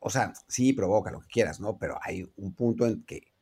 o 0.00 0.08
sea, 0.08 0.32
sí 0.48 0.72
provoca 0.72 1.10
lo 1.10 1.20
que 1.20 1.28
quieras, 1.28 1.60
¿no? 1.60 1.76
Pero 1.76 1.98
hay 2.00 2.32
un 2.36 2.54
punto 2.54 2.86
en 2.86 3.04
que, 3.04 3.34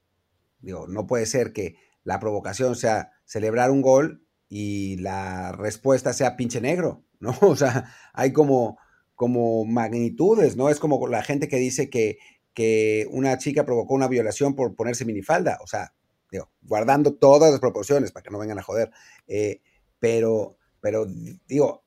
digo, 0.58 0.88
no 0.88 1.06
puede 1.06 1.26
ser 1.26 1.52
que 1.52 1.76
la 2.02 2.18
provocación 2.18 2.74
sea 2.74 3.12
celebrar 3.24 3.70
un 3.70 3.82
gol 3.82 4.24
y 4.48 4.96
la 4.96 5.52
respuesta 5.52 6.12
sea 6.12 6.36
pinche 6.36 6.60
negro, 6.60 7.04
¿no? 7.20 7.36
O 7.40 7.56
sea, 7.56 7.92
hay 8.12 8.32
como, 8.32 8.78
como 9.14 9.64
magnitudes, 9.64 10.56
¿no? 10.56 10.68
Es 10.70 10.78
como 10.78 11.06
la 11.08 11.22
gente 11.22 11.48
que 11.48 11.56
dice 11.56 11.90
que, 11.90 12.18
que 12.54 13.06
una 13.10 13.38
chica 13.38 13.64
provocó 13.64 13.94
una 13.94 14.08
violación 14.08 14.54
por 14.54 14.74
ponerse 14.74 15.04
minifalda, 15.04 15.58
o 15.62 15.66
sea, 15.66 15.94
digo, 16.30 16.50
guardando 16.62 17.14
todas 17.14 17.50
las 17.50 17.60
proporciones 17.60 18.12
para 18.12 18.22
que 18.22 18.30
no 18.30 18.38
vengan 18.38 18.58
a 18.58 18.62
joder. 18.62 18.90
Eh, 19.26 19.60
pero, 19.98 20.56
pero, 20.80 21.06
digo, 21.46 21.84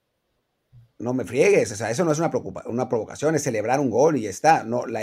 no 0.97 1.13
me 1.13 1.25
friegues, 1.25 1.71
o 1.71 1.75
sea, 1.75 1.89
eso 1.89 2.05
no 2.05 2.11
es 2.11 2.19
una, 2.19 2.31
una 2.65 2.89
provocación, 2.89 3.35
es 3.35 3.43
celebrar 3.43 3.79
un 3.79 3.89
gol 3.89 4.17
y 4.17 4.23
ya 4.23 4.29
está. 4.29 4.63
No, 4.63 4.85
la, 4.85 5.01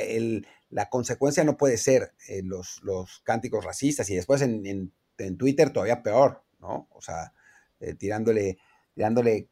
la 0.70 0.88
consecuencia 0.88 1.44
no 1.44 1.56
puede 1.56 1.76
ser 1.76 2.14
eh, 2.28 2.42
los, 2.44 2.80
los 2.82 3.20
cánticos 3.24 3.64
racistas 3.64 4.08
y 4.10 4.14
después 4.16 4.42
en, 4.42 4.64
en, 4.66 4.92
en 5.18 5.36
Twitter 5.36 5.70
todavía 5.70 6.02
peor. 6.02 6.44
¿no? 6.60 6.88
O 6.92 7.00
sea, 7.00 7.32
eh, 7.80 7.94
tirándole, 7.94 8.58
tirándole 8.94 9.48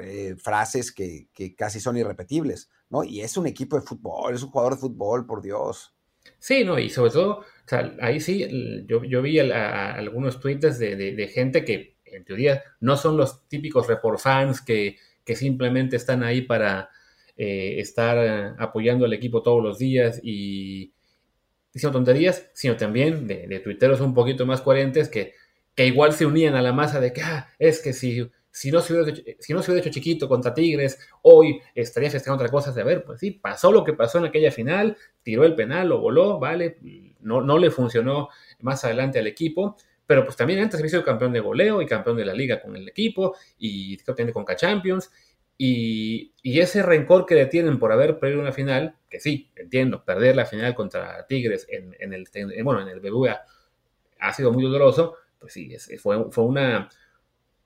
eh, 0.00 0.34
frases 0.38 0.92
que, 0.92 1.28
casi 1.56 1.78
son 1.78 1.98
irrepetibles, 1.98 2.70
¿no? 2.88 3.04
Y 3.04 3.20
es 3.20 3.36
un 3.36 3.46
equipo 3.46 3.76
de 3.76 3.86
fútbol, 3.86 4.34
es 4.34 4.42
un 4.42 4.50
jugador 4.50 4.74
de 4.74 4.80
fútbol, 4.80 5.26
por 5.26 5.42
Dios. 5.42 5.94
Sí, 6.38 6.64
no, 6.64 6.78
y 6.78 6.88
sobre 6.88 7.10
todo, 7.10 7.44
ahí 8.00 8.18
sí, 8.18 8.84
yo, 8.86 9.04
yo 9.04 9.20
vi 9.20 9.38
algunos 9.38 10.40
tweets 10.40 10.78
de, 10.78 11.30
gente 11.32 11.64
que, 11.66 11.98
en 12.04 12.24
teoría, 12.24 12.62
no 12.80 12.96
son 12.96 13.18
los 13.18 13.46
típicos 13.46 13.86
report 13.86 14.18
fans 14.18 14.62
que, 14.62 14.96
que 15.22 15.36
simplemente 15.36 15.96
están 15.96 16.22
ahí 16.22 16.40
para 16.40 16.88
eh, 17.36 17.78
estar 17.78 18.56
apoyando 18.58 19.04
al 19.04 19.12
equipo 19.12 19.42
todos 19.42 19.62
los 19.62 19.78
días 19.78 20.18
y 20.22 20.94
diciendo 21.74 21.98
tonterías, 21.98 22.50
sino 22.54 22.76
también 22.76 23.26
de, 23.26 23.46
de 23.46 23.60
tuiteros 23.60 24.00
un 24.00 24.14
poquito 24.14 24.46
más 24.46 24.62
coherentes 24.62 25.10
que, 25.10 25.34
que 25.76 25.86
igual 25.86 26.12
se 26.14 26.26
unían 26.26 26.56
a 26.56 26.62
la 26.62 26.72
masa 26.72 26.98
de 26.98 27.12
que, 27.12 27.22
ah, 27.22 27.48
es 27.58 27.80
que 27.80 27.92
si 27.92 28.28
si 28.56 28.70
no, 28.70 28.80
se 28.80 28.94
hubiera 28.94 29.10
hecho, 29.10 29.22
si 29.38 29.52
no 29.52 29.62
se 29.62 29.70
hubiera 29.70 29.86
hecho 29.86 29.92
chiquito 29.92 30.30
contra 30.30 30.54
Tigres, 30.54 30.98
hoy 31.20 31.60
estaría 31.74 32.10
festejando 32.10 32.42
otra 32.42 32.50
cosa. 32.50 32.72
De 32.72 32.82
ver, 32.84 33.04
pues 33.04 33.20
sí, 33.20 33.32
pasó 33.32 33.70
lo 33.70 33.84
que 33.84 33.92
pasó 33.92 34.16
en 34.16 34.24
aquella 34.24 34.50
final, 34.50 34.96
tiró 35.22 35.44
el 35.44 35.54
penal, 35.54 35.90
lo 35.90 36.00
voló, 36.00 36.38
vale, 36.38 36.78
no, 37.20 37.42
no 37.42 37.58
le 37.58 37.70
funcionó 37.70 38.30
más 38.60 38.82
adelante 38.86 39.18
al 39.18 39.26
equipo, 39.26 39.76
pero 40.06 40.24
pues 40.24 40.38
también 40.38 40.60
antes 40.60 40.80
había 40.80 40.88
sido 40.88 41.04
campeón 41.04 41.34
de 41.34 41.40
goleo 41.40 41.82
y 41.82 41.86
campeón 41.86 42.16
de 42.16 42.24
la 42.24 42.32
liga 42.32 42.62
con 42.62 42.74
el 42.74 42.88
equipo 42.88 43.36
y 43.58 43.98
de 43.98 44.32
Conca 44.32 44.56
Champions. 44.56 45.10
Y, 45.58 46.32
y, 46.42 46.60
ese 46.60 46.82
rencor 46.82 47.26
que 47.26 47.34
le 47.34 47.46
tienen 47.46 47.78
por 47.78 47.92
haber 47.92 48.18
perdido 48.18 48.40
una 48.40 48.52
final, 48.52 48.96
que 49.10 49.20
sí, 49.20 49.50
entiendo, 49.54 50.02
perder 50.02 50.34
la 50.34 50.46
final 50.46 50.74
contra 50.74 51.26
Tigres 51.26 51.66
en, 51.68 51.94
en 51.98 52.14
el, 52.14 52.26
bueno, 52.62 52.80
en 52.80 52.88
el 52.88 53.02
ha 54.18 54.32
sido 54.32 54.50
muy 54.50 54.62
doloroso, 54.62 55.16
pues 55.46 55.52
sí, 55.52 55.96
fue, 55.98 56.30
fue 56.30 56.44
una, 56.44 56.88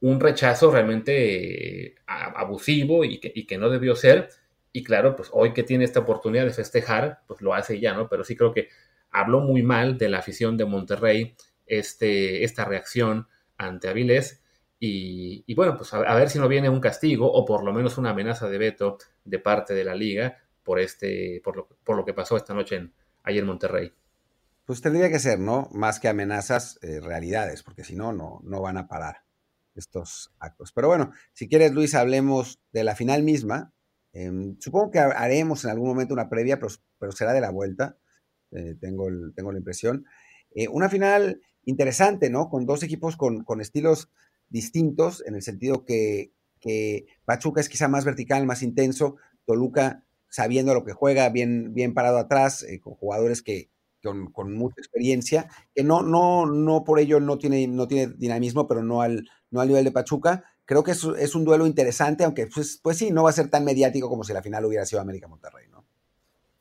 un 0.01 0.21
rechazo 0.21 0.71
realmente 0.71 1.87
eh, 1.87 1.95
abusivo 2.07 3.05
y 3.05 3.19
que, 3.19 3.59
no 3.59 3.71
debió 3.71 3.95
ser. 3.97 4.29
Y 4.73 4.83
claro, 4.85 5.17
pues 5.17 5.31
hoy 5.33 5.53
que 5.53 5.63
tiene 5.63 5.85
esta 5.85 6.01
oportunidad 6.01 6.45
de 6.45 6.53
festejar, 6.53 7.21
pues 7.27 7.43
lo 7.43 7.55
hace 7.55 7.81
ya, 7.81 7.95
¿no? 7.95 8.09
Pero 8.09 8.25
sí 8.25 8.37
creo 8.37 8.53
que 8.53 8.69
habló 9.11 9.41
muy 9.41 9.63
mal 9.63 9.99
de 9.99 10.09
la 10.09 10.19
afición 10.19 10.57
de 10.57 10.65
Monterrey 10.65 11.35
este, 11.67 12.45
esta 12.45 12.65
reacción 12.65 13.27
ante 13.59 13.89
Avilés. 13.89 14.43
Y, 14.83 15.55
bueno, 15.55 15.77
pues 15.77 15.93
a, 15.93 16.15
ver 16.15 16.31
si 16.31 16.39
no 16.39 16.49
viene 16.49 16.71
un 16.71 16.81
castigo 16.81 17.31
o 17.31 17.45
por 17.45 17.65
lo 17.65 17.73
menos 17.73 17.99
una 17.99 18.11
amenaza 18.11 18.49
de 18.49 18.59
veto 18.59 18.99
de 19.25 19.39
parte 19.39 19.75
de 19.75 19.85
la 19.85 19.95
liga 19.95 20.39
por, 20.63 20.79
este, 20.79 21.41
por, 21.45 21.57
lo, 21.57 21.69
por 21.85 21.97
lo 21.97 22.05
que 22.05 22.15
pasó 22.15 22.37
esta 22.37 22.55
noche 22.55 22.77
en, 22.77 22.93
ayer 23.25 23.41
en 23.43 23.47
Monterrey. 23.47 23.93
Pues 24.71 24.83
tendría 24.83 25.11
que 25.11 25.19
ser, 25.19 25.41
¿no? 25.41 25.69
Más 25.73 25.99
que 25.99 26.07
amenazas, 26.07 26.79
eh, 26.83 27.01
realidades, 27.01 27.65
porque 27.65 27.83
si 27.83 27.97
no, 27.97 28.13
no, 28.13 28.61
van 28.63 28.77
a 28.77 28.87
parar 28.87 29.25
estos 29.75 30.33
actos. 30.39 30.71
Pero 30.71 30.87
bueno, 30.87 31.11
si 31.33 31.49
quieres, 31.49 31.73
Luis, 31.73 31.97
hablemos 31.97 32.61
de 32.71 32.85
la 32.85 32.95
final 32.95 33.25
misma. 33.25 33.75
Em, 34.13 34.57
supongo 34.61 34.93
que 34.93 35.01
haremos 35.01 35.65
en 35.65 35.71
algún 35.71 35.89
momento 35.89 36.15
una 36.15 36.29
previa, 36.29 36.61
pero, 36.61 37.11
será 37.11 37.33
de 37.33 37.41
la 37.41 37.51
vuelta, 37.51 37.99
eh, 38.53 38.77
tengo, 38.81 39.09
tengo 39.35 39.51
la 39.51 39.59
impresión. 39.59 40.07
Eh, 40.55 40.69
una 40.69 40.89
final 40.89 41.41
interesante, 41.65 42.31
¿no? 42.31 42.49
Con 42.49 42.65
dos 42.65 42.85
equipos 42.85 43.17
con, 43.17 43.45
estilos 43.61 44.09
distintos, 44.51 45.25
en 45.27 45.35
el 45.35 45.43
sentido 45.43 45.85
que, 45.85 46.31
que, 46.61 47.07
Pachuca 47.25 47.61
es 47.61 47.69
quizá 47.69 47.89
más 47.89 48.05
vertical, 48.05 48.47
más 48.47 48.63
intenso, 48.63 49.17
Toluca 49.47 50.05
sabiendo 50.29 50.75
lo 50.75 50.85
que 50.85 50.93
juega, 50.93 51.29
bien, 51.29 51.75
bien 51.75 51.93
parado 51.93 52.19
atrás, 52.19 52.65
con 52.83 52.95
jugadores 52.95 53.43
que, 53.43 53.69
con, 54.03 54.55
mucha 54.55 54.77
experiencia, 54.79 55.49
que 55.75 55.85
no, 55.85 56.03
no, 56.03 56.47
no 56.47 56.85
por 56.85 56.99
ello 56.99 57.21
no 57.21 57.39
tiene, 57.39 57.67
no 57.67 57.87
tiene 57.87 58.13
dinamismo, 58.17 58.67
pero 58.67 58.83
no 58.83 59.03
al, 59.03 59.29
no 59.51 59.61
al 59.61 59.69
nivel 59.69 59.85
de 59.85 59.93
Pachuca. 59.93 60.45
Creo 60.65 60.85
que 60.85 60.93
es, 60.93 61.35
un 61.35 61.45
duelo 61.45 61.67
interesante, 61.67 62.25
aunque 62.25 62.47
pues, 62.47 62.81
pues 62.83 62.97
sí, 62.97 63.11
no 63.11 63.25
va 63.25 63.31
a 63.31 63.35
ser 63.35 63.51
tan 63.51 63.65
mediático 63.65 64.09
como 64.09 64.25
si 64.25 64.33
la 64.33 64.43
final 64.43 64.65
hubiera 64.65 64.87
sido 64.87 65.03
América 65.03 65.29
Monterrey, 65.29 65.67
¿no? 65.71 65.85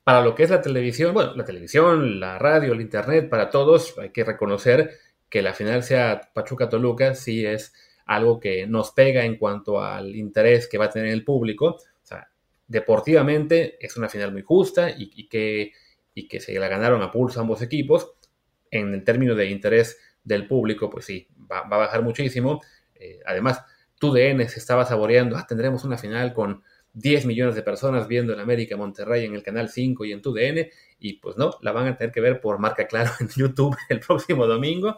Para 0.03 0.21
lo 0.21 0.33
que 0.33 0.43
es 0.43 0.49
la 0.49 0.61
televisión, 0.61 1.13
bueno, 1.13 1.35
la 1.35 1.45
televisión, 1.45 2.19
la 2.19 2.39
radio, 2.39 2.73
el 2.73 2.81
internet, 2.81 3.29
para 3.29 3.51
todos, 3.51 3.95
hay 3.99 4.09
que 4.09 4.23
reconocer 4.23 4.97
que 5.29 5.43
la 5.43 5.53
final 5.53 5.83
sea 5.83 6.31
Pachuca-Toluca, 6.33 7.13
sí 7.13 7.45
es 7.45 7.73
algo 8.07 8.39
que 8.39 8.65
nos 8.65 8.91
pega 8.91 9.23
en 9.23 9.37
cuanto 9.37 9.83
al 9.83 10.15
interés 10.15 10.67
que 10.67 10.79
va 10.79 10.85
a 10.85 10.89
tener 10.89 11.09
el 11.09 11.23
público. 11.23 11.77
O 11.77 11.79
sea, 12.01 12.27
deportivamente 12.67 13.77
es 13.79 13.95
una 13.97 14.09
final 14.09 14.31
muy 14.31 14.41
justa 14.41 14.89
y 14.89 15.29
que 15.29 15.73
y 16.13 16.27
que 16.27 16.39
se 16.39 16.57
la 16.59 16.67
ganaron 16.67 17.01
a 17.01 17.11
pulso 17.11 17.39
ambos 17.39 17.61
equipos, 17.61 18.13
en 18.71 18.93
el 18.93 19.03
término 19.03 19.35
de 19.35 19.49
interés 19.49 19.97
del 20.23 20.47
público, 20.47 20.89
pues 20.89 21.05
sí, 21.05 21.27
va, 21.51 21.59
a 21.59 21.77
bajar 21.77 22.03
muchísimo. 22.03 22.61
Eh, 22.95 23.19
además, 23.25 23.63
TUDN 23.99 24.47
se 24.47 24.59
estaba 24.59 24.85
saboreando, 24.85 25.37
ah, 25.37 25.45
tendremos 25.47 25.83
una 25.83 25.97
final 25.97 26.33
con 26.33 26.63
10 26.93 27.25
millones 27.25 27.55
de 27.55 27.61
personas 27.61 28.07
viendo 28.07 28.33
en 28.33 28.39
América 28.39 28.75
Monterrey 28.75 29.25
en 29.25 29.35
el 29.35 29.43
canal 29.43 29.69
5 29.69 30.05
y 30.05 30.11
en 30.11 30.21
TUDN, 30.21 30.67
y 30.99 31.13
pues 31.13 31.37
no, 31.37 31.51
la 31.61 31.71
van 31.71 31.87
a 31.87 31.97
tener 31.97 32.11
que 32.11 32.21
ver 32.21 32.41
por 32.41 32.59
marca 32.59 32.87
claro 32.87 33.11
en 33.19 33.29
YouTube 33.29 33.75
el 33.89 33.99
próximo 33.99 34.45
domingo. 34.45 34.95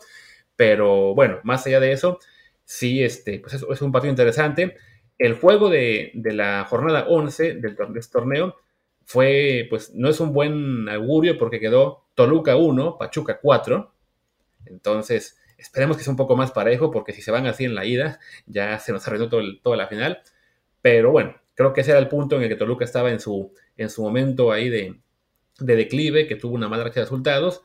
Pero 0.56 1.16
bueno, 1.16 1.40
más 1.44 1.66
allá 1.66 1.80
de 1.80 1.92
eso, 1.92 2.20
sí, 2.64 3.04
este, 3.04 3.40
pues 3.40 3.54
es, 3.54 3.66
es 3.70 3.82
un 3.82 3.92
partido 3.92 4.12
interesante. 4.12 4.76
El 5.18 5.36
juego 5.36 5.70
de, 5.70 6.12
de 6.14 6.34
la 6.34 6.66
jornada 6.66 7.06
11 7.08 7.56
del 7.56 7.78
este 7.96 8.12
torneo 8.12 8.56
fue, 9.06 9.68
pues 9.70 9.94
no 9.94 10.10
es 10.10 10.20
un 10.20 10.34
buen 10.34 10.88
augurio 10.90 11.38
porque 11.38 11.60
quedó 11.60 12.06
Toluca 12.16 12.56
1, 12.56 12.98
Pachuca 12.98 13.40
4. 13.42 13.94
Entonces, 14.66 15.40
esperemos 15.58 15.98
que 15.98 16.04
sea 16.04 16.12
un 16.12 16.18
poco 16.18 16.36
más 16.36 16.52
parejo 16.52 16.92
porque 16.92 17.14
si 17.14 17.22
se 17.22 17.32
van 17.32 17.48
así 17.48 17.66
en 17.66 17.76
la 17.76 17.86
ida, 17.86 18.20
ya 18.46 18.80
se 18.80 18.92
nos 18.92 19.08
arregló 19.08 19.30
todo 19.30 19.42
toda 19.62 19.78
la 19.78 19.88
final. 19.88 20.22
Pero 20.82 21.12
bueno, 21.12 21.36
creo 21.56 21.74
que 21.74 21.82
ese 21.82 21.92
era 21.92 22.00
el 22.00 22.08
punto 22.08 22.36
en 22.36 22.44
el 22.44 22.50
que 22.50 22.56
Toluca 22.56 22.86
estaba 22.86 23.12
en 23.12 23.20
su, 23.20 23.54
en 23.78 23.90
su 23.90 24.02
momento 24.02 24.52
ahí 24.52 24.70
de, 24.70 25.00
de 25.60 25.76
declive, 25.76 26.28
que 26.28 26.36
tuvo 26.36 26.56
una 26.56 26.70
mala 26.70 26.84
racha 26.84 27.02
de 27.02 27.06
resultados. 27.06 27.64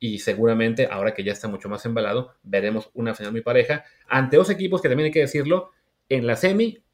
Y 0.00 0.20
seguramente, 0.20 0.88
ahora 0.90 1.14
que 1.14 1.24
ya 1.24 1.32
está 1.32 1.48
mucho 1.48 1.68
más 1.68 1.84
embalado, 1.84 2.34
veremos 2.42 2.90
una 2.94 3.14
final 3.14 3.32
muy 3.32 3.40
pareja 3.40 3.84
ante 4.08 4.36
dos 4.36 4.48
equipos 4.50 4.80
que 4.80 4.88
también 4.88 5.06
hay 5.06 5.12
que 5.12 5.20
decirlo, 5.20 5.72
en 6.08 6.26
la 6.26 6.36
semi, 6.36 6.84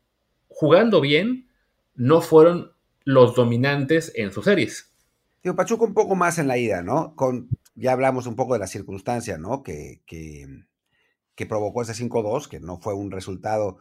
jugando 0.49 1.01
bien, 1.01 1.49
no 1.95 2.21
fueron 2.21 2.74
los 3.05 3.35
dominantes 3.35 4.13
en 4.15 4.33
sus 4.33 4.45
series. 4.45 4.93
Tío, 5.41 5.55
Pachuca 5.55 5.85
un 5.85 5.95
poco 5.95 6.15
más 6.17 6.39
en 6.39 6.49
la 6.49 6.57
ida, 6.59 6.83
¿no? 6.83 7.15
Con, 7.17 7.49
ya 7.75 7.93
hablamos 7.93 8.27
un 8.27 8.37
poco 8.37 8.55
de 8.55 8.61
la 8.61 8.67
circunstancia, 8.67 9.39
¿no? 9.39 9.63
Que, 9.63 10.03
que, 10.07 11.47
provocó 11.47 11.83
ese 11.83 11.93
5-2, 11.93 12.49
que 12.49 12.61
no 12.61 12.79
fue 12.81 12.95
un 12.95 13.11
resultado, 13.11 13.79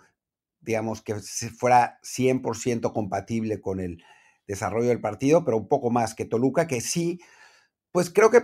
digamos, 0.60 1.02
que 1.02 1.16
fuera 1.16 2.00
100% 2.04 2.92
compatible 2.92 3.62
con 3.62 3.80
el 3.80 4.04
desarrollo 4.48 4.90
del 4.90 5.00
partido, 5.00 5.46
pero 5.46 5.58
un 5.58 5.70
poco 5.70 5.90
más 5.90 6.16
que 6.16 6.26
Toluca, 6.26 6.68
que 6.68 6.82
sí, 6.82 7.22
pues 7.92 8.10
creo 8.10 8.30
que 8.30 8.42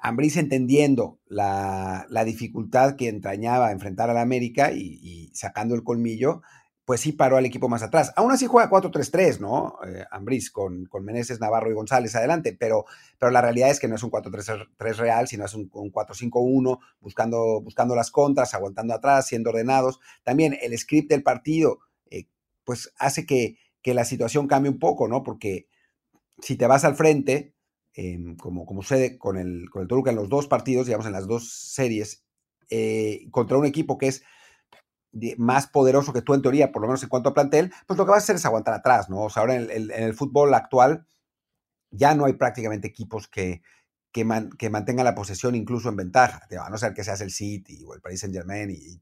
Ambris 0.00 0.36
entendiendo 0.36 1.18
la, 1.26 2.06
dificultad 2.24 2.96
que 2.96 3.08
entrañaba 3.08 3.72
enfrentar 3.72 4.10
al 4.10 4.18
América 4.18 4.70
y, 4.72 5.30
sacando 5.34 5.74
el 5.74 5.82
colmillo, 5.82 6.42
pues 6.88 7.02
sí 7.02 7.12
paró 7.12 7.36
al 7.36 7.44
equipo 7.44 7.68
más 7.68 7.82
atrás. 7.82 8.14
Aún 8.16 8.32
así 8.32 8.46
juega 8.46 8.70
4-3-3, 8.70 9.40
¿no? 9.40 9.76
Eh, 9.86 10.06
Ambriz 10.10 10.50
con, 10.50 10.86
con 10.86 11.04
Meneses, 11.04 11.38
Navarro 11.38 11.70
y 11.70 11.74
González 11.74 12.16
adelante, 12.16 12.56
pero, 12.58 12.86
pero 13.18 13.30
la 13.30 13.42
realidad 13.42 13.68
es 13.68 13.78
que 13.78 13.88
no 13.88 13.96
es 13.96 14.02
un 14.02 14.10
4-3-3 14.10 14.96
real, 14.96 15.28
sino 15.28 15.44
es 15.44 15.52
un, 15.52 15.70
4-5-1, 15.70 16.78
buscando, 17.02 17.60
buscando 17.60 17.94
las 17.94 18.10
contras, 18.10 18.54
aguantando 18.54 18.94
atrás, 18.94 19.26
siendo 19.26 19.50
ordenados. 19.50 20.00
También 20.22 20.56
el 20.62 20.78
script 20.78 21.10
del 21.10 21.22
partido, 21.22 21.80
eh, 22.10 22.24
pues 22.64 22.90
hace 22.96 23.26
que, 23.26 23.58
que, 23.82 23.92
la 23.92 24.06
situación 24.06 24.46
cambie 24.46 24.72
un 24.72 24.78
poco, 24.78 25.08
¿no? 25.08 25.22
Porque 25.22 25.68
si 26.38 26.56
te 26.56 26.66
vas 26.66 26.86
al 26.86 26.96
frente, 26.96 27.54
em, 27.92 28.34
como, 28.36 28.64
como 28.64 28.80
sucede 28.80 29.18
con 29.18 29.36
el, 29.36 29.68
con 29.68 29.82
el 29.82 29.88
Toluca 29.88 30.08
en 30.08 30.16
los 30.16 30.30
dos 30.30 30.46
partidos, 30.46 30.86
digamos, 30.86 31.04
en 31.04 31.12
las 31.12 31.26
dos 31.26 31.52
series, 31.52 32.24
eh, 32.70 33.26
contra 33.30 33.58
un 33.58 33.66
equipo 33.66 33.98
que 33.98 34.06
es 34.06 34.22
más 35.36 35.66
poderoso 35.66 36.12
que 36.12 36.22
tú 36.22 36.34
en 36.34 36.42
teoría, 36.42 36.72
por 36.72 36.82
lo 36.82 36.88
menos 36.88 37.02
en 37.02 37.08
cuanto 37.08 37.30
a 37.30 37.34
plantel, 37.34 37.72
pues 37.86 37.96
lo 37.96 38.04
que 38.04 38.10
vas 38.10 38.22
a 38.22 38.24
hacer 38.24 38.36
es 38.36 38.44
aguantar 38.44 38.74
atrás, 38.74 39.08
¿no? 39.08 39.24
O 39.24 39.30
sea, 39.30 39.40
ahora 39.40 39.56
en 39.56 39.90
el, 39.90 40.14
fútbol 40.14 40.54
actual 40.54 41.06
ya 41.90 42.14
no 42.14 42.26
hay 42.26 42.34
prácticamente 42.34 42.88
equipos 42.88 43.28
que, 43.28 43.62
que, 44.12 44.24
mantengan 44.24 45.04
la 45.04 45.14
posesión 45.14 45.54
incluso 45.54 45.88
en 45.88 45.96
ventaja, 45.96 46.46
a 46.60 46.70
no 46.70 46.76
ser 46.76 46.92
que 46.92 47.04
seas 47.04 47.20
el 47.20 47.30
City 47.30 47.82
o 47.86 47.94
el 47.94 48.00
Paris 48.00 48.20
Saint 48.20 48.34
Germain 48.34 48.70
y, 48.70 49.00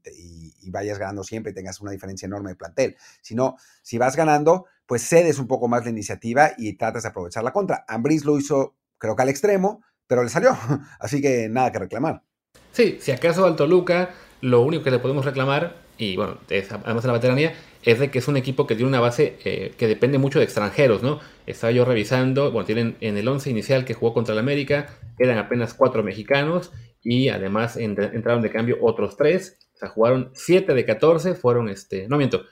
y, 0.61 0.69
vayas 0.69 0.97
ganando 0.97 1.23
siempre 1.23 1.51
y 1.51 1.55
tengas 1.55 1.81
una 1.81 1.91
diferencia 1.91 2.25
enorme 2.25 2.51
de 2.51 2.55
plantel, 2.55 2.97
sino 3.21 3.57
si 3.81 3.97
vas 3.97 4.15
ganando, 4.15 4.65
pues 4.85 5.07
cedes 5.07 5.39
un 5.39 5.47
poco 5.47 5.67
más 5.67 5.83
la 5.83 5.89
iniciativa 5.89 6.51
y 6.57 6.73
tratas 6.73 7.03
de 7.03 7.09
aprovechar 7.09 7.43
la 7.43 7.53
contra. 7.53 7.83
Ambris 7.87 8.25
lo 8.25 8.37
hizo, 8.37 8.75
creo 8.97 9.15
que 9.15 9.23
al 9.23 9.29
extremo, 9.29 9.81
pero 10.07 10.23
le 10.23 10.29
salió, 10.29 10.57
así 10.99 11.21
que 11.21 11.49
nada 11.49 11.71
que 11.71 11.79
reclamar. 11.79 12.23
Sí, 12.71 12.99
si 13.01 13.11
acaso 13.11 13.45
al 13.45 13.55
Toluca, 13.55 14.11
lo 14.41 14.61
único 14.61 14.83
que 14.83 14.91
le 14.91 14.99
podemos 14.99 15.25
reclamar 15.25 15.86
y 15.97 16.15
bueno, 16.15 16.37
además 16.49 17.03
de 17.03 17.07
la 17.07 17.13
veteranía, 17.13 17.53
es 17.83 17.99
de 17.99 18.11
que 18.11 18.19
es 18.19 18.27
un 18.27 18.37
equipo 18.37 18.67
que 18.67 18.75
tiene 18.75 18.89
una 18.89 18.99
base 18.99 19.37
eh, 19.45 19.73
que 19.77 19.87
depende 19.87 20.17
mucho 20.17 20.39
de 20.39 20.45
extranjeros, 20.45 21.03
¿no? 21.03 21.19
Estaba 21.45 21.71
yo 21.71 21.85
revisando, 21.85 22.51
bueno, 22.51 22.65
tienen 22.65 22.97
en 23.01 23.17
el 23.17 23.27
11 23.27 23.49
inicial 23.49 23.85
que 23.85 23.93
jugó 23.93 24.13
contra 24.13 24.33
el 24.33 24.39
América, 24.39 24.97
quedan 25.17 25.37
apenas 25.37 25.73
cuatro 25.73 26.03
mexicanos 26.03 26.71
y 27.01 27.29
además 27.29 27.77
entraron 27.77 28.41
de 28.41 28.51
cambio 28.51 28.77
otros 28.81 29.15
tres, 29.15 29.57
o 29.75 29.77
sea, 29.77 29.89
jugaron 29.89 30.31
7 30.33 30.73
de 30.73 30.85
14, 30.85 31.35
fueron, 31.35 31.69
este, 31.69 32.07
no 32.07 32.17
miento, 32.17 32.43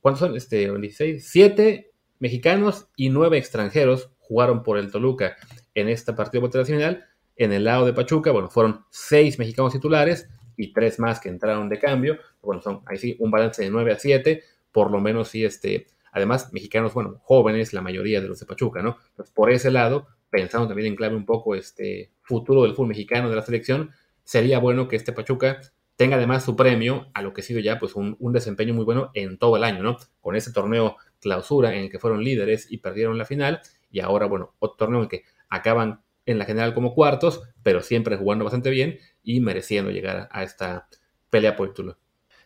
¿cuántos 0.00 0.20
son? 0.20 0.36
Este, 0.36 0.70
16, 0.70 1.26
7 1.26 1.90
mexicanos 2.20 2.88
y 2.94 3.08
9 3.08 3.38
extranjeros 3.38 4.10
jugaron 4.18 4.62
por 4.62 4.78
el 4.78 4.90
Toluca 4.90 5.36
en 5.74 5.88
este 5.88 6.12
partido 6.12 6.48
final. 6.64 7.06
En 7.36 7.52
el 7.52 7.64
lado 7.64 7.84
de 7.84 7.92
Pachuca, 7.92 8.30
bueno, 8.30 8.48
fueron 8.48 8.84
6 8.90 9.38
mexicanos 9.38 9.72
titulares 9.72 10.28
y 10.56 10.72
3 10.72 10.98
más 10.98 11.20
que 11.20 11.28
entraron 11.28 11.68
de 11.68 11.78
cambio. 11.78 12.18
Bueno, 12.42 12.62
son 12.62 12.82
ahí 12.86 12.96
sí 12.96 13.16
un 13.18 13.30
balance 13.30 13.62
de 13.62 13.70
9 13.70 13.92
a 13.92 13.98
7, 13.98 14.42
por 14.72 14.90
lo 14.90 15.00
menos 15.00 15.28
sí, 15.28 15.44
este, 15.44 15.86
además 16.12 16.52
mexicanos, 16.52 16.94
bueno, 16.94 17.20
jóvenes, 17.22 17.72
la 17.72 17.82
mayoría 17.82 18.20
de 18.20 18.28
los 18.28 18.40
de 18.40 18.46
Pachuca, 18.46 18.82
¿no? 18.82 18.98
Pues 19.16 19.30
por 19.30 19.50
ese 19.50 19.70
lado, 19.70 20.06
pensando 20.30 20.68
también 20.68 20.88
en 20.88 20.96
clave 20.96 21.16
un 21.16 21.26
poco 21.26 21.54
este 21.54 22.10
futuro 22.22 22.62
del 22.62 22.72
fútbol 22.72 22.88
mexicano 22.88 23.28
de 23.28 23.36
la 23.36 23.42
selección, 23.42 23.90
sería 24.22 24.58
bueno 24.58 24.88
que 24.88 24.96
este 24.96 25.12
Pachuca 25.12 25.60
tenga 25.96 26.16
además 26.16 26.44
su 26.44 26.56
premio 26.56 27.08
a 27.14 27.22
lo 27.22 27.32
que 27.32 27.40
ha 27.40 27.44
sido 27.44 27.60
ya 27.60 27.78
pues 27.78 27.94
un, 27.94 28.16
desempeño 28.32 28.74
muy 28.74 28.84
bueno 28.84 29.10
en 29.14 29.38
todo 29.38 29.56
el 29.56 29.64
año, 29.64 29.82
¿no? 29.82 29.96
Con 30.20 30.36
ese 30.36 30.52
torneo 30.52 30.96
clausura 31.20 31.74
en 31.74 31.84
el 31.84 31.90
que 31.90 31.98
fueron 31.98 32.22
líderes 32.24 32.70
y 32.70 32.78
perdieron 32.78 33.18
la 33.18 33.24
final 33.24 33.60
y 33.90 34.00
ahora, 34.00 34.26
bueno, 34.26 34.54
otro 34.58 34.76
torneo 34.76 35.02
en 35.02 35.08
que 35.08 35.24
acaban 35.48 36.00
en 36.26 36.38
la 36.38 36.44
general 36.44 36.74
como 36.74 36.94
cuartos, 36.94 37.42
pero 37.62 37.82
siempre 37.82 38.16
jugando 38.16 38.44
bastante 38.44 38.70
bien 38.70 38.98
y 39.22 39.40
mereciendo 39.40 39.90
llegar 39.90 40.28
a 40.30 40.42
esta 40.42 40.88
pelea 41.30 41.56
por 41.56 41.68
título. 41.68 41.98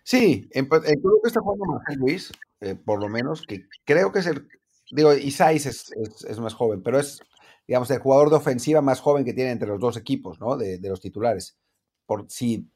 Sí, 0.02 0.48
en, 0.52 0.68
que 0.68 0.78
está 1.24 1.40
jugando 1.40 1.66
Marcel 1.66 1.98
Luis, 1.98 2.32
eh, 2.60 2.74
por 2.74 3.00
lo 3.00 3.08
menos, 3.08 3.42
que 3.46 3.66
creo 3.84 4.10
que 4.10 4.20
es 4.20 4.26
el, 4.26 4.48
digo, 4.90 5.12
Isais 5.12 5.66
es, 5.66 5.92
es, 6.26 6.38
más 6.38 6.54
joven, 6.54 6.82
pero 6.82 6.98
es, 6.98 7.20
digamos, 7.66 7.90
el 7.90 7.98
jugador 7.98 8.30
de 8.30 8.36
ofensiva 8.36 8.80
más 8.80 9.00
joven 9.00 9.24
que 9.24 9.34
tiene 9.34 9.50
entre 9.50 9.68
los 9.68 9.80
dos 9.80 9.96
equipos, 9.96 10.40
¿no? 10.40 10.56
De, 10.56 10.80
los 10.82 11.00
titulares. 11.00 11.58
Por 12.06 12.24
si 12.30 12.70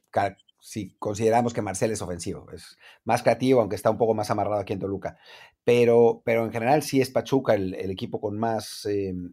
si 0.61 0.95
consideramos 0.99 1.53
que 1.53 1.63
Marcel 1.63 1.91
es 1.91 2.03
ofensivo. 2.03 2.47
Es 2.53 2.79
más 3.05 3.23
creativo, 3.23 3.61
aunque 3.61 3.77
está 3.77 3.91
un 3.91 3.99
poco 3.99 4.15
más 4.15 4.31
amarrado 4.31 4.61
aquí 4.61 4.73
en 4.75 4.79
Toluca. 4.79 5.19
Pero, 5.65 6.23
pero 6.25 6.45
en 6.45 6.53
general 6.53 6.83
sí 6.83 7.01
es 7.01 7.11
Pachuca 7.11 7.55
el, 7.55 7.91
equipo 7.91 8.21
con 8.21 8.39
más, 8.39 8.87
em, 8.87 9.33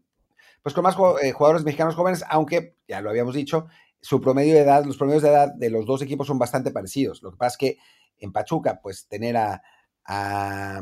pues 0.62 0.76
con 0.76 0.84
más 0.84 0.95
eh, 1.22 1.32
jugadores 1.32 1.64
mexicanos 1.64 1.95
jóvenes, 1.95 2.24
aunque, 2.30 2.76
ya 2.88 3.01
lo 3.01 3.10
habíamos 3.10 3.36
dicho, 3.36 3.68
su 4.01 4.22
promedio 4.22 4.53
de 4.53 4.62
edad, 4.62 4.86
los 4.86 4.97
promedios 4.97 5.24
de 5.24 5.30
edad 5.30 5.53
de 5.53 5.70
los 5.70 5.86
dos 5.86 6.01
equipos 6.01 6.28
son 6.28 6.39
bastante 6.39 6.72
parecidos. 6.72 7.22
Lo 7.22 7.32
que 7.32 7.38
pasa 7.38 7.53
es 7.53 7.57
que 7.57 7.78
en 8.18 8.32
Pachuca, 8.32 8.80
pues 8.82 9.07
tener 9.07 9.38
a, 9.38 9.62
a, 10.05 10.82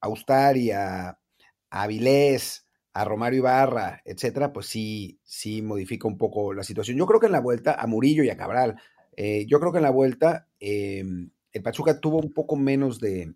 a 0.00 0.08
Ustari, 0.08 0.70
a, 0.70 1.18
a 1.70 1.86
Vilés, 1.86 2.66
a 2.92 3.04
Romario 3.04 3.38
Ibarra, 3.38 4.02
etcétera, 4.04 4.52
pues 4.52 4.66
sí, 4.66 5.20
sí 5.22 5.62
modifica 5.62 6.08
un 6.08 6.18
poco 6.18 6.52
la 6.52 6.64
situación. 6.64 6.96
Yo 6.96 7.06
creo 7.06 7.20
que 7.20 7.26
en 7.26 7.32
la 7.32 7.40
vuelta 7.40 7.74
a 7.74 7.86
Murillo 7.86 8.24
y 8.24 8.30
a 8.30 8.36
Cabral, 8.36 8.80
eh, 9.16 9.46
yo 9.46 9.60
creo 9.60 9.72
que 9.72 9.78
en 9.78 9.84
la 9.84 9.90
vuelta 9.90 10.48
em, 10.58 11.30
el 11.52 11.62
Pachuca 11.62 12.00
tuvo 12.00 12.18
un 12.18 12.32
poco 12.32 12.56
menos 12.56 13.00
de, 13.00 13.34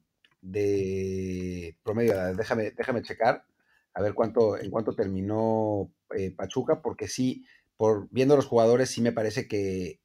promedio. 1.83 2.35
Déjame, 2.35 2.73
déjame 2.73 3.03
checar 3.03 3.45
a 3.95 4.03
ver 4.03 4.15
cuánto, 4.15 4.59
en 4.59 4.71
cuánto 4.71 4.95
terminó 4.95 5.91
eh, 6.17 6.33
Pachuca, 6.33 6.83
porque 6.83 7.09
sí, 7.09 7.45
por 7.77 8.09
viendo 8.11 8.37
los 8.37 8.47
jugadores, 8.47 8.91
sí 8.91 9.01
me 9.01 9.13
parece 9.13 9.47
que, 9.47 10.01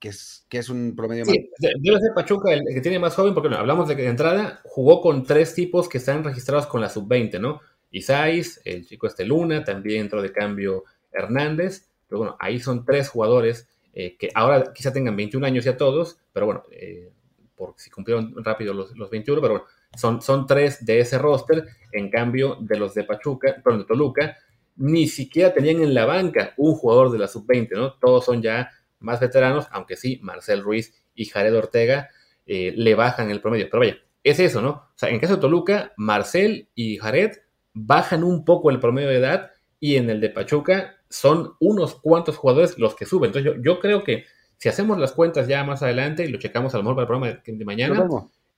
es, 0.00 0.46
que 0.48 0.58
es 0.58 0.68
un 0.70 0.94
promedio 0.96 1.26
más. 1.26 1.34
Debe 1.58 2.00
ser 2.00 2.12
Pachuca 2.14 2.52
el, 2.52 2.62
que 2.72 2.80
tiene 2.80 2.98
más 2.98 3.14
joven, 3.14 3.34
porque 3.34 3.54
hablamos 3.54 3.88
de 3.88 3.96
que 3.96 4.02
de 4.02 4.08
entrada 4.08 4.60
jugó 4.64 5.00
con 5.00 5.24
tres 5.24 5.54
tipos 5.54 5.88
que 5.88 5.98
están 5.98 6.24
registrados 6.24 6.66
con 6.66 6.80
la 6.80 6.88
sub-20, 6.88 7.38
¿no? 7.38 7.60
Isais, 7.90 8.60
el 8.64 8.86
chico 8.86 9.06
este 9.06 9.24
Luna, 9.24 9.64
también 9.64 10.02
entró 10.02 10.22
de 10.22 10.32
cambio 10.32 10.84
Hernández, 11.12 11.88
pero 12.06 12.20
bueno, 12.20 12.36
ahí 12.40 12.60
son 12.60 12.84
tres 12.84 13.08
jugadores 13.08 13.68
eh, 13.92 14.16
que 14.16 14.30
ahora 14.34 14.72
quizá 14.74 14.92
tengan 14.92 15.16
21 15.16 15.46
años 15.46 15.64
ya 15.64 15.76
todos, 15.76 16.18
pero 16.32 16.46
bueno, 16.46 16.64
eh, 16.70 17.10
por 17.56 17.74
si 17.76 17.90
cumplieron 17.90 18.32
rápido 18.44 18.72
los, 18.72 18.96
los 18.96 19.10
21, 19.10 19.40
pero 19.40 19.54
bueno, 19.54 19.68
son, 19.96 20.22
son 20.22 20.46
tres 20.46 20.84
de 20.84 21.00
ese 21.00 21.18
roster, 21.18 21.66
en 21.92 22.10
cambio 22.10 22.56
de 22.60 22.78
los 22.78 22.94
de 22.94 23.04
Pachuca, 23.04 23.56
perdón, 23.62 23.80
de 23.80 23.86
Toluca, 23.86 24.36
ni 24.76 25.08
siquiera 25.08 25.52
tenían 25.52 25.82
en 25.82 25.94
la 25.94 26.04
banca 26.04 26.54
un 26.56 26.74
jugador 26.74 27.10
de 27.10 27.18
la 27.18 27.28
sub-20, 27.28 27.70
¿no? 27.72 27.94
Todos 27.94 28.24
son 28.24 28.42
ya 28.42 28.70
más 29.00 29.20
veteranos, 29.20 29.66
aunque 29.70 29.96
sí, 29.96 30.20
Marcel 30.22 30.62
Ruiz 30.62 30.94
y 31.14 31.24
Jared 31.26 31.56
Ortega 31.56 32.10
eh, 32.46 32.72
le 32.76 32.94
bajan 32.94 33.30
el 33.30 33.40
promedio. 33.40 33.68
Pero 33.70 33.80
vaya, 33.80 33.98
es 34.22 34.38
eso, 34.38 34.62
¿no? 34.62 34.70
O 34.70 34.92
sea, 34.94 35.08
en 35.08 35.18
caso 35.18 35.36
de 35.36 35.40
Toluca, 35.40 35.92
Marcel 35.96 36.68
y 36.74 36.98
Jared 36.98 37.32
bajan 37.74 38.24
un 38.24 38.44
poco 38.44 38.70
el 38.70 38.80
promedio 38.80 39.08
de 39.08 39.16
edad 39.16 39.50
y 39.80 39.96
en 39.96 40.10
el 40.10 40.20
de 40.20 40.30
Pachuca 40.30 40.96
son 41.08 41.54
unos 41.60 41.94
cuantos 41.96 42.36
jugadores 42.36 42.78
los 42.78 42.94
que 42.94 43.06
suben. 43.06 43.28
Entonces 43.28 43.60
yo, 43.62 43.80
creo 43.80 44.04
que 44.04 44.24
si 44.56 44.68
hacemos 44.68 44.98
las 44.98 45.12
cuentas 45.12 45.46
ya 45.48 45.64
más 45.64 45.82
adelante 45.82 46.24
y 46.24 46.28
lo 46.28 46.38
checamos 46.38 46.74
a 46.74 46.78
lo 46.78 46.82
mejor 46.82 46.96
para 46.96 47.02
el 47.04 47.08
programa 47.08 47.42
de, 47.44 47.64
mañana, 47.64 48.08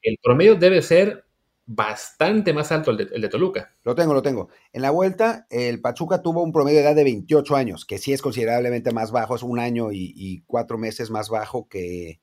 el 0.02 0.18
promedio 0.22 0.56
debe 0.56 0.82
ser 0.82 1.24
bastante 1.66 2.52
más 2.52 2.72
alto 2.72 2.90
el 2.90 2.96
de, 2.96 3.08
el 3.12 3.22
de, 3.22 3.28
Toluca. 3.28 3.74
Lo 3.84 3.94
tengo, 3.94 4.12
lo 4.12 4.22
tengo. 4.22 4.48
En 4.72 4.82
la 4.82 4.90
vuelta, 4.90 5.46
el 5.50 5.80
Pachuca 5.80 6.20
tuvo 6.20 6.42
un 6.42 6.52
promedio 6.52 6.78
de 6.78 6.84
edad 6.84 6.96
de 6.96 7.04
28 7.04 7.56
años, 7.56 7.84
que 7.84 7.98
sí 7.98 8.12
es 8.12 8.22
considerablemente 8.22 8.92
más 8.92 9.12
bajo, 9.12 9.36
es 9.36 9.42
un 9.42 9.58
año 9.58 9.92
y, 9.92 10.42
cuatro 10.46 10.78
meses 10.78 11.10
más 11.10 11.28
bajo 11.28 11.68
que, 11.68 12.20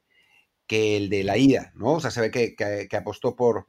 que, 0.67 0.97
el 0.97 1.09
de 1.09 1.23
la 1.23 1.37
ida, 1.37 1.71
¿no? 1.75 1.93
O 1.93 1.99
sea, 2.01 2.11
se 2.11 2.21
ve 2.21 2.31
que 2.31 2.97
apostó 2.97 3.35
por, 3.35 3.67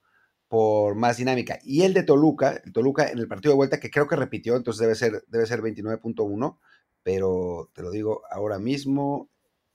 por 0.48 0.94
más 0.94 1.18
dinámica. 1.18 1.58
Y 1.62 1.82
el 1.82 1.94
de 1.94 2.02
Toluca, 2.02 2.60
el 2.64 2.72
Toluca 2.72 3.08
en 3.08 3.18
el 3.18 3.28
partido 3.28 3.52
de 3.52 3.56
vuelta, 3.56 3.78
que 3.78 3.90
creo 3.90 4.08
que 4.08 4.16
repitió, 4.16 4.56
entonces 4.56 4.80
debe 4.80 4.94
ser, 4.94 5.24
debe 5.28 5.46
ser 5.46 5.60
29.1, 5.60 6.58
pero 7.02 7.70
te 7.74 7.82
lo 7.82 7.90
digo 7.90 8.22
ahora 8.30 8.58
mismo, 8.58 9.28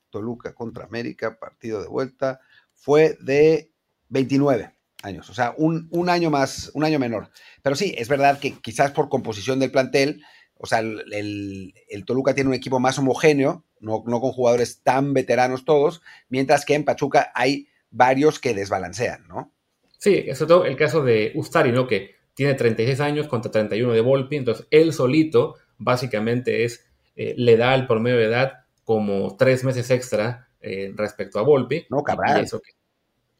Toluca 0.09 0.53
contra 0.53 0.85
América, 0.85 1.39
partido 1.39 1.81
de 1.81 1.87
vuelta, 1.87 2.41
fue 2.73 3.17
de 3.21 3.71
29 4.13 4.71
años, 5.01 5.29
o 5.29 5.33
sea, 5.33 5.53
un, 5.57 5.89
un, 5.91 6.07
año 6.09 6.29
más, 6.29 6.71
un 6.75 6.85
año 6.85 6.99
menor. 6.99 7.29
Pero 7.61 7.75
sí, 7.75 7.93
es 7.97 8.07
verdad 8.07 8.39
que 8.39 8.53
quizás 8.61 8.91
por 8.91 9.09
composición 9.09 9.59
del 9.59 9.71
plantel, 9.71 10.23
o 10.55 10.65
sea, 10.65 10.79
el, 10.79 11.73
el, 11.89 12.05
Toluca 12.05 12.33
tiene 12.33 12.49
un 12.49 12.53
equipo 12.53 12.79
más 12.79 12.97
homogéneo, 12.99 13.65
no, 13.81 14.03
no, 14.05 14.21
con 14.21 14.31
jugadores 14.31 14.81
tan 14.81 15.13
veteranos 15.13 15.65
todos, 15.65 16.01
mientras 16.29 16.63
que 16.63 16.75
en 16.75 16.85
Pachuca 16.85 17.31
hay 17.35 17.67
varios 17.89 18.39
que 18.39 18.53
desbalancean, 18.53 19.27
¿no? 19.27 19.51
Sí, 19.97 20.25
sobre 20.35 20.47
todo 20.47 20.65
el 20.65 20.77
caso 20.77 21.03
de 21.03 21.31
Ustari, 21.35 21.71
¿no? 21.71 21.87
Que 21.87 22.15
tiene 22.33 22.53
36 22.53 22.99
años 23.01 23.27
contra 23.27 23.51
31 23.51 23.93
de 23.93 24.01
Volpi, 24.01 24.37
entonces 24.37 24.67
él 24.71 24.93
solito 24.93 25.55
básicamente 25.77 26.63
es, 26.63 26.85
eh, 27.15 27.33
le 27.37 27.57
da 27.57 27.75
el 27.75 27.87
promedio 27.87 28.17
de 28.17 28.25
edad 28.25 28.65
como 28.83 29.35
tres 29.37 29.63
meses 29.63 29.89
extra 29.91 30.49
eh, 30.61 30.93
respecto 30.95 31.39
a 31.39 31.43
Volpi. 31.43 31.85
No, 31.89 32.03
Cabral. 32.03 32.47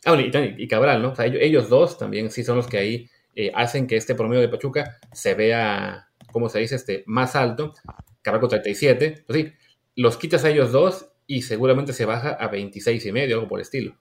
Ah, 0.05 0.17
y, 0.19 0.67
Cabral, 0.67 1.01
¿no? 1.01 1.11
O 1.11 1.15
sea, 1.15 1.25
ellos, 1.25 1.69
dos 1.69 1.97
también 1.97 2.29
sí 2.31 2.43
son 2.43 2.57
los 2.57 2.67
que 2.67 2.77
ahí 2.77 3.09
eh, 3.35 3.51
hacen 3.55 3.87
que 3.87 3.95
este 3.95 4.15
promedio 4.15 4.41
de 4.41 4.49
Pachuca 4.49 4.99
se 5.11 5.33
vea, 5.33 6.09
¿cómo 6.31 6.49
se 6.49 6.59
dice? 6.59 6.75
Este, 6.75 7.03
más 7.07 7.35
alto. 7.35 7.73
Cabral 8.21 8.41
con 8.41 8.49
37. 8.49 9.23
Pues 9.25 9.39
sí, 9.39 9.53
los 9.95 10.17
quitas 10.17 10.43
a 10.45 10.49
ellos 10.49 10.71
dos 10.71 11.09
y 11.27 11.43
seguramente 11.43 11.93
se 11.93 12.05
baja 12.05 12.29
a 12.31 12.47
26 12.47 13.05
y 13.05 13.11
medio, 13.11 13.35
algo 13.35 13.47
por 13.47 13.59
el 13.59 13.63
estilo. 13.63 13.97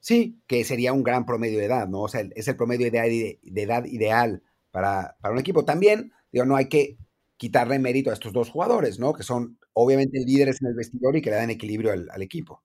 Sí, 0.00 0.40
que 0.46 0.64
sería 0.64 0.92
un 0.92 1.02
gran 1.02 1.26
promedio 1.26 1.58
de 1.58 1.66
edad, 1.66 1.86
¿no? 1.88 2.02
O 2.02 2.08
sea, 2.08 2.22
es 2.34 2.48
el 2.48 2.56
promedio 2.56 2.90
de, 2.90 3.38
edad 3.42 3.84
ideal 3.84 4.42
para, 4.70 5.16
un 5.30 5.38
equipo. 5.38 5.64
También, 5.64 6.12
digo, 6.32 6.46
no 6.46 6.56
hay 6.56 6.68
que 6.68 6.96
quitarle 7.36 7.78
mérito 7.78 8.10
a 8.10 8.14
estos 8.14 8.32
dos 8.32 8.50
jugadores, 8.50 8.98
¿no? 8.98 9.12
Que 9.12 9.22
son 9.22 9.58
obviamente 9.74 10.18
líderes 10.24 10.60
en 10.62 10.68
el 10.68 10.74
vestidor 10.74 11.16
y 11.16 11.22
que 11.22 11.30
le 11.30 11.36
dan 11.36 11.50
equilibrio 11.50 11.92
al, 11.92 12.22
equipo. 12.22 12.62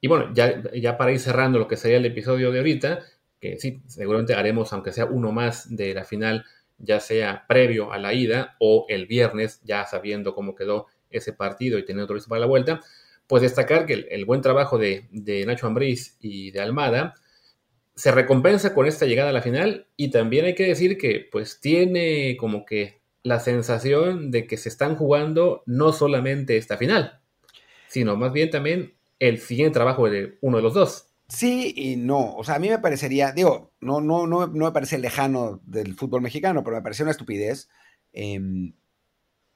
Y 0.00 0.08
bueno, 0.08 0.32
ya, 0.32 0.62
ya 0.72 0.96
para 0.96 1.12
ir 1.12 1.20
cerrando 1.20 1.58
lo 1.58 1.68
que 1.68 1.76
sería 1.76 1.98
el 1.98 2.06
episodio 2.06 2.52
de 2.52 2.58
ahorita, 2.58 3.00
que 3.40 3.58
sí, 3.58 3.82
seguramente 3.86 4.34
haremos, 4.34 4.72
aunque 4.72 4.92
sea 4.92 5.06
uno 5.06 5.32
más 5.32 5.74
de 5.74 5.94
la 5.94 6.04
final, 6.04 6.44
ya 6.78 7.00
sea 7.00 7.44
previo 7.48 7.92
a 7.92 7.98
la 7.98 8.14
ida 8.14 8.56
o 8.60 8.86
el 8.88 9.06
viernes, 9.06 9.60
ya 9.64 9.84
sabiendo 9.86 10.34
cómo 10.34 10.54
quedó 10.54 10.86
ese 11.10 11.32
partido 11.32 11.78
y 11.78 11.84
teniendo 11.84 12.06
todo 12.06 12.14
listo 12.14 12.28
para 12.28 12.40
la 12.40 12.46
vuelta 12.46 12.80
pues 13.28 13.42
destacar 13.42 13.86
que 13.86 14.08
el, 14.10 14.24
buen 14.24 14.40
trabajo 14.40 14.78
de, 14.78 15.06
Nacho 15.46 15.66
Ambriz 15.66 16.16
y 16.20 16.50
de 16.50 16.60
Almada 16.60 17.14
se 17.94 18.10
recompensa 18.10 18.74
con 18.74 18.86
esta 18.86 19.06
llegada 19.06 19.30
a 19.30 19.34
la 19.34 19.42
final 19.42 19.86
y 19.96 20.10
también 20.10 20.46
hay 20.46 20.54
que 20.54 20.66
decir 20.66 20.96
que 20.96 21.28
pues 21.30 21.60
tiene 21.60 22.36
como 22.38 22.64
que 22.64 23.02
la 23.22 23.38
sensación 23.38 24.30
de 24.30 24.46
que 24.46 24.56
se 24.56 24.70
están 24.70 24.96
jugando 24.96 25.62
no 25.66 25.92
solamente 25.92 26.56
esta 26.56 26.78
final, 26.78 27.20
sino 27.86 28.16
más 28.16 28.32
bien 28.32 28.50
también 28.50 28.94
el 29.18 29.38
siguiente 29.38 29.74
trabajo 29.74 30.08
de 30.08 30.38
uno 30.40 30.58
de 30.58 30.62
los 30.62 30.74
dos. 30.74 31.06
Sí 31.28 31.74
y 31.76 31.96
no, 31.96 32.34
o 32.36 32.44
sea, 32.44 32.54
a 32.54 32.58
mí 32.58 32.68
me 32.70 32.78
parecería, 32.78 33.32
digo, 33.32 33.72
no, 33.80 34.00
no, 34.00 34.26
no, 34.26 34.46
no 34.46 34.64
me 34.64 34.72
parece 34.72 34.98
lejano 34.98 35.60
del 35.64 35.94
fútbol 35.94 36.22
mexicano, 36.22 36.64
pero 36.64 36.76
me 36.76 36.82
parece 36.82 37.02
una 37.02 37.12
estupidez. 37.12 37.68
Em, 38.12 38.72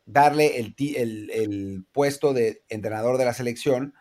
darle 0.04 0.58
el, 0.58 1.30
el, 1.30 1.86
puesto 1.92 2.32
de 2.34 2.64
entrenador 2.68 3.18
de 3.18 3.24
la 3.24 3.34
selección 3.34 3.94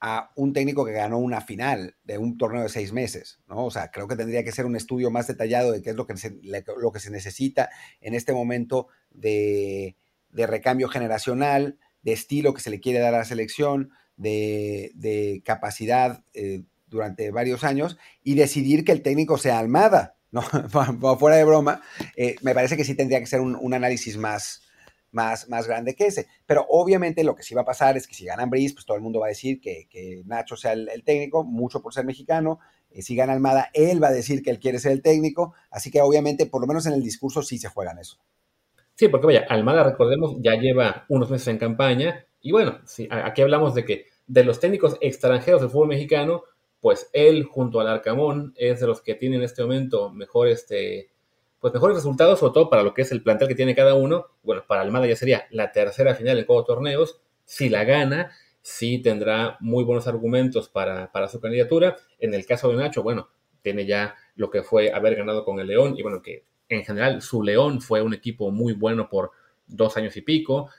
a 0.00 0.30
un 0.36 0.52
técnico 0.52 0.84
que 0.84 0.92
ganó 0.92 1.18
una 1.18 1.40
final 1.40 1.96
de 2.04 2.18
un 2.18 2.36
torneo 2.36 2.62
de 2.62 2.68
seis 2.68 2.92
meses, 2.92 3.40
¿no? 3.48 3.64
O 3.64 3.70
sea, 3.70 3.90
creo 3.90 4.06
que 4.06 4.16
tendría 4.16 4.44
que 4.44 4.52
ser 4.52 4.66
un 4.66 4.76
estudio 4.76 5.10
más 5.10 5.26
detallado 5.26 5.72
de 5.72 5.82
qué 5.82 5.90
es 5.90 5.96
lo 5.96 6.06
que 6.06 6.16
se, 6.16 6.38
lo 6.42 6.92
que 6.92 7.00
se 7.00 7.10
necesita 7.10 7.70
en 8.00 8.14
este 8.14 8.32
momento 8.32 8.88
de, 9.10 9.96
recambio 10.30 10.88
generacional, 10.88 11.78
de 12.02 12.12
estilo 12.12 12.54
que 12.54 12.60
se 12.60 12.70
le 12.70 12.80
quiere 12.80 12.98
dar 12.98 13.14
a 13.14 13.18
la 13.18 13.24
selección, 13.24 13.90
de, 14.16 15.42
capacidad 15.44 16.22
eh, 16.34 16.62
durante 16.86 17.30
varios 17.30 17.64
años 17.64 17.98
y 18.22 18.34
decidir 18.34 18.84
que 18.84 18.92
el 18.92 19.02
técnico 19.02 19.38
sea 19.38 19.58
Almada, 19.58 20.16
¿no? 20.30 20.42
Fuera 21.18 21.36
de 21.36 21.44
broma, 21.44 21.82
eh, 22.16 22.36
me 22.42 22.54
parece 22.54 22.76
que 22.76 22.84
sí 22.84 22.94
tendría 22.94 23.20
que 23.20 23.26
ser 23.26 23.40
un 23.40 23.74
análisis 23.74 24.16
más, 24.16 24.66
más, 25.16 25.48
más 25.48 25.66
grande 25.66 25.96
que 25.96 26.06
ese. 26.06 26.28
Pero 26.44 26.66
obviamente 26.68 27.24
lo 27.24 27.34
que 27.34 27.42
sí 27.42 27.54
va 27.54 27.62
a 27.62 27.66
pasar 27.66 27.96
es 27.96 28.06
que 28.06 28.14
si 28.14 28.24
ganan 28.24 28.50
Brice, 28.50 28.74
pues 28.74 28.86
todo 28.86 28.96
el 28.96 29.02
mundo 29.02 29.18
va 29.18 29.26
a 29.26 29.30
decir 29.30 29.60
que, 29.60 30.22
Nacho 30.26 30.56
sea 30.56 30.72
el, 30.72 31.02
técnico, 31.04 31.42
mucho 31.42 31.82
por 31.82 31.92
ser 31.92 32.04
mexicano. 32.04 32.60
Eh, 32.90 33.02
si 33.02 33.16
gana 33.16 33.32
Almada, 33.32 33.70
él 33.72 34.00
va 34.00 34.08
a 34.08 34.12
decir 34.12 34.42
que 34.42 34.50
él 34.50 34.60
quiere 34.60 34.78
ser 34.78 34.92
el 34.92 35.02
técnico. 35.02 35.54
Así 35.70 35.90
que 35.90 36.00
obviamente, 36.00 36.46
por 36.46 36.60
lo 36.60 36.68
menos 36.68 36.86
en 36.86 36.92
el 36.92 37.02
discurso, 37.02 37.42
sí 37.42 37.58
se 37.58 37.68
juegan 37.68 37.98
eso. 37.98 38.18
Sí, 38.94 39.08
porque 39.08 39.26
vaya, 39.26 39.46
Almada, 39.48 39.82
recordemos, 39.82 40.36
ya 40.40 40.54
lleva 40.54 41.04
unos 41.08 41.30
meses 41.30 41.48
en 41.48 41.58
campaña. 41.58 42.26
Y 42.46 42.52
bueno, 42.52 42.78
aquí 43.10 43.42
hablamos 43.42 43.74
de 43.74 43.84
que 43.84 44.06
de 44.28 44.44
los 44.44 44.60
técnicos 44.60 44.96
extranjeros 45.00 45.60
del 45.60 45.68
fútbol 45.68 45.88
mexicano, 45.88 46.44
pues 46.80 47.10
él 47.12 47.42
junto 47.42 47.80
al 47.80 47.88
Arcamón 47.88 48.54
es 48.56 48.78
de 48.78 48.86
los 48.86 49.02
que 49.02 49.16
tienen 49.16 49.40
en 49.40 49.46
este 49.46 49.62
momento 49.62 50.10
mejor 50.10 50.46
este, 50.46 51.10
pues 51.58 51.74
mejores 51.74 51.96
resultados, 51.96 52.38
sobre 52.38 52.52
todo 52.52 52.70
para 52.70 52.84
lo 52.84 52.94
que 52.94 53.02
es 53.02 53.10
el 53.10 53.24
plantel 53.24 53.48
que 53.48 53.56
tiene 53.56 53.74
cada 53.74 53.94
uno. 53.94 54.26
Bueno, 54.44 54.62
para 54.64 54.82
Almada 54.82 55.08
ya 55.08 55.16
sería 55.16 55.48
la 55.50 55.72
tercera 55.72 56.14
final 56.14 56.38
en 56.38 56.44
cuatro 56.44 56.76
torneos. 56.76 57.20
Si 57.44 57.68
la 57.68 57.82
gana, 57.82 58.30
sí 58.62 59.00
tendrá 59.00 59.56
muy 59.58 59.82
buenos 59.82 60.06
argumentos 60.06 60.68
para, 60.68 61.10
su 61.28 61.40
candidatura. 61.40 61.96
En 62.20 62.32
el 62.32 62.46
caso 62.46 62.68
de 62.68 62.76
Nacho, 62.76 63.02
bueno, 63.02 63.28
tiene 63.60 63.86
ya 63.86 64.14
lo 64.36 64.50
que 64.50 64.62
fue 64.62 64.92
haber 64.92 65.16
ganado 65.16 65.44
con 65.44 65.58
el 65.58 65.66
León 65.66 65.96
y 65.98 66.02
bueno, 66.04 66.22
que 66.22 66.44
en 66.68 66.84
general 66.84 67.22
su 67.22 67.42
León 67.42 67.80
fue 67.80 68.02
un 68.02 68.14
equipo 68.14 68.52
muy 68.52 68.72
bueno 68.72 69.08
por 69.08 69.32
dos 69.66 69.96
años 69.96 70.16
y 70.16 70.20
pico. 70.20 70.70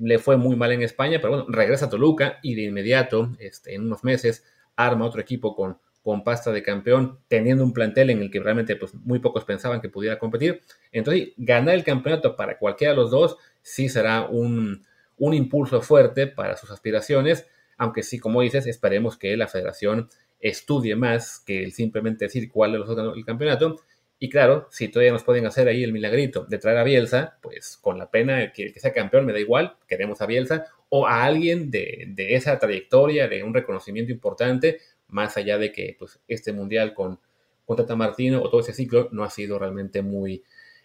Le 0.00 0.18
fue 0.18 0.36
muy 0.36 0.56
mal 0.56 0.72
en 0.72 0.82
España, 0.82 1.18
pero 1.20 1.30
bueno, 1.30 1.46
regresa 1.48 1.86
a 1.86 1.90
Toluca 1.90 2.38
y 2.42 2.54
de 2.54 2.62
inmediato, 2.62 3.30
este, 3.38 3.74
en 3.74 3.82
unos 3.86 4.04
meses, 4.04 4.44
arma 4.76 5.06
otro 5.06 5.20
equipo 5.20 5.56
con 5.56 5.78
con 6.08 6.24
pasta 6.24 6.52
de 6.52 6.62
campeón, 6.62 7.18
teniendo 7.28 7.62
un 7.62 7.74
plantel 7.74 8.08
en 8.08 8.22
el 8.22 8.30
que 8.30 8.40
realmente 8.40 8.76
pues, 8.76 8.94
muy 8.94 9.18
pocos 9.18 9.44
pensaban 9.44 9.82
que 9.82 9.90
pudiera 9.90 10.18
competir. 10.18 10.62
Entonces, 10.90 11.34
ganar 11.36 11.74
el 11.74 11.84
campeonato 11.84 12.34
para 12.34 12.58
cualquiera 12.58 12.94
de 12.94 12.96
los 12.96 13.10
dos 13.10 13.36
sí 13.60 13.90
será 13.90 14.22
un, 14.22 14.86
impulso 15.18 15.82
fuerte 15.82 16.26
para 16.26 16.56
sus 16.56 16.70
aspiraciones, 16.70 17.46
aunque 17.76 18.02
sí, 18.02 18.18
como 18.18 18.40
dices, 18.40 18.66
esperemos 18.66 19.18
que 19.18 19.36
la 19.36 19.48
federación 19.48 20.08
estudie 20.40 20.96
más 20.96 21.40
que 21.40 21.70
simplemente 21.72 22.24
decir 22.24 22.50
cuál 22.50 22.72
de 22.72 22.78
los 22.78 22.88
dos 22.88 22.96
ganó 22.96 23.12
el 23.12 23.26
campeonato. 23.26 23.76
Y 24.18 24.28
claro, 24.28 24.68
si 24.70 24.88
todavía 24.88 25.12
nos 25.12 25.22
pueden 25.22 25.46
hacer 25.46 25.68
ahí 25.68 25.84
el 25.84 25.92
milagrito 25.92 26.44
de 26.44 26.58
traer 26.58 26.78
a 26.78 26.84
Bielsa, 26.84 27.38
pues 27.40 27.76
con 27.76 27.98
la 27.98 28.10
pena 28.10 28.52
que, 28.52 28.72
que 28.72 28.80
sea 28.80 28.92
campeón 28.92 29.26
me 29.26 29.32
da 29.32 29.38
igual, 29.38 29.76
queremos 29.86 30.20
a 30.20 30.26
Bielsa, 30.26 30.66
o 30.88 31.06
a 31.06 31.24
alguien 31.24 31.70
de, 31.70 32.06
de 32.08 32.34
esa 32.34 32.58
trayectoria, 32.58 33.28
de 33.28 33.42
un 33.42 33.54
reconocimiento 33.54 34.10
importante, 34.10 34.80
más 35.08 35.36
allá 35.36 35.58
de 35.58 35.72
que 35.72 35.96
pues, 35.98 36.18
este 36.26 36.52
mundial 36.52 36.94
con, 36.94 37.20
con 37.64 37.76
Tata 37.76 37.96
Martino 37.96 38.42
o 38.42 38.50
todo 38.50 38.60
ese 38.60 38.72
ciclo 38.72 39.08
no 39.12 39.24
ha 39.24 39.30
sido 39.30 39.58
realmente 39.58 40.02
muy 40.02 40.42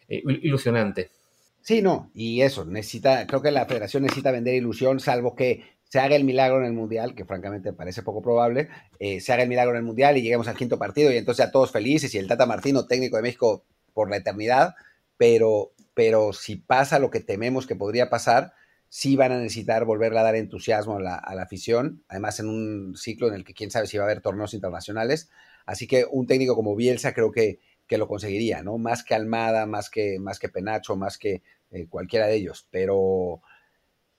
eh, 0.07 0.21
ilusionante. 0.25 1.09
Sí, 1.61 1.81
no, 1.81 2.11
y 2.13 2.41
eso, 2.41 2.65
necesita, 2.65 3.25
creo 3.25 3.41
que 3.41 3.49
la 3.49 3.65
federación 3.65 4.03
necesita 4.03 4.31
vender 4.31 4.55
ilusión, 4.55 4.99
salvo 4.99 5.33
que 5.33 5.63
se 5.93 5.99
haga 5.99 6.15
el 6.15 6.23
milagro 6.23 6.57
en 6.57 6.65
el 6.65 6.73
Mundial, 6.73 7.13
que 7.13 7.23
francamente 7.23 7.71
parece 7.71 8.01
poco 8.01 8.23
probable, 8.23 8.67
eh, 8.97 9.21
se 9.21 9.31
haga 9.31 9.43
el 9.43 9.49
milagro 9.49 9.73
en 9.73 9.77
el 9.77 9.83
Mundial 9.83 10.17
y 10.17 10.23
lleguemos 10.23 10.47
al 10.47 10.57
quinto 10.57 10.79
partido 10.79 11.11
y 11.11 11.17
entonces 11.17 11.45
a 11.45 11.51
todos 11.51 11.71
felices 11.71 12.15
y 12.15 12.17
el 12.17 12.27
Tata 12.27 12.47
Martino, 12.47 12.87
técnico 12.87 13.17
de 13.17 13.21
México 13.21 13.63
por 13.93 14.09
la 14.09 14.17
eternidad, 14.17 14.73
pero, 15.17 15.71
pero 15.93 16.33
si 16.33 16.55
pasa 16.55 16.97
lo 16.97 17.11
que 17.11 17.19
tememos 17.19 17.67
que 17.67 17.75
podría 17.75 18.09
pasar, 18.09 18.53
sí 18.89 19.15
van 19.15 19.33
a 19.33 19.37
necesitar 19.37 19.85
volverle 19.85 20.17
a 20.17 20.23
dar 20.23 20.35
entusiasmo 20.35 20.97
a 20.97 20.99
la, 20.99 21.43
afición, 21.43 22.03
además 22.07 22.39
en 22.39 22.49
un 22.49 22.95
ciclo 22.97 23.27
en 23.27 23.35
el 23.35 23.43
que 23.43 23.53
quién 23.53 23.69
sabe 23.69 23.85
si 23.85 23.99
va 23.99 24.05
a 24.05 24.07
haber 24.07 24.21
torneos 24.21 24.55
internacionales. 24.55 25.29
Así 25.67 25.85
que 25.85 26.07
un 26.09 26.25
técnico 26.25 26.55
como 26.55 26.75
Bielsa 26.75 27.13
creo 27.13 27.31
que, 27.31 27.59
que 27.85 27.99
lo 27.99 28.07
conseguiría, 28.07 28.63
¿no? 28.63 28.79
Más 28.79 29.03
que 29.03 29.13
Almada, 29.13 29.67
más 29.67 29.91
que, 29.91 30.17
más 30.19 30.39
que 30.39 30.49
Penacho, 30.49 30.95
más 30.95 31.19
que 31.19 31.43
eh, 31.69 31.85
cualquiera 31.87 32.25
de 32.25 32.33
ellos. 32.33 32.67
Pero, 32.71 33.43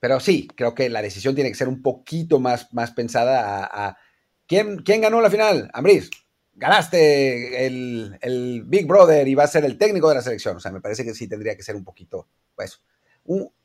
pero 0.05 0.19
sí, 0.19 0.47
creo 0.55 0.75
que 0.75 0.87
la 0.87 1.01
decisión 1.01 1.33
tiene 1.33 1.49
que 1.49 1.55
ser 1.55 1.67
un 1.67 1.81
poquito 1.81 2.39
más, 2.39 2.71
más 2.75 2.91
pensada 2.91 3.65
a, 3.65 3.97
¿quién, 4.45 4.77
¿quién, 4.83 5.01
ganó 5.01 5.19
la 5.19 5.31
final? 5.31 5.71
Ambris, 5.73 6.11
ganaste 6.53 7.65
el, 7.65 8.15
el, 8.21 8.61
Big 8.67 8.85
Brother 8.85 9.27
y 9.27 9.33
va 9.33 9.45
a 9.45 9.47
ser 9.47 9.65
el 9.65 9.79
técnico 9.79 10.07
de 10.07 10.13
la 10.13 10.21
selección. 10.21 10.57
O 10.57 10.59
sea, 10.59 10.71
me 10.71 10.79
parece 10.79 11.03
que 11.03 11.15
sí 11.15 11.27
tendría 11.27 11.57
que 11.57 11.63
ser 11.63 11.75
un 11.75 11.83
poquito, 11.83 12.27
pues, 12.53 12.83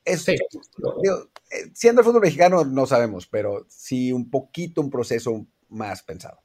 eh, 0.07 0.39
siendo 1.75 2.01
el 2.01 2.07
fútbol 2.07 2.23
mexicano 2.23 2.65
no 2.65 2.87
sabemos, 2.87 3.27
pero 3.27 3.67
sí 3.69 4.11
un 4.11 4.31
poquito 4.31 4.81
un 4.81 4.89
proceso 4.89 5.47
más 5.69 6.03
pensado. 6.03 6.41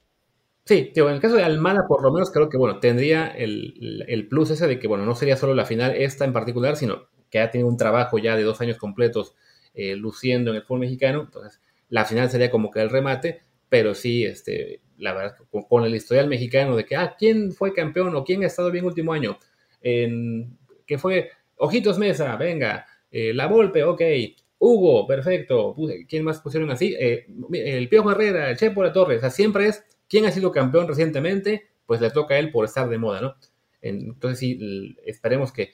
Sí, 0.65 0.91
en 0.93 1.07
el 1.07 1.21
caso 1.21 1.37
de 1.37 1.43
Almada, 1.45 1.87
por 1.87 2.03
lo 2.03 2.11
menos 2.11 2.31
creo 2.31 2.49
que, 2.49 2.57
bueno, 2.57 2.81
tendría 2.81 3.27
el, 3.27 4.27
plus 4.29 4.49
ese 4.49 4.67
de 4.67 4.77
que, 4.77 4.89
bueno, 4.89 5.05
no 5.05 5.15
sería 5.15 5.37
solo 5.37 5.55
la 5.55 5.65
final 5.65 5.95
esta 5.95 6.25
en 6.25 6.33
particular, 6.33 6.75
sino 6.75 7.07
que 7.29 7.39
ha 7.39 7.49
tenido 7.49 7.69
un 7.69 7.77
trabajo 7.77 8.17
ya 8.17 8.35
de 8.35 8.43
dos 8.43 8.59
años 8.59 8.77
completos 8.77 9.35
eh, 9.75 9.95
luciendo 9.95 10.51
en 10.51 10.57
el 10.57 10.63
fútbol 10.63 10.81
mexicano, 10.81 11.21
entonces 11.21 11.61
la 11.89 12.05
final 12.05 12.29
sería 12.29 12.49
como 12.49 12.71
que 12.71 12.81
el 12.81 12.89
remate, 12.89 13.41
pero 13.69 13.93
sí, 13.93 14.25
este, 14.25 14.81
la 14.97 15.13
verdad, 15.13 15.35
con, 15.69 15.83
el 15.83 15.95
historial 15.95 16.27
mexicano 16.27 16.75
de 16.75 16.85
que, 16.85 16.95
ah, 16.95 17.15
¿quién 17.17 17.51
fue 17.51 17.73
campeón 17.73 18.15
o 18.15 18.23
quién 18.23 18.43
ha 18.43 18.47
estado 18.47 18.71
bien 18.71 18.85
último 18.85 19.13
año? 19.13 19.37
En, 19.81 20.57
que 20.85 20.97
fue 20.97 21.31
Ojitos 21.57 21.97
Mesa, 21.97 22.35
venga, 22.37 22.85
eh, 23.11 23.33
la 23.33 23.47
Volpe, 23.47 23.83
ok. 23.83 24.01
Hugo, 24.57 25.05
perfecto. 25.05 25.75
¿Quién 26.07 26.23
más 26.23 26.39
pusieron 26.41 26.71
así? 26.71 26.95
Eh, 26.99 27.27
el 27.53 27.89
Piojo 27.89 28.11
Herrera, 28.11 28.49
el 28.49 28.57
Chepo 28.57 28.83
La 28.83 28.93
Torre. 28.93 29.17
O 29.17 29.19
sea, 29.19 29.29
siempre 29.29 29.67
es 29.67 29.83
quién 30.09 30.25
ha 30.25 30.31
sido 30.31 30.51
campeón 30.51 30.87
recientemente, 30.87 31.67
pues 31.85 32.01
le 32.01 32.09
toca 32.09 32.35
a 32.35 32.39
él 32.39 32.51
por 32.51 32.65
estar 32.65 32.89
de 32.89 32.97
moda, 32.97 33.21
¿no? 33.21 33.35
Entonces 33.81 34.39
sí, 34.39 34.95
esperemos 35.05 35.51
que, 35.51 35.71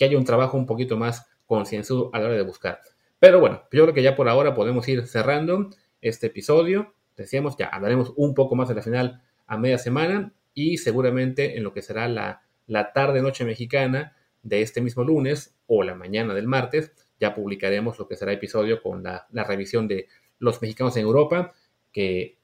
haya 0.00 0.18
un 0.18 0.24
trabajo 0.24 0.56
un 0.58 0.66
poquito 0.66 0.96
más 0.96 1.26
concienzudo 1.46 2.10
a 2.12 2.18
la 2.18 2.26
hora 2.26 2.34
de 2.34 2.42
buscar. 2.42 2.80
Pero 3.24 3.40
bueno, 3.40 3.62
yo 3.72 3.84
creo 3.84 3.94
que 3.94 4.02
ya 4.02 4.16
por 4.16 4.28
ahora 4.28 4.54
podemos 4.54 4.86
ir 4.86 5.06
cerrando 5.06 5.70
este 6.02 6.26
episodio. 6.26 6.94
Decíamos, 7.16 7.56
ya 7.56 7.68
hablaremos 7.68 8.12
un 8.16 8.34
poco 8.34 8.54
más 8.54 8.68
de 8.68 8.74
la 8.74 8.82
final 8.82 9.22
a 9.46 9.56
media 9.56 9.78
semana 9.78 10.34
y 10.52 10.76
seguramente 10.76 11.56
en 11.56 11.64
lo 11.64 11.72
que 11.72 11.80
será 11.80 12.06
la, 12.06 12.42
la 12.66 12.92
tarde-noche 12.92 13.46
mexicana 13.46 14.14
de 14.42 14.60
este 14.60 14.82
mismo 14.82 15.04
lunes 15.04 15.56
o 15.66 15.82
la 15.82 15.94
mañana 15.94 16.34
del 16.34 16.46
martes, 16.46 16.92
ya 17.18 17.34
publicaremos 17.34 17.98
lo 17.98 18.06
que 18.08 18.16
será 18.16 18.30
episodio 18.30 18.82
con 18.82 19.02
la, 19.02 19.26
revisión 19.32 19.88
de 19.88 20.06
los 20.38 20.60
mexicanos 20.60 20.94
en 20.98 21.04
Europa, 21.04 21.54
que 21.92 22.36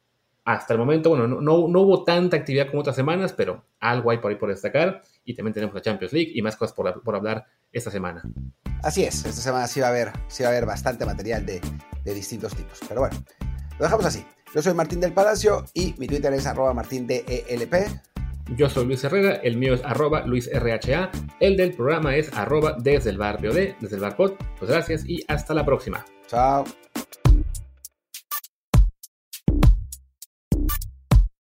hasta 0.54 0.74
el 0.74 0.78
momento, 0.78 1.10
bueno, 1.10 1.26
no, 1.26 1.40
no, 1.40 1.80
hubo 1.80 2.04
tanta 2.04 2.36
actividad 2.36 2.68
como 2.68 2.80
otras 2.80 2.96
semanas, 2.96 3.32
pero 3.32 3.64
algo 3.78 4.10
hay 4.10 4.18
por 4.18 4.30
ahí 4.30 4.36
por 4.36 4.48
destacar. 4.48 5.02
Y 5.24 5.34
también 5.34 5.54
tenemos 5.54 5.74
la 5.74 5.80
Champions 5.80 6.12
League 6.12 6.32
y 6.34 6.42
más 6.42 6.56
cosas 6.56 6.74
por, 6.74 7.02
por 7.02 7.14
hablar 7.14 7.46
esta 7.72 7.90
semana. 7.90 8.22
Así 8.82 9.04
es, 9.04 9.24
esta 9.24 9.42
semana 9.42 9.66
sí 9.66 9.80
va 9.80 9.86
a 9.86 9.90
haber, 9.90 10.12
sí 10.28 10.42
va 10.42 10.48
a 10.48 10.52
haber 10.52 10.66
bastante 10.66 11.04
material 11.04 11.44
de, 11.46 11.60
de 12.04 12.14
distintos 12.14 12.54
tipos. 12.54 12.80
Pero 12.88 13.00
bueno, 13.00 13.16
lo 13.78 13.84
dejamos 13.84 14.06
así. 14.06 14.24
Yo 14.54 14.62
soy 14.62 14.74
Martín 14.74 15.00
del 15.00 15.12
Palacio 15.12 15.64
y 15.74 15.94
mi 15.98 16.06
Twitter 16.06 16.32
es 16.32 16.46
arroba 16.46 16.74
martindelp. 16.74 17.28
Yo 18.56 18.68
soy 18.68 18.84
Luis 18.84 19.04
Herrera, 19.04 19.36
el 19.36 19.56
mío 19.56 19.74
es 19.74 19.84
arroba 19.84 20.26
LuisRHA, 20.26 21.10
el 21.38 21.56
del 21.56 21.72
programa 21.74 22.16
es 22.16 22.32
arroba 22.36 22.76
desde 22.80 23.10
el 23.10 23.18
bar 23.18 23.40
desde 23.40 23.76
el 23.94 24.00
bar 24.00 24.16
pod. 24.16 24.32
Pues 24.58 24.70
gracias 24.70 25.04
y 25.06 25.24
hasta 25.28 25.54
la 25.54 25.64
próxima. 25.64 26.04
Chao. 26.26 26.64